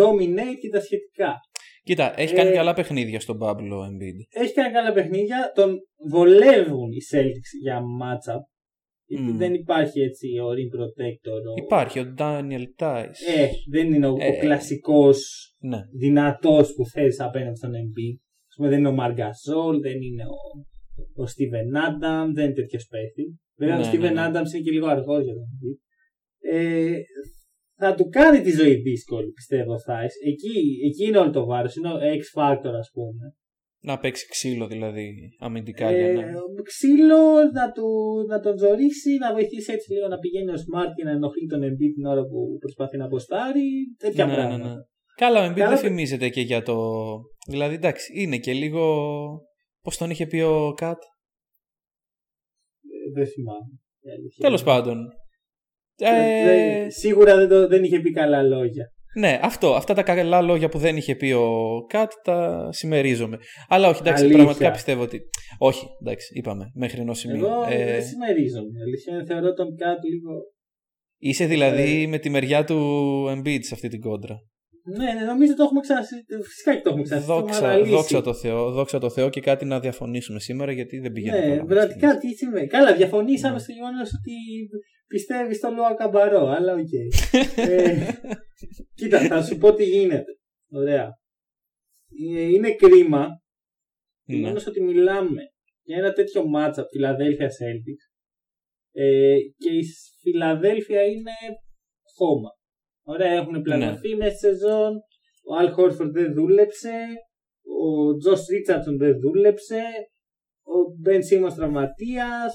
[0.00, 1.34] dominate και τα σχετικά.
[1.82, 4.18] Κοίτα, έχει Ε, κάνει καλά παιχνίδια στον Pablo Embiid.
[4.42, 5.76] Έχει κάνει καλά παιχνίδια, τον
[6.10, 8.40] βολεύουν οι Celtics για matchup.
[9.08, 9.36] Γιατί Μμ.
[9.36, 11.40] δεν υπάρχει έτσι ο rim protector.
[11.50, 11.64] Ο...
[11.64, 13.20] Υπάρχει ο Daniel Tice.
[13.36, 15.18] Ε, δεν είναι ο, Ε, ο κλασικός
[15.58, 15.78] Ναι.
[15.98, 18.16] δυνατός που θες απέναντι στον Embiid.
[18.48, 20.38] Ας πούμε, δεν είναι ο Μαργκασόλ, δεν είναι ο,
[21.22, 23.38] ο Steven Adams, δεν είναι τέτοιος παίχτη.
[23.58, 24.26] Βέβαια, Ναι, ο Steven ναι, ναι.
[24.26, 25.78] Adams είναι και λίγο αργός για τον Embiid.
[26.52, 26.92] Ε,
[27.78, 30.14] θα του κάνει τη ζωή δύσκολη, πιστεύω ο Thais.
[30.26, 30.56] Εκεί,
[30.88, 33.34] εκεί είναι όλο το βάρος, είναι ο X Factor, ας πούμε.
[33.80, 36.32] Να παίξει ξύλο δηλαδή αμυντικά Ε, για να...
[36.62, 37.22] ξύλο
[37.52, 37.88] να, του,
[38.28, 41.60] να τον ζωρίσει, να βοηθήσει έτσι λίγο να πηγαίνει ο Smart και να ενοχλεί τον
[41.62, 43.68] Embiid την ώρα που προσπαθεί να αποστάρει.
[43.98, 44.68] Τέτοια Ναι, ναι, πράγματα.
[44.68, 44.74] ναι.
[45.16, 46.76] Καλά, ο Embiid Καλά, δεν παι- θυμίζεται και για το...
[47.48, 48.84] Δηλαδή, εντάξει, είναι και λίγο...
[49.86, 51.02] Πώς τον είχε πει ο Κατ;
[52.82, 53.70] Ε, Δεν θυμάμαι.
[54.00, 54.70] η αλήθεια Τέλος είναι.
[54.70, 54.98] πάντων.
[55.98, 58.84] Ε, Ε, δεν- σίγουρα δεν, το, δεν είχε πει καλά λόγια.
[59.18, 59.74] Ναι, αυτό.
[59.74, 61.48] Αυτά τα καλά λόγια που δεν είχε πει ο
[61.88, 63.38] Κατ τα συμμερίζομαι.
[63.68, 64.42] Αλλά όχι, εντάξει, Αλήθεια.
[64.42, 65.20] πραγματικά πιστεύω ότι.
[65.58, 66.70] Όχι, εντάξει, είπαμε.
[66.74, 67.44] Μέχρι ενός σημείου.
[67.44, 68.68] Εγώ Ε, δεν συμμερίζομαι.
[68.78, 70.30] Η Αλήθεια είναι, θεωρώ τον κάτι λίγο.
[71.18, 72.06] είσαι δηλαδή Ε.
[72.06, 72.78] με τη μεριά του
[73.28, 74.36] Embiid σε αυτή την κόντρα.
[74.98, 76.42] Ναι, ναι, νομίζω το έχουμε ξανασυζητήσει.
[76.42, 77.42] Φυσικά και το έχουμε ξανασυζητήσει.
[77.42, 77.90] το έχουμε Δόξα, αναλύσει.
[77.90, 81.46] δόξα τω Θεώ, δόξα τω Θεώ και κάτι να διαφωνήσουμε σήμερα γιατί δεν πηγαίνει καλά.
[81.54, 82.32] Ναι, μας πραγματικά στιγμής.
[82.36, 82.66] τι συμβαίνει.
[82.66, 83.60] Καλά, διαφωνήσαμε Ναι.
[83.60, 84.32] στο γεγονός ότι
[85.06, 86.92] πιστεύει στο Luwawu-Cabarrot, αλλά οκ.
[87.56, 88.06] ε,
[88.98, 90.32] κοίτα, θα σου πω τι γίνεται.
[90.70, 91.08] Ωραία.
[92.36, 94.36] Ε, Είναι κρίμα το Ναι.
[94.38, 95.42] γεγονός ότι μιλάμε
[95.82, 98.04] για ένα τέτοιο matchup Philadelphia Celtics
[98.92, 99.82] ε, και η
[100.22, 101.30] Φιλαδέλφια είναι
[102.16, 102.50] χώμα.
[103.08, 104.16] Ωραία, έχουν πλανωθεί Ναι.
[104.16, 104.92] μέσα στη σεζόν.
[105.48, 106.94] Ο Αλ Χόρφορντ δεν δούλεψε.
[107.82, 109.82] Ο Τζος Ρίτσαρντσον δεν δούλεψε.
[110.62, 112.54] Ο Μπεν Σίμον τραυματίας.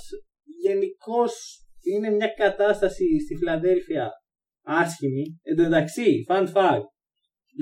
[0.62, 1.34] Γενικώς
[1.82, 4.10] είναι μια κατάσταση στη Φιλαδέλφια
[4.66, 5.40] άσχημη.
[5.42, 6.88] Εν τω μεταξύ, fun fact,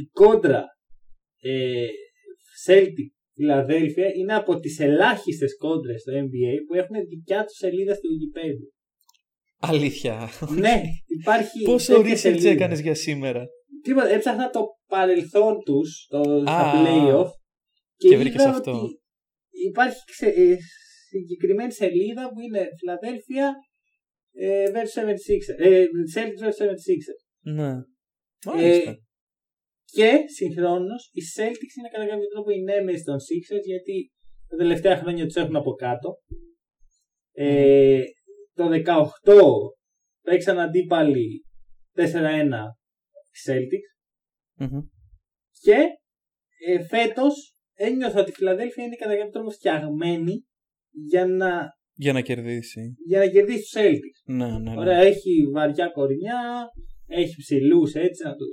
[0.01, 0.65] η κόντρα
[1.41, 1.85] ε,
[2.67, 8.07] Celtic Φιλαδέλφια είναι από τις ελάχιστες κόντρες στο NBA που έχουν δικιά τους σελίδα στο
[8.13, 8.78] Wikipedia.
[9.59, 10.29] Αλήθεια.
[10.57, 11.63] ναι, υπάρχει.
[11.69, 12.49] Πόσο τέτοια research σελίδα.
[12.49, 13.45] έκανες για σήμερα;
[13.81, 16.19] Τίποτα, έψαχνα το παρελθόν τους στα
[16.51, 17.29] Α, playoff
[17.95, 18.71] και και, βρήκες είδα αυτό.
[18.71, 18.99] ότι
[19.67, 20.55] υπάρχει ξε, ε,
[21.09, 23.47] συγκεκριμένη σελίδα που είναι Philadelphia
[24.31, 25.65] ε, vs 76ers.
[25.65, 25.85] Ε,
[26.15, 27.19] Celtics vs 76ers.
[27.53, 27.73] Ναι.
[28.45, 28.91] Μάλιστα.
[28.91, 28.95] Ε,
[29.85, 34.11] και συγχρόνως οι Celtics είναι κατά κάποιο τρόπο οι νέμες των Sixers γιατί
[34.47, 36.17] τα τελευταία χρόνια τους έχουν από κάτω.
[37.31, 38.01] Ε,
[38.59, 38.69] το
[39.23, 39.33] 18
[40.21, 41.45] παίξαν αντίπαλοι
[41.95, 42.01] 4-1
[43.31, 43.89] οι Celtics
[44.55, 44.79] Μμμ.
[45.59, 45.75] και
[46.67, 50.45] ε, φέτος ένιωθα ότι η Φιλαδέλφια είναι κατά κάποιο τρόπο φτιαγμένη
[50.89, 52.95] για να, Για να κερδίσει.
[53.05, 54.19] για να κερδίσει τους Celtics.
[54.25, 54.79] Ναι, ναι, ναι.
[54.79, 56.67] Ωραία, έχει βαριά κορμιά,
[57.07, 58.45] έχει ψηλούς έτσι να του.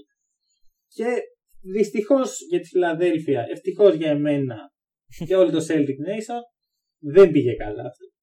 [0.89, 1.07] Και
[1.73, 4.57] δυστυχώς για τη Φιλαδέλφια, ευτυχώς για εμένα
[5.27, 6.41] και όλο το Celtic Nation,
[6.99, 8.16] δεν πήγε καλά αυτό.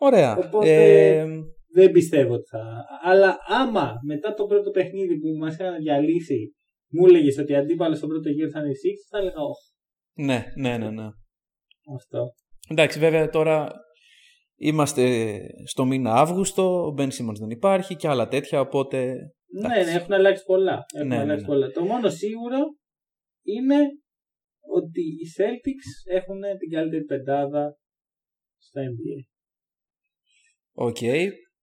[0.00, 0.36] Ωραία.
[0.36, 1.26] Οπότε- Ε,
[1.72, 2.84] Δεν πιστεύω ότι θα.
[3.02, 6.54] Αλλά άμα μετά το πρώτο παιχνίδι που μας είχαν διαλύσει,
[6.92, 9.68] μου έλεγες ότι αντίπαλο στο πρώτο γύρο θα είναι η Six, θα έλεγα όχι.
[10.26, 11.08] ναι, ναι, ναι, ναι.
[11.96, 12.24] Αυτό.
[12.70, 13.72] Εντάξει, βέβαια τώρα
[14.56, 15.36] είμαστε
[15.66, 19.14] στο μήνα Αύγουστο, ο Μπεν Σίμονς δεν υπάρχει και άλλα τέτοια, οπότε
[19.52, 20.84] Ναι, ναι, έχουν αλλάξει πολλά.
[20.94, 21.48] Έχουν Ναι, ναι, αλλάξει ναι.
[21.50, 21.70] πολλά.
[21.70, 22.58] Το μόνο σίγουρο
[23.42, 23.76] είναι
[24.74, 27.76] ότι οι Celtics έχουν την καλύτερη πεντάδα
[28.58, 29.24] στα NBA.
[30.86, 30.96] Οκ.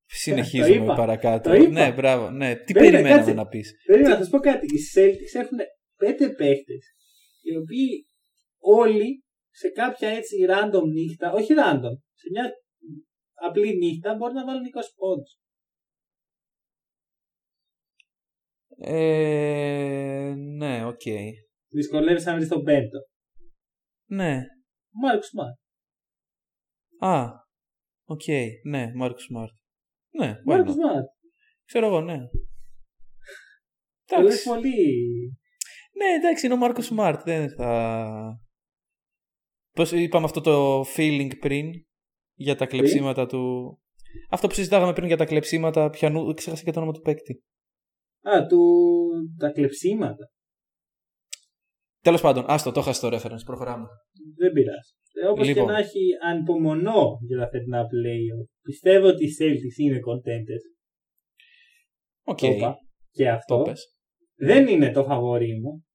[0.10, 0.96] Συνεχίζουμε είπα.
[0.96, 1.50] παρακάτω.
[1.50, 1.70] Το είπα.
[1.70, 2.30] Ναι, μπράβο.
[2.30, 2.56] Ναι.
[2.56, 3.34] Τι Περίμενε, περιμέναμε κάτσε.
[3.34, 3.74] να πεις.
[3.86, 4.66] Πρέπει να σας πω κάτι.
[4.66, 5.58] Οι Celtics έχουν
[5.96, 6.94] πέντε παίχτες
[7.42, 8.06] οι οποίοι
[8.60, 12.52] όλοι σε κάποια έτσι random νύχτα, όχι random, σε μια
[13.34, 15.38] απλή νύχτα μπορεί να βάλουν 20 πόντους.
[18.80, 21.02] Ε, ναι, οκ.
[21.70, 23.00] Δυσκολεύεσαι να βρεις τον πέμπτο.
[24.10, 24.42] Ναι.
[24.90, 25.58] Μάρκους Σμαρτ.
[27.00, 27.26] Α,
[28.08, 28.24] οκ.
[28.70, 29.52] Ναι, Μάρκους Σμαρτ.
[30.10, 30.76] Ναι, why Μάρκους not.
[30.76, 31.06] Σμαρτ.
[31.66, 32.18] Ξέρω εγώ, ναι.
[34.06, 34.50] Το λες Εντάξει.
[34.50, 35.38] πολύ.
[35.98, 37.24] Ναι, εντάξει, είναι ο Μάρκους Σμαρτ.
[37.24, 38.42] Δεν θα.
[39.72, 41.72] Πώς είπαμε αυτό το feeling πριν
[42.34, 43.74] για τα κλεψίματα του.
[44.30, 46.34] Αυτό που συζητάγαμε πριν για τα κλεψίματα, πιανού.
[46.34, 47.44] Ξέχασα και το όνομα του παίκτη.
[48.22, 48.60] Α, του...
[49.38, 50.32] τα κλεψίματα.
[52.02, 53.46] Τέλος πάντων, άστο, το είχα στο reference.
[53.46, 53.88] Προχωράμε.
[54.38, 54.92] Δεν πειράζει.
[55.30, 55.66] Όπως Λοιπόν.
[55.66, 58.48] και να έχει, ανυπομονώ για τα φετινά playoff.
[58.62, 60.66] Πιστεύω ότι οι Celtics είναι contenders.
[62.24, 62.38] Οκ.
[62.38, 62.78] Το είπα.
[63.12, 63.58] Και αυτό.
[63.58, 63.96] Το πες.
[64.36, 65.86] Δεν είναι το φαβορί μου.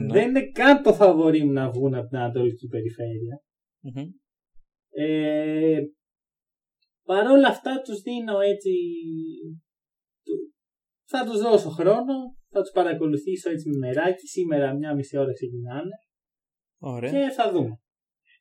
[0.00, 0.12] Ναι.
[0.12, 3.40] Δεν είναι καν το φαβορί μου να βγουν από την Ανατολική Περιφέρεια.
[3.80, 4.10] Μμμ.
[4.90, 5.80] Ε,
[7.04, 8.70] Παρ' όλα αυτά τους δίνω έτσι...
[10.24, 10.54] του-
[11.08, 12.14] Θα τους δώσω χρόνο,
[12.48, 14.26] θα τους παρακολουθήσω έτσι με μεράκι.
[14.26, 15.94] Σήμερα μια μισή ώρα ξεκινάνε
[16.78, 17.10] Ωραία.
[17.10, 17.80] και θα δούμε.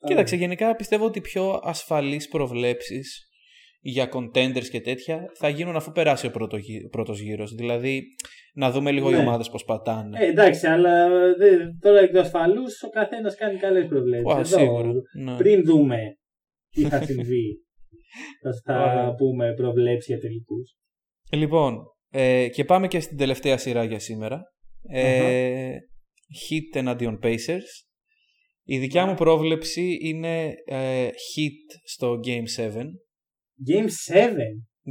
[0.05, 3.29] Κοίταξε, γενικά πιστεύω ότι οι πιο ασφαλείς προβλέψεις
[3.81, 7.53] για contenders και τέτοια θα γίνουν αφού περάσει ο πρώτο, γύ- πρώτος γύρος.
[7.53, 8.03] Δηλαδή,
[8.53, 9.19] να δούμε λίγο οι Ναι.
[9.19, 10.19] ομάδες πώς πατάνε.
[10.19, 11.49] Ε, εντάξει, αλλά δε,
[11.79, 14.53] τώρα εκ του ασφαλούς ο καθένας κάνει καλές προβλέψεις.
[14.53, 14.91] Ω, σίγουρα.
[15.23, 15.35] Ναι.
[15.37, 15.97] Πριν δούμε
[16.69, 17.63] τι θα συμβεί,
[18.43, 19.13] θα, θα Ωραία.
[19.13, 20.75] πούμε προβλέψεις για τελικούς.
[21.31, 21.77] Λοιπόν,
[22.09, 24.41] ε, και πάμε και στην τελευταία σειρά για σήμερα.
[24.89, 25.69] Ε,
[26.49, 27.67] Hit εναντίον Pacers.
[28.67, 32.71] Η δικιά μου πρόβλεψη είναι ε, Hit στο Game 7.
[33.69, 34.33] Game 7.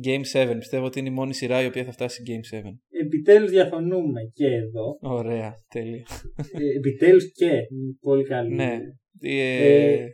[0.06, 0.54] Game 7.
[0.58, 2.60] Πιστεύω ότι είναι η μόνη σειρά η οποία θα φτάσει Game 7.
[3.04, 4.98] Επιτέλους διαφωνούμε και εδώ.
[5.00, 6.06] Ωραία, τέλεια.
[6.52, 7.60] ε, Επιτέλους και.
[8.00, 8.54] Πολύ καλή.
[8.54, 8.78] ναι.
[9.20, 10.06] Ε, Ε,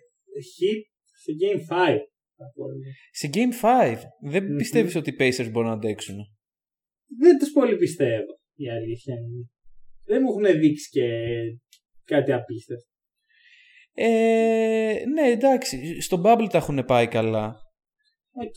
[0.56, 0.82] Hit
[1.22, 1.98] σε Game 5.
[2.36, 2.78] θα πω εγώ.
[3.11, 3.96] σε Game 5
[4.30, 4.56] δεν Μμμ.
[4.56, 6.16] πιστεύεις ότι οι Pacers μπορούν να αντέξουν;
[7.18, 8.38] Δεν τους πολύ πιστεύω.
[8.54, 9.48] Η αλήθεια είναι.
[10.04, 11.06] Δεν μου έχουν δείξει και
[12.04, 12.88] κάτι απίστευτο.
[13.95, 16.01] Ε, ναι, εντάξει.
[16.01, 17.57] Στο Bubble τα έχουν πάει καλά.
[18.32, 18.57] Οκ.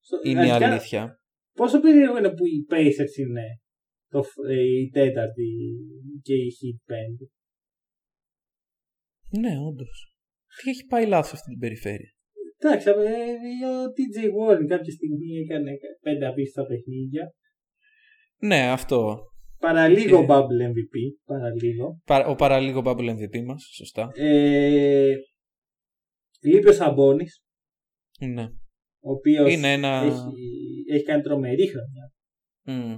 [0.00, 1.20] Στο- Είναι η αρχικά, αλήθεια.
[1.52, 3.60] Πόσο περίεργο είναι που οι Pacers είναι
[4.08, 5.48] το, φ- ε, οι τέταρτοι
[6.22, 7.30] και οι Heat πέμπτοι;
[9.40, 10.16] Ναι, όντως.
[10.62, 12.10] Τι έχει πάει λάθος αυτή την περιφέρεια.
[12.56, 12.92] Εντάξει, ε,
[13.66, 15.70] ο TJ Warren κάποια στιγμή έκανε
[16.00, 17.34] πέντε απίστευτα παιχνίδια.
[18.38, 19.18] Ναι, αυτό.
[19.64, 20.94] Παραλίγο Και- Bubble MVP.
[21.24, 22.00] Παραλίγο.
[22.04, 24.10] Πα- Ο παραλίγο Bubble MVP μας, σωστά.
[24.14, 25.14] Ε,
[26.42, 27.42] λείπει ο Σαμπόνης,
[28.20, 28.42] Ναι.
[29.00, 29.88] ο οποίος Είναι ένα.
[29.88, 30.44] έχει,
[30.92, 32.12] έχει κάνει τρομερή χρονιά.
[32.66, 32.96] Μμ.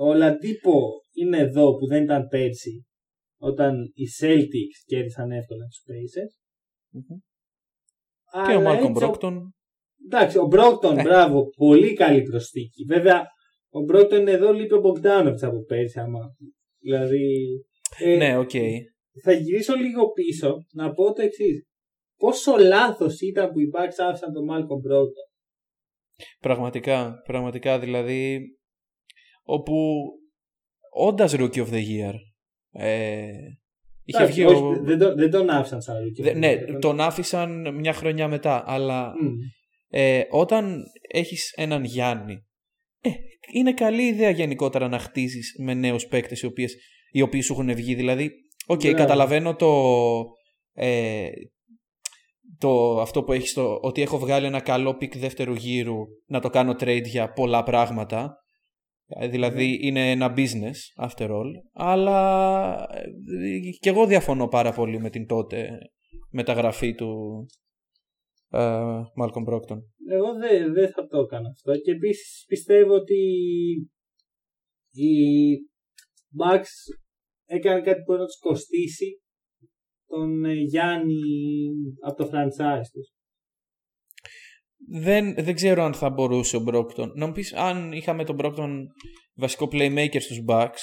[0.00, 2.86] Ο Ολαντίπο είναι εδώ που δεν ήταν πέρσι
[3.40, 6.40] όταν οι Celtics κέρδισαν εύκολα τους Pacers.
[6.90, 7.18] Μμμ.
[8.46, 9.54] Και ο Αλλά Μάλκομ έτσι, Μπρόγκντον.
[10.04, 11.02] Εντάξει, ο Μπρόγκντον, Ε.
[11.02, 12.84] μπράβο, πολύ καλή προσθήκη.
[12.84, 13.26] Βέβαια,
[13.70, 16.36] ο Μπρόγκντον είναι εδώ, λείπει ο Μπογκδάνοβιτς από πέρσι, άμα.
[16.78, 17.46] Δηλαδή.
[17.98, 18.50] ε, Ναι, οκ.
[19.22, 21.66] Θα γυρίσω λίγο πίσω να πω το εξής.
[22.16, 25.24] Πόσο λάθος ήταν που οι Bucks άφησαν τον Μάλκομ Μπρόγκντον.
[26.40, 28.40] Πραγματικά, πραγματικά δηλαδή.
[29.42, 29.96] Όπου
[30.94, 32.12] όντας Rookie of the Year.
[32.70, 33.30] Ε,
[34.04, 34.80] είχε Εντάξει, βγει όχι, ο...
[34.82, 36.22] δεν, τον, δεν τον άφησαν σαν rookie.
[36.22, 39.34] Δε- ναι, τον άφησαν μια χρονιά μετά, αλλά Μμ.
[39.88, 42.46] ε, όταν έχεις έναν Γιάννη,
[43.00, 43.10] ε,
[43.52, 46.74] είναι καλή ιδέα γενικότερα να χτίζεις με νέους παίκτες οι, οποίες,
[47.10, 47.94] οι οποίοι σου έχουν βγει.
[47.94, 48.30] Δηλαδή,
[48.66, 48.96] οκ, Μπράβο.
[48.96, 49.72] καταλαβαίνω το,
[50.72, 51.28] ε,
[52.58, 55.96] το αυτό που έχεις, το, ότι έχω βγάλει ένα καλό pick δεύτερου γύρου
[56.26, 58.36] να το κάνω trade για πολλά πράγματα.
[59.06, 61.50] Ε, Δηλαδή είναι ένα business after all.
[61.72, 65.78] Αλλά ε, και εγώ διαφωνώ πάρα πολύ με την τότε
[66.30, 67.46] μεταγραφή του
[68.50, 69.78] ε, Malcolm Brockton.
[70.10, 71.76] Εγώ δεν δεν θα το έκανα αυτό.
[71.76, 73.14] Και επίσης πιστεύω ότι
[74.90, 75.12] οι
[76.40, 76.72] Bucks
[77.44, 79.22] έκαναν κάτι που μπορεί να τους κοστίσει
[80.06, 81.22] τον ε, Γιάννη
[82.00, 83.12] από το franchise τους.
[84.90, 87.08] Δεν, δεν ξέρω αν θα μπορούσε ο Brockton.
[87.14, 88.70] Να μου πεις αν είχαμε τον Brockton
[89.34, 90.82] βασικό playmaker στους Bucks.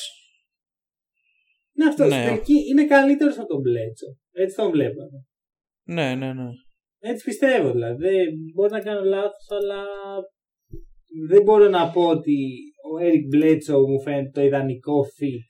[1.78, 2.16] Ναι, αυτός Ναι.
[2.16, 4.18] στην τελική είναι καλύτερος από τον Μπλέτσο.
[4.32, 5.26] Έτσι τον βλέπαμε.
[5.84, 6.50] Ναι, ναι, ναι.
[7.08, 8.04] Έτσι πιστεύω δηλαδή.
[8.04, 9.84] Δεν, μπορεί να κάνω λάθος, αλλά
[11.28, 12.36] δεν μπορώ να πω ότι
[12.92, 15.46] ο Eric Bledsoe μου φαίνεται το ιδανικό fit.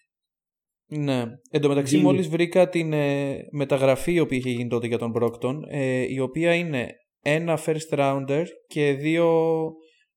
[0.97, 1.23] Ναι.
[1.51, 2.07] Εν τω μεταξύ, Δίνει.
[2.07, 6.19] μόλις βρήκα την ε, μεταγραφή η οποία είχε γίνει τότε για τον Brockton, ε, η
[6.19, 6.89] οποία είναι
[7.21, 9.27] ένα first rounder και δύο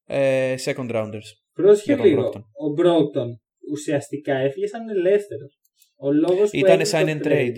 [0.07, 1.29] ε, second rounders.
[1.53, 2.23] Πρόσεχε Για τον λίγο.
[2.29, 2.41] Brockton.
[2.41, 3.41] Ο Μπρόκτον
[3.73, 5.59] ουσιαστικά έφυγε σαν ελεύθερος.
[5.97, 7.57] Ο λόγος που Ήτανε έγινε sign το and trade.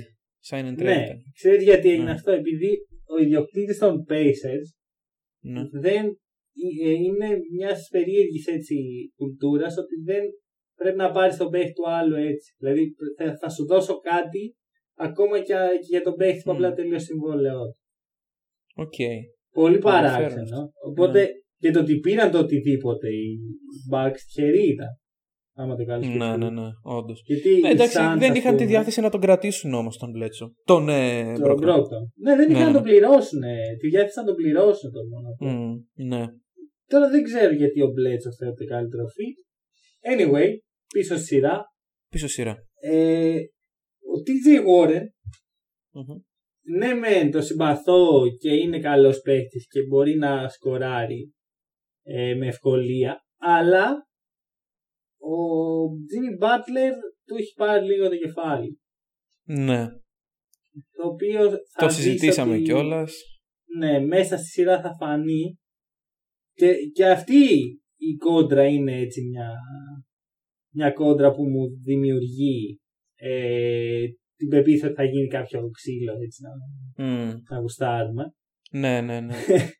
[0.50, 0.84] Sign and trade.
[0.84, 1.22] Ναι, ήταν.
[1.34, 2.10] ξέρεις γιατί έγινε Ναι.
[2.10, 2.30] αυτό.
[2.32, 4.66] Επειδή ο ιδιοκτήτης των Pacers
[5.44, 5.62] Ναι.
[5.80, 6.04] δεν
[6.84, 8.74] ε, είναι μιας περίεργης έτσι
[9.16, 10.22] κουλτούρας ότι δεν
[10.74, 12.54] πρέπει να πάρεις τον παίχτη του άλλου έτσι.
[12.58, 14.54] Δηλαδή θα, θα σου δώσω κάτι
[14.94, 16.54] ακόμα και, και για τον παίχτη που Μμ.
[16.54, 17.78] απλά τελείωσε συμβόλαιό του.
[18.74, 18.94] Οκ.
[19.52, 20.42] Πολύ Ενδιαφέρον παράξενο.
[20.42, 20.70] αυτό.
[20.88, 21.28] Οπότε Ναι.
[21.58, 23.38] και το ότι πήραν το οτιδήποτε οι
[23.92, 24.88] Bucks τυχεροί ήταν.
[25.60, 27.22] Άμα το κάνεις Ναι, ναι, ναι, όντως.
[27.24, 29.96] Γιατί Ναι, οι εντάξει, Suns, δεν ας είχαν τη πούμε, διάθεση να τον κρατήσουν όμως
[29.98, 30.52] τον Μπλέτσο.
[30.64, 31.64] Τον ε, Το Brockton.
[31.64, 32.02] Brockton.
[32.24, 32.88] Ναι, δεν είχαν Ναι, να τον ναι.
[32.90, 33.40] πληρώσουν.
[33.80, 35.28] Τη διάθεση να τον πληρώσουν το μόνο.
[35.28, 35.44] αυτό.
[35.46, 36.24] Μμ, ναι.
[36.86, 39.36] Τώρα δεν ξέρω γιατί ο Μπλέτσο φέρεται καλύτερο fit.
[40.12, 40.48] Anyway,
[40.94, 41.62] πίσω στη σειρά.
[42.08, 42.56] Πίσω σειρά.
[42.82, 43.36] Ε,
[44.12, 45.04] ο TJ Warren
[45.92, 46.16] Μμμ.
[46.78, 51.32] ναι μεν το συμπαθώ και είναι καλός παίχτης και μπορεί να σκοράρει
[52.02, 54.08] ε, με ευκολία, αλλά
[55.20, 55.34] ο
[56.08, 56.92] Jimmy Butler
[57.26, 58.80] του έχει πάρει λίγο το κεφάλι.
[59.44, 59.86] Ναι.
[60.92, 63.14] Το οποίο θα Το συζητήσαμε ότι, κιόλας.
[63.76, 65.58] Ναι, μέσα στη σειρά θα φανεί.
[66.52, 67.44] Και, και αυτή
[67.96, 69.50] η κόντρα είναι έτσι μια,
[70.74, 72.80] μια κόντρα που μου δημιουργεί
[73.14, 74.06] ε,
[74.36, 76.50] την πεποίθηση ότι θα γίνει κάποιο ξύλο έτσι να,
[77.50, 78.32] να γουστάρουμε.
[78.70, 79.34] Ναι, ναι, ναι.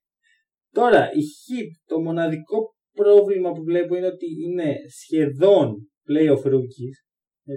[0.78, 6.96] Τώρα, η Heat, το μοναδικό πρόβλημα που βλέπω είναι ότι είναι σχεδόν playoff rookies.
[7.44, 7.54] Ε,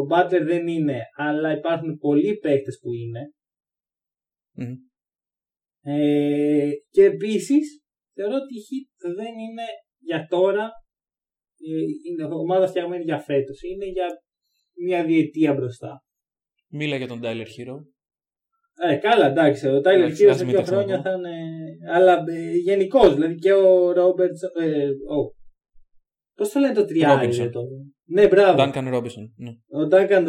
[0.00, 3.32] Ο Butler δεν είναι, αλλά υπάρχουν πολλοί παίκτες που είναι.
[4.54, 4.74] Μμμ.
[5.84, 7.82] Ε, και επίσης
[8.14, 9.64] θεωρώ ότι η Heat δεν είναι
[9.98, 10.70] για τώρα
[11.58, 13.62] ε, είναι ομάδα φτιαγμένη για φέτος.
[13.62, 14.06] Είναι για
[14.84, 16.04] μια διετία μπροστά.
[16.68, 17.76] Μίλα για τον Tyler Hero.
[18.80, 19.66] Ε, καλά, εντάξει.
[19.68, 21.08] Ο Tyler Εντάξει, Hero ας σε μην δύο το χρόνια ξαναπώ.
[21.22, 21.36] θα είναι.
[21.92, 24.42] Αλλά ε, γενικώς, δηλαδή και ο Ρόμπερτς.
[24.42, 25.34] Ε, ο...
[26.34, 27.38] Πώς το λένε το τριάρι Robinson.
[27.38, 27.60] ρε, το.
[28.04, 28.62] Ναι, μπράβο.
[28.62, 29.24] Duncan Robinson.
[29.36, 29.50] Ναι.
[29.50, 30.24] Ο Duncan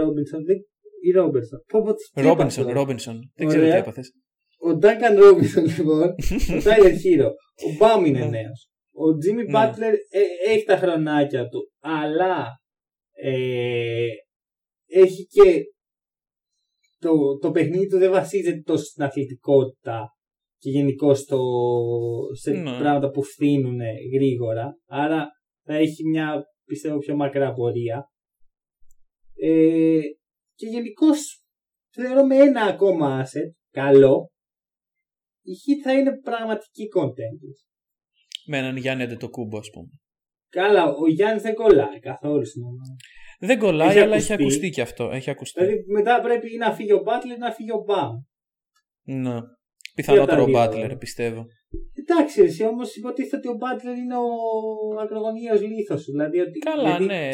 [0.00, 0.64] Robinson δεν-
[1.02, 1.60] ή Robertson.
[1.72, 3.16] Πω, πω, τι είπα Robinson, τώρα; Robinson.
[3.34, 3.72] Δεν ξέρω Ωραία.
[3.74, 4.12] τι έπαθες.
[4.60, 7.28] Ο Duncan Robinson λοιπόν, ο Tyler Hero,
[7.66, 8.26] ο Μπαμ είναι Ναι.
[8.26, 8.68] νέος.
[8.92, 9.52] Ο Jimmy Ναι.
[9.54, 12.46] Butler ε, έχει τα χρονάκια του, αλλά
[13.12, 14.06] ε,
[14.86, 15.62] έχει και
[16.98, 20.08] το, το παιχνίδι του δεν βασίζεται τόσο στην αθλητικότητα
[20.58, 22.78] και γενικώ σε Ναι.
[22.78, 23.80] πράγματα που φθήνουν
[24.14, 24.78] γρήγορα.
[24.86, 25.26] Άρα
[25.64, 28.10] θα έχει μια πιστεύω πιο μακρά πορεία.
[29.34, 30.00] Ε,
[30.54, 31.06] και γενικώ
[31.94, 34.30] θεωρώ με ένα ακόμα asset καλό
[35.42, 37.58] η Heat θα είναι πραγματική contenders.
[38.46, 39.88] Με έναν Γιάννη Αντετοκούμπο, ας πούμε.
[40.48, 42.96] Καλά, ο Γιάννης δεν κολλάει καθόλου στην ομάδα.
[43.38, 44.32] Δεν κολλάει, Έχει αλλά ακουστεί.
[44.32, 45.10] έχει ακουστεί και αυτό.
[45.12, 45.60] Έχει ακουστεί.
[45.64, 48.12] Δηλαδή μετά πρέπει ή να φύγει ο Butler ή να φύγει ο Μπαμ.
[49.22, 49.38] Ναι.
[49.94, 50.94] Πιθανότερο ο δύο, Butler, ε.
[50.94, 51.44] πιστεύω.
[52.00, 54.28] Εντάξει, εσύ όμως υποτίθεται ότι ο Butler είναι ο
[55.02, 56.10] ακρογωνίος λίθος σου.
[56.10, 57.30] Δηλαδή ότι Καλά, γιατί ναι.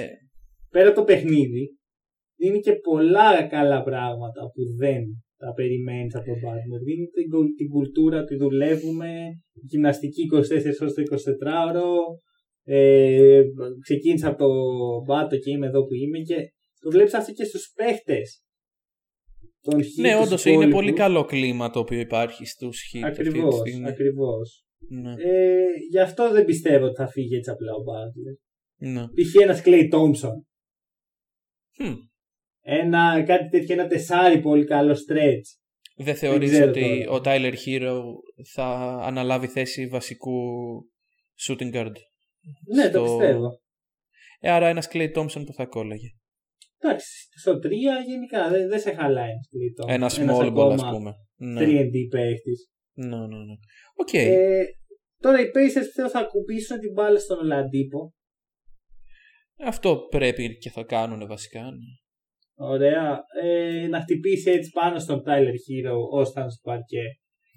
[0.71, 1.65] πέρα από το παιχνίδι
[2.41, 5.03] δίνει και πολλά καλά πράγματα που δεν
[5.37, 6.81] τα περιμένεις από τον Butler.
[6.89, 9.11] Δίνει την, κου- την κουλτούρα του δουλεύουμε,
[9.71, 10.37] γυμναστική 24
[10.81, 11.91] ώρες το 24ωρο.
[12.67, 13.43] Ε,
[13.83, 14.49] ξεκίνησα από το
[15.07, 16.35] μπάτο και είμαι εδώ που είμαι και
[16.81, 18.43] το βλέπεις αυτό και στους παίχτες.
[19.61, 20.75] Τον Heat, Ναι, τους όντως είναι υπόλοιπους.
[20.81, 23.89] πολύ καλό κλίμα το οποίο υπάρχει στους Heat αυτή τη Ακριβώς, στιγμή.
[23.89, 24.65] ακριβώς.
[24.89, 25.11] Ναι.
[25.11, 28.37] Ε, γι' αυτό δεν πιστεύω ότι θα φύγει έτσι απλά ο Butler.
[28.93, 29.03] ναι.
[29.07, 29.35] Π.χ.
[29.43, 30.35] ένας Clay Thompson.
[31.79, 31.97] Hm.
[32.61, 35.59] Ένα, κάτι τέτοιο, ένα τεσάρι πολύ καλό stretch.
[35.97, 37.19] Δεν θεωρείς ξέρω ότι τώρα.
[37.19, 38.01] ο Tyler Herro
[38.55, 38.65] θα
[39.03, 40.33] αναλάβει θέση βασικού
[41.49, 41.93] shooting guard;
[42.75, 43.49] Ναι, το στο- πιστεύω.
[44.41, 46.09] Ε, άρα ένας Klay Thompson που θα κόλλαγε.
[46.79, 47.69] Εντάξει, στο 3
[48.07, 49.89] γενικά δεν, δεν σε χαλάει ένας Klay Thompson.
[49.89, 51.15] Ένα Ένας small ball ας ακόμα πούμε.
[51.37, 52.71] Ναι, 3&D παίχτης.
[52.93, 53.37] ναι, ναι.
[53.37, 53.55] ναι.
[53.95, 54.13] Οκ.
[54.13, 54.63] Ε,
[55.19, 58.13] τώρα οι Pacers πιστεύω θα ακουμπήσουν την μπάλα στον Ολαντίπο.
[59.59, 61.63] Αυτό πρέπει και θα κάνουν βασικά.
[61.63, 61.93] ναι.
[62.57, 63.21] Ωραία.
[63.43, 67.03] Ε, να χτυπήσει έτσι πάνω στον Tyler Hero όσο ήταν στο παρκέ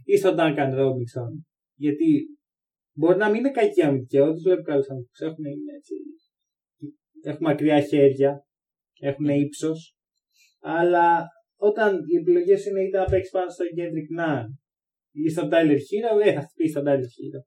[0.03, 1.43] ή στον Duncan Robinson.
[1.75, 2.36] Γιατί
[2.97, 5.23] μπορεί να μην είναι κακοί αμυντικοί, δεν του βλέπω καλού αμυντικού.
[5.29, 5.93] Έχουν, είναι έτσι,
[7.21, 8.31] έχουν μακριά χέρια,
[8.99, 9.95] έχουν ύψος.
[10.59, 11.27] Αλλά
[11.59, 14.45] όταν οι επιλογές είναι είτε να παίξεις πάνω στον Kendrick Nunn
[15.11, 17.41] ή στον Tyler Hero, δεν θα χτυπήσει τον Tyler Hero.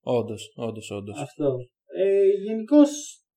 [0.00, 1.20] Όντως, όντως, όντως.
[1.20, 1.56] Αυτό.
[1.86, 2.90] Ε, Γενικώς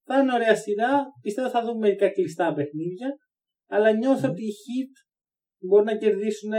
[0.03, 1.05] θα είναι ωραία σειρά.
[1.21, 3.17] Πιστεύω θα δούμε μερικά κλειστά παιχνίδια.
[3.69, 4.93] Αλλά νιώθω ότι οι Heat
[5.67, 6.51] μπορούν να κερδίσουν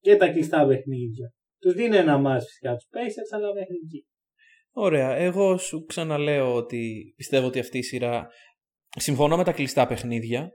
[0.00, 1.32] και τα κλειστά παιχνίδια.
[1.66, 4.06] Του δίνει ένα μάτς φυσικά του Pacers, αλλά μέχρι εκεί.
[4.70, 5.14] Ωραία.
[5.16, 8.26] Εγώ σου ξαναλέω ότι πιστεύω ότι αυτή η σειρά.
[8.98, 10.48] Συμφωνώ με τα κλειστά παιχνίδια.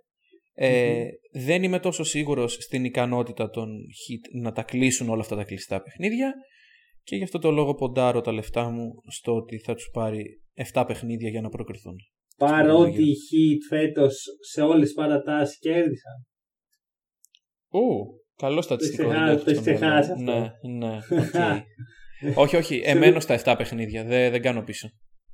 [0.53, 5.43] Ε, Δεν είμαι τόσο σίγουρος στην ικανότητα των hit να τα κλείσουν όλα αυτά τα
[5.43, 6.33] κλειστά παιχνίδια
[7.03, 10.41] και γι' αυτό το λόγο ποντάρω τα λεφτά μου στο ότι θα τους πάρει
[10.73, 11.95] 7 παιχνίδια για να προκριθούν.
[12.37, 16.25] Παρότι οι Heat φέτος σε όλες τις παρατάσεις κέρδισαν.
[17.69, 19.07] Ου, καλό στατιστικό.
[19.09, 20.31] ξεχάσει- δεν το το έχω στο έχεις μυαλό ξεχάσει μου.
[20.31, 20.67] αυτό.
[20.67, 20.95] Ναι, ναι,
[22.31, 22.37] οκ.
[22.37, 24.87] όχι, όχι, εμένω στα 7 παιχνίδια, δεν, δεν κάνω πίσω.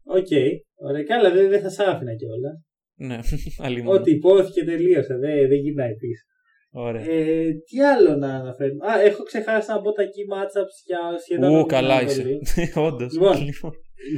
[0.04, 0.28] Οκ,
[0.76, 2.56] ωραία, καλά, δεν, δεν θα σ' άφηνα κιόλας.
[3.00, 3.20] Ναι,
[3.66, 4.00] αλίμονο.
[4.00, 6.24] Ό,τι ειπώθηκε τελείωσε, δεν, δεν γυρνάει πίσω.
[6.72, 7.02] Ωραία.
[7.12, 11.50] Ε, τι άλλο να αναφέρουμε; Α, έχω ξεχάσει να πω τα key matchups για σχεδόν.
[11.50, 12.22] Ου, όλη την καλά είσαι.
[12.22, 12.42] Ανατολή.
[12.88, 13.14] Όντως.
[13.14, 13.44] Λοιπόν.
[13.44, 13.72] Λοιπόν.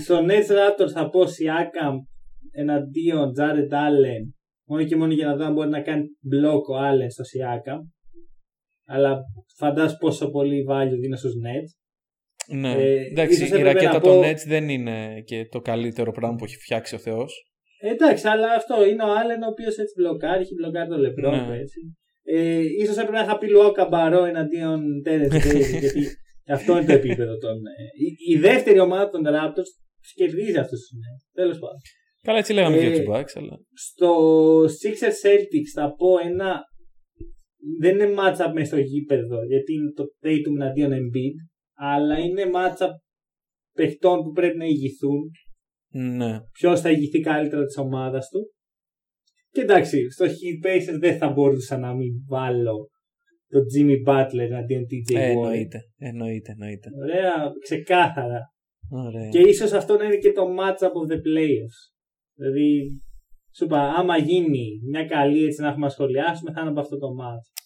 [0.03, 1.95] Στο Nets Raptors θα πω Siakam
[2.51, 4.23] εναντίον Jared Allen.
[4.67, 7.79] Μόνο και μόνο για να δω αν μπορεί να κάνει μπλοκ ο Allen στο Siakam.
[8.89, 9.19] Αλλά
[9.57, 11.69] φαντάζομαι πόσο πολύ value δίνω στους Nets.
[12.57, 12.71] Ναι.
[12.71, 16.11] Ε, Εντάξει, ίσως η έπρεπε ρακέτα να των πω- Nets δεν είναι και το καλύτερο
[16.11, 17.43] πράγμα που έχει φτιάξει ο Θεός.
[17.81, 21.31] Ε, εντάξει, αλλά αυτό είναι ο Allen ο οποίος έτσι μπλοκάρει, έχει μπλοκάρει το LeBron
[21.31, 21.45] Ναι.
[21.45, 21.79] του έτσι.
[22.23, 25.27] Ε, ίσως έπρεπε να είχα πει Λουάο Καμπαρό εναντίον Τέρες
[25.79, 26.07] γιατί
[26.47, 27.55] αυτό είναι το επίπεδο των.
[27.57, 29.69] ε, η, η δεύτερη ομάδα των Raptors
[30.01, 31.17] τους κερδίζει αυτούς τους νέου.
[31.33, 31.79] Τέλος πάντων.
[32.21, 33.57] Καλά, έτσι λέγαμε Ε, και για τους Bucks, αλλά.
[33.73, 34.09] Στο
[34.81, 36.61] Sixers Celtics θα πω ένα.
[37.79, 41.35] Δεν είναι matchup μες στο γήπεδο γιατί είναι το Tatum εναντίον Embiid,
[41.73, 42.89] αλλά είναι matchup
[43.73, 45.31] παιχτών που πρέπει να ηγηθούν.
[45.91, 46.39] Ναι.
[46.51, 48.51] Ποιος θα ηγηθεί καλύτερα της ομάδας του.
[49.51, 52.89] Και εντάξει, στο Heat Pacers δεν θα μπορούσα να μην βάλω
[53.47, 55.35] τον Jimmy Butler εναντίον TJ Ε, Warren.
[55.35, 55.79] εννοείται.
[55.97, 56.89] Εννοείται, εννοείται.
[57.03, 58.39] Ωραία, ξεκάθαρα.
[58.91, 59.29] Ωραία.
[59.29, 61.75] Και ίσως αυτό να είναι και το matchup of the players.
[62.33, 62.99] Δηλαδή,
[63.59, 66.97] σου είπα, άμα γίνει μια καλή έτσι να έχουμε να σχολιάσουμε, θα είναι από αυτό
[66.97, 67.63] το match.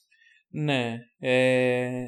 [0.50, 0.98] Ναι.
[1.20, 2.04] Ε,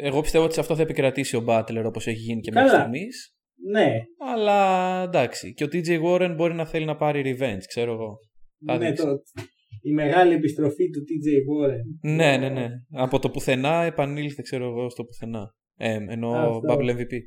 [0.00, 2.80] εγώ πιστεύω ότι σε αυτό θα επικρατήσει ο Butler όπως έχει γίνει και μέχρι Καλά.
[2.80, 3.34] στιγμής.
[3.70, 5.54] Ναι, Αλλά εντάξει.
[5.54, 8.16] Και ο TJ Warren μπορεί να θέλει να πάρει revenge, ξέρω εγώ.
[8.66, 9.04] Θα ναι δείξει.
[9.04, 9.10] το,
[9.82, 12.10] η μεγάλη επιστροφή του TJ Warren.
[12.14, 12.68] Ναι, ναι, ναι.
[12.90, 15.54] Από το πουθενά επανήλθε, ξέρω εγώ, στο πουθενά.
[15.76, 16.60] Ε, εννοώ Αυτό.
[16.68, 17.08] Bubble MVP.
[17.08, 17.20] Και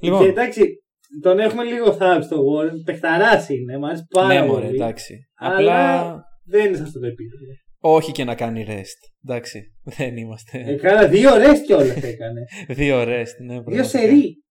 [0.00, 0.84] Λοιπόν, εντάξει,
[1.22, 2.74] τον έχουμε λίγο θάψει στο Warren.
[2.84, 4.50] Πεχταράς είναι, μου αρέσει πάρα ναι, πολύ.
[4.50, 5.14] μωρέ, εντάξει.
[5.34, 7.44] Αλλά- Απλά Δεν είναι σε αυτό το επίπεδο.
[7.80, 9.00] όχι και να κάνει rest.
[9.24, 10.58] Εντάξει, δεν είμαστε.
[10.66, 12.40] Ε, κάνα δύο ώρες κιόλας έκανε.
[12.80, 13.84] Δύο rest, ναι, δύο πραγματικά.
[13.84, 14.42] σερί.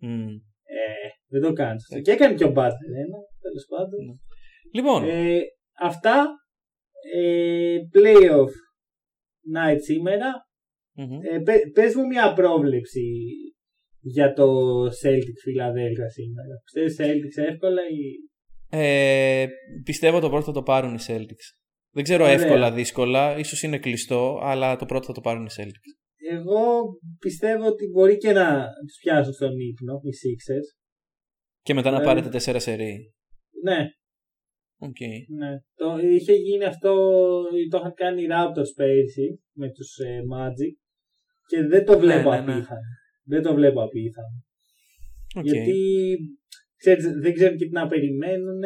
[0.00, 0.28] Μμ.
[0.64, 1.84] Ε, δεν το κάνεις.
[2.02, 4.20] Και έκανε και ο Butler ένα, τέλος πάντων.
[4.74, 5.40] Λοιπόν, Ε,
[5.80, 6.26] αυτά.
[7.16, 8.52] Ε, playoff
[9.56, 10.32] night σήμερα.
[10.92, 11.18] μμμ.
[11.34, 13.00] Ε, πε- πες μου μια πρόβλεψη
[14.00, 14.46] για το
[14.84, 16.54] Celtic Philadelphia σήμερα.
[16.64, 18.28] Πιστεύεις Celtics εύκολα ή...
[18.72, 19.46] Ε,
[19.84, 21.46] πιστεύω το πρώτο θα το πάρουν οι Celtics.
[21.92, 22.34] Δεν ξέρω Ωραία.
[22.34, 23.38] εύκολα, δύσκολα.
[23.38, 25.90] Ίσως είναι κλειστό, αλλά το πρώτο θα το πάρουν οι Celtics.
[26.30, 26.84] Εγώ
[27.18, 30.78] πιστεύω ότι μπορεί και να τους πιάσουν στον ύπνο οι Sixers.
[31.62, 32.04] Και μετά να Ε.
[32.04, 33.12] πάρετε τέσσερα σερί.
[33.62, 33.78] Ναι,
[34.78, 35.00] Οκ.
[35.38, 35.58] ναι.
[35.74, 36.92] Το, είχε γίνει αυτό,
[37.70, 40.74] το είχαν κάνει οι Raptors πέρυσι με τους ε, Magic
[41.46, 42.52] και δεν το βλέπω ναι, ναι.
[42.52, 42.80] απίθανο.
[43.30, 44.36] Δεν το βλέπω απίθανο.
[45.38, 45.44] Οκ.
[45.44, 45.80] Γιατί
[46.76, 48.60] ξέρεις, δεν ξέρουν και τι να περιμένουν,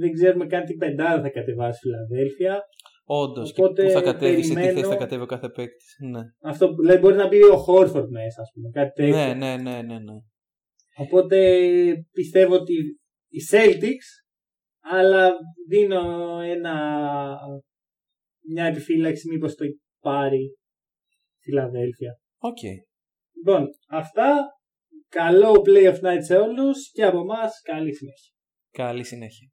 [0.00, 2.60] δεν ξέρουμε καν τι πεντάδα θα κατεβάσει η Φιλαδέλφια.
[3.06, 3.52] Όντως.
[3.52, 5.96] Και Οπότε πού θα κατέβει, σε τι περιμένω- θέση θα κατέβει ο κάθε παίκτης.
[6.10, 6.20] Ναι.
[6.42, 8.70] Αυτό που δηλαδή μπορεί να μπει ο Χόρφορντ μέσα, ας πούμε.
[8.70, 9.16] Κάτι τέτοιο.
[9.16, 10.14] ναι, ναι, ναι, ναι, ναι.
[10.96, 11.38] Οπότε
[12.12, 12.74] πιστεύω ότι
[13.28, 14.08] οι Celtics,
[14.80, 15.32] αλλά
[15.68, 16.02] δίνω
[16.40, 16.74] ένα,
[18.48, 19.64] μια επιφύλαξη μήπως το
[20.00, 22.18] πάρει η Φιλαδέλφια.
[22.38, 22.58] Οκ.
[23.46, 24.46] Λοιπόν, αυτά.
[25.08, 28.32] Καλό play of night σε όλους και από εμάς καλή συνέχεια.
[28.70, 29.48] Καλή συνέχεια.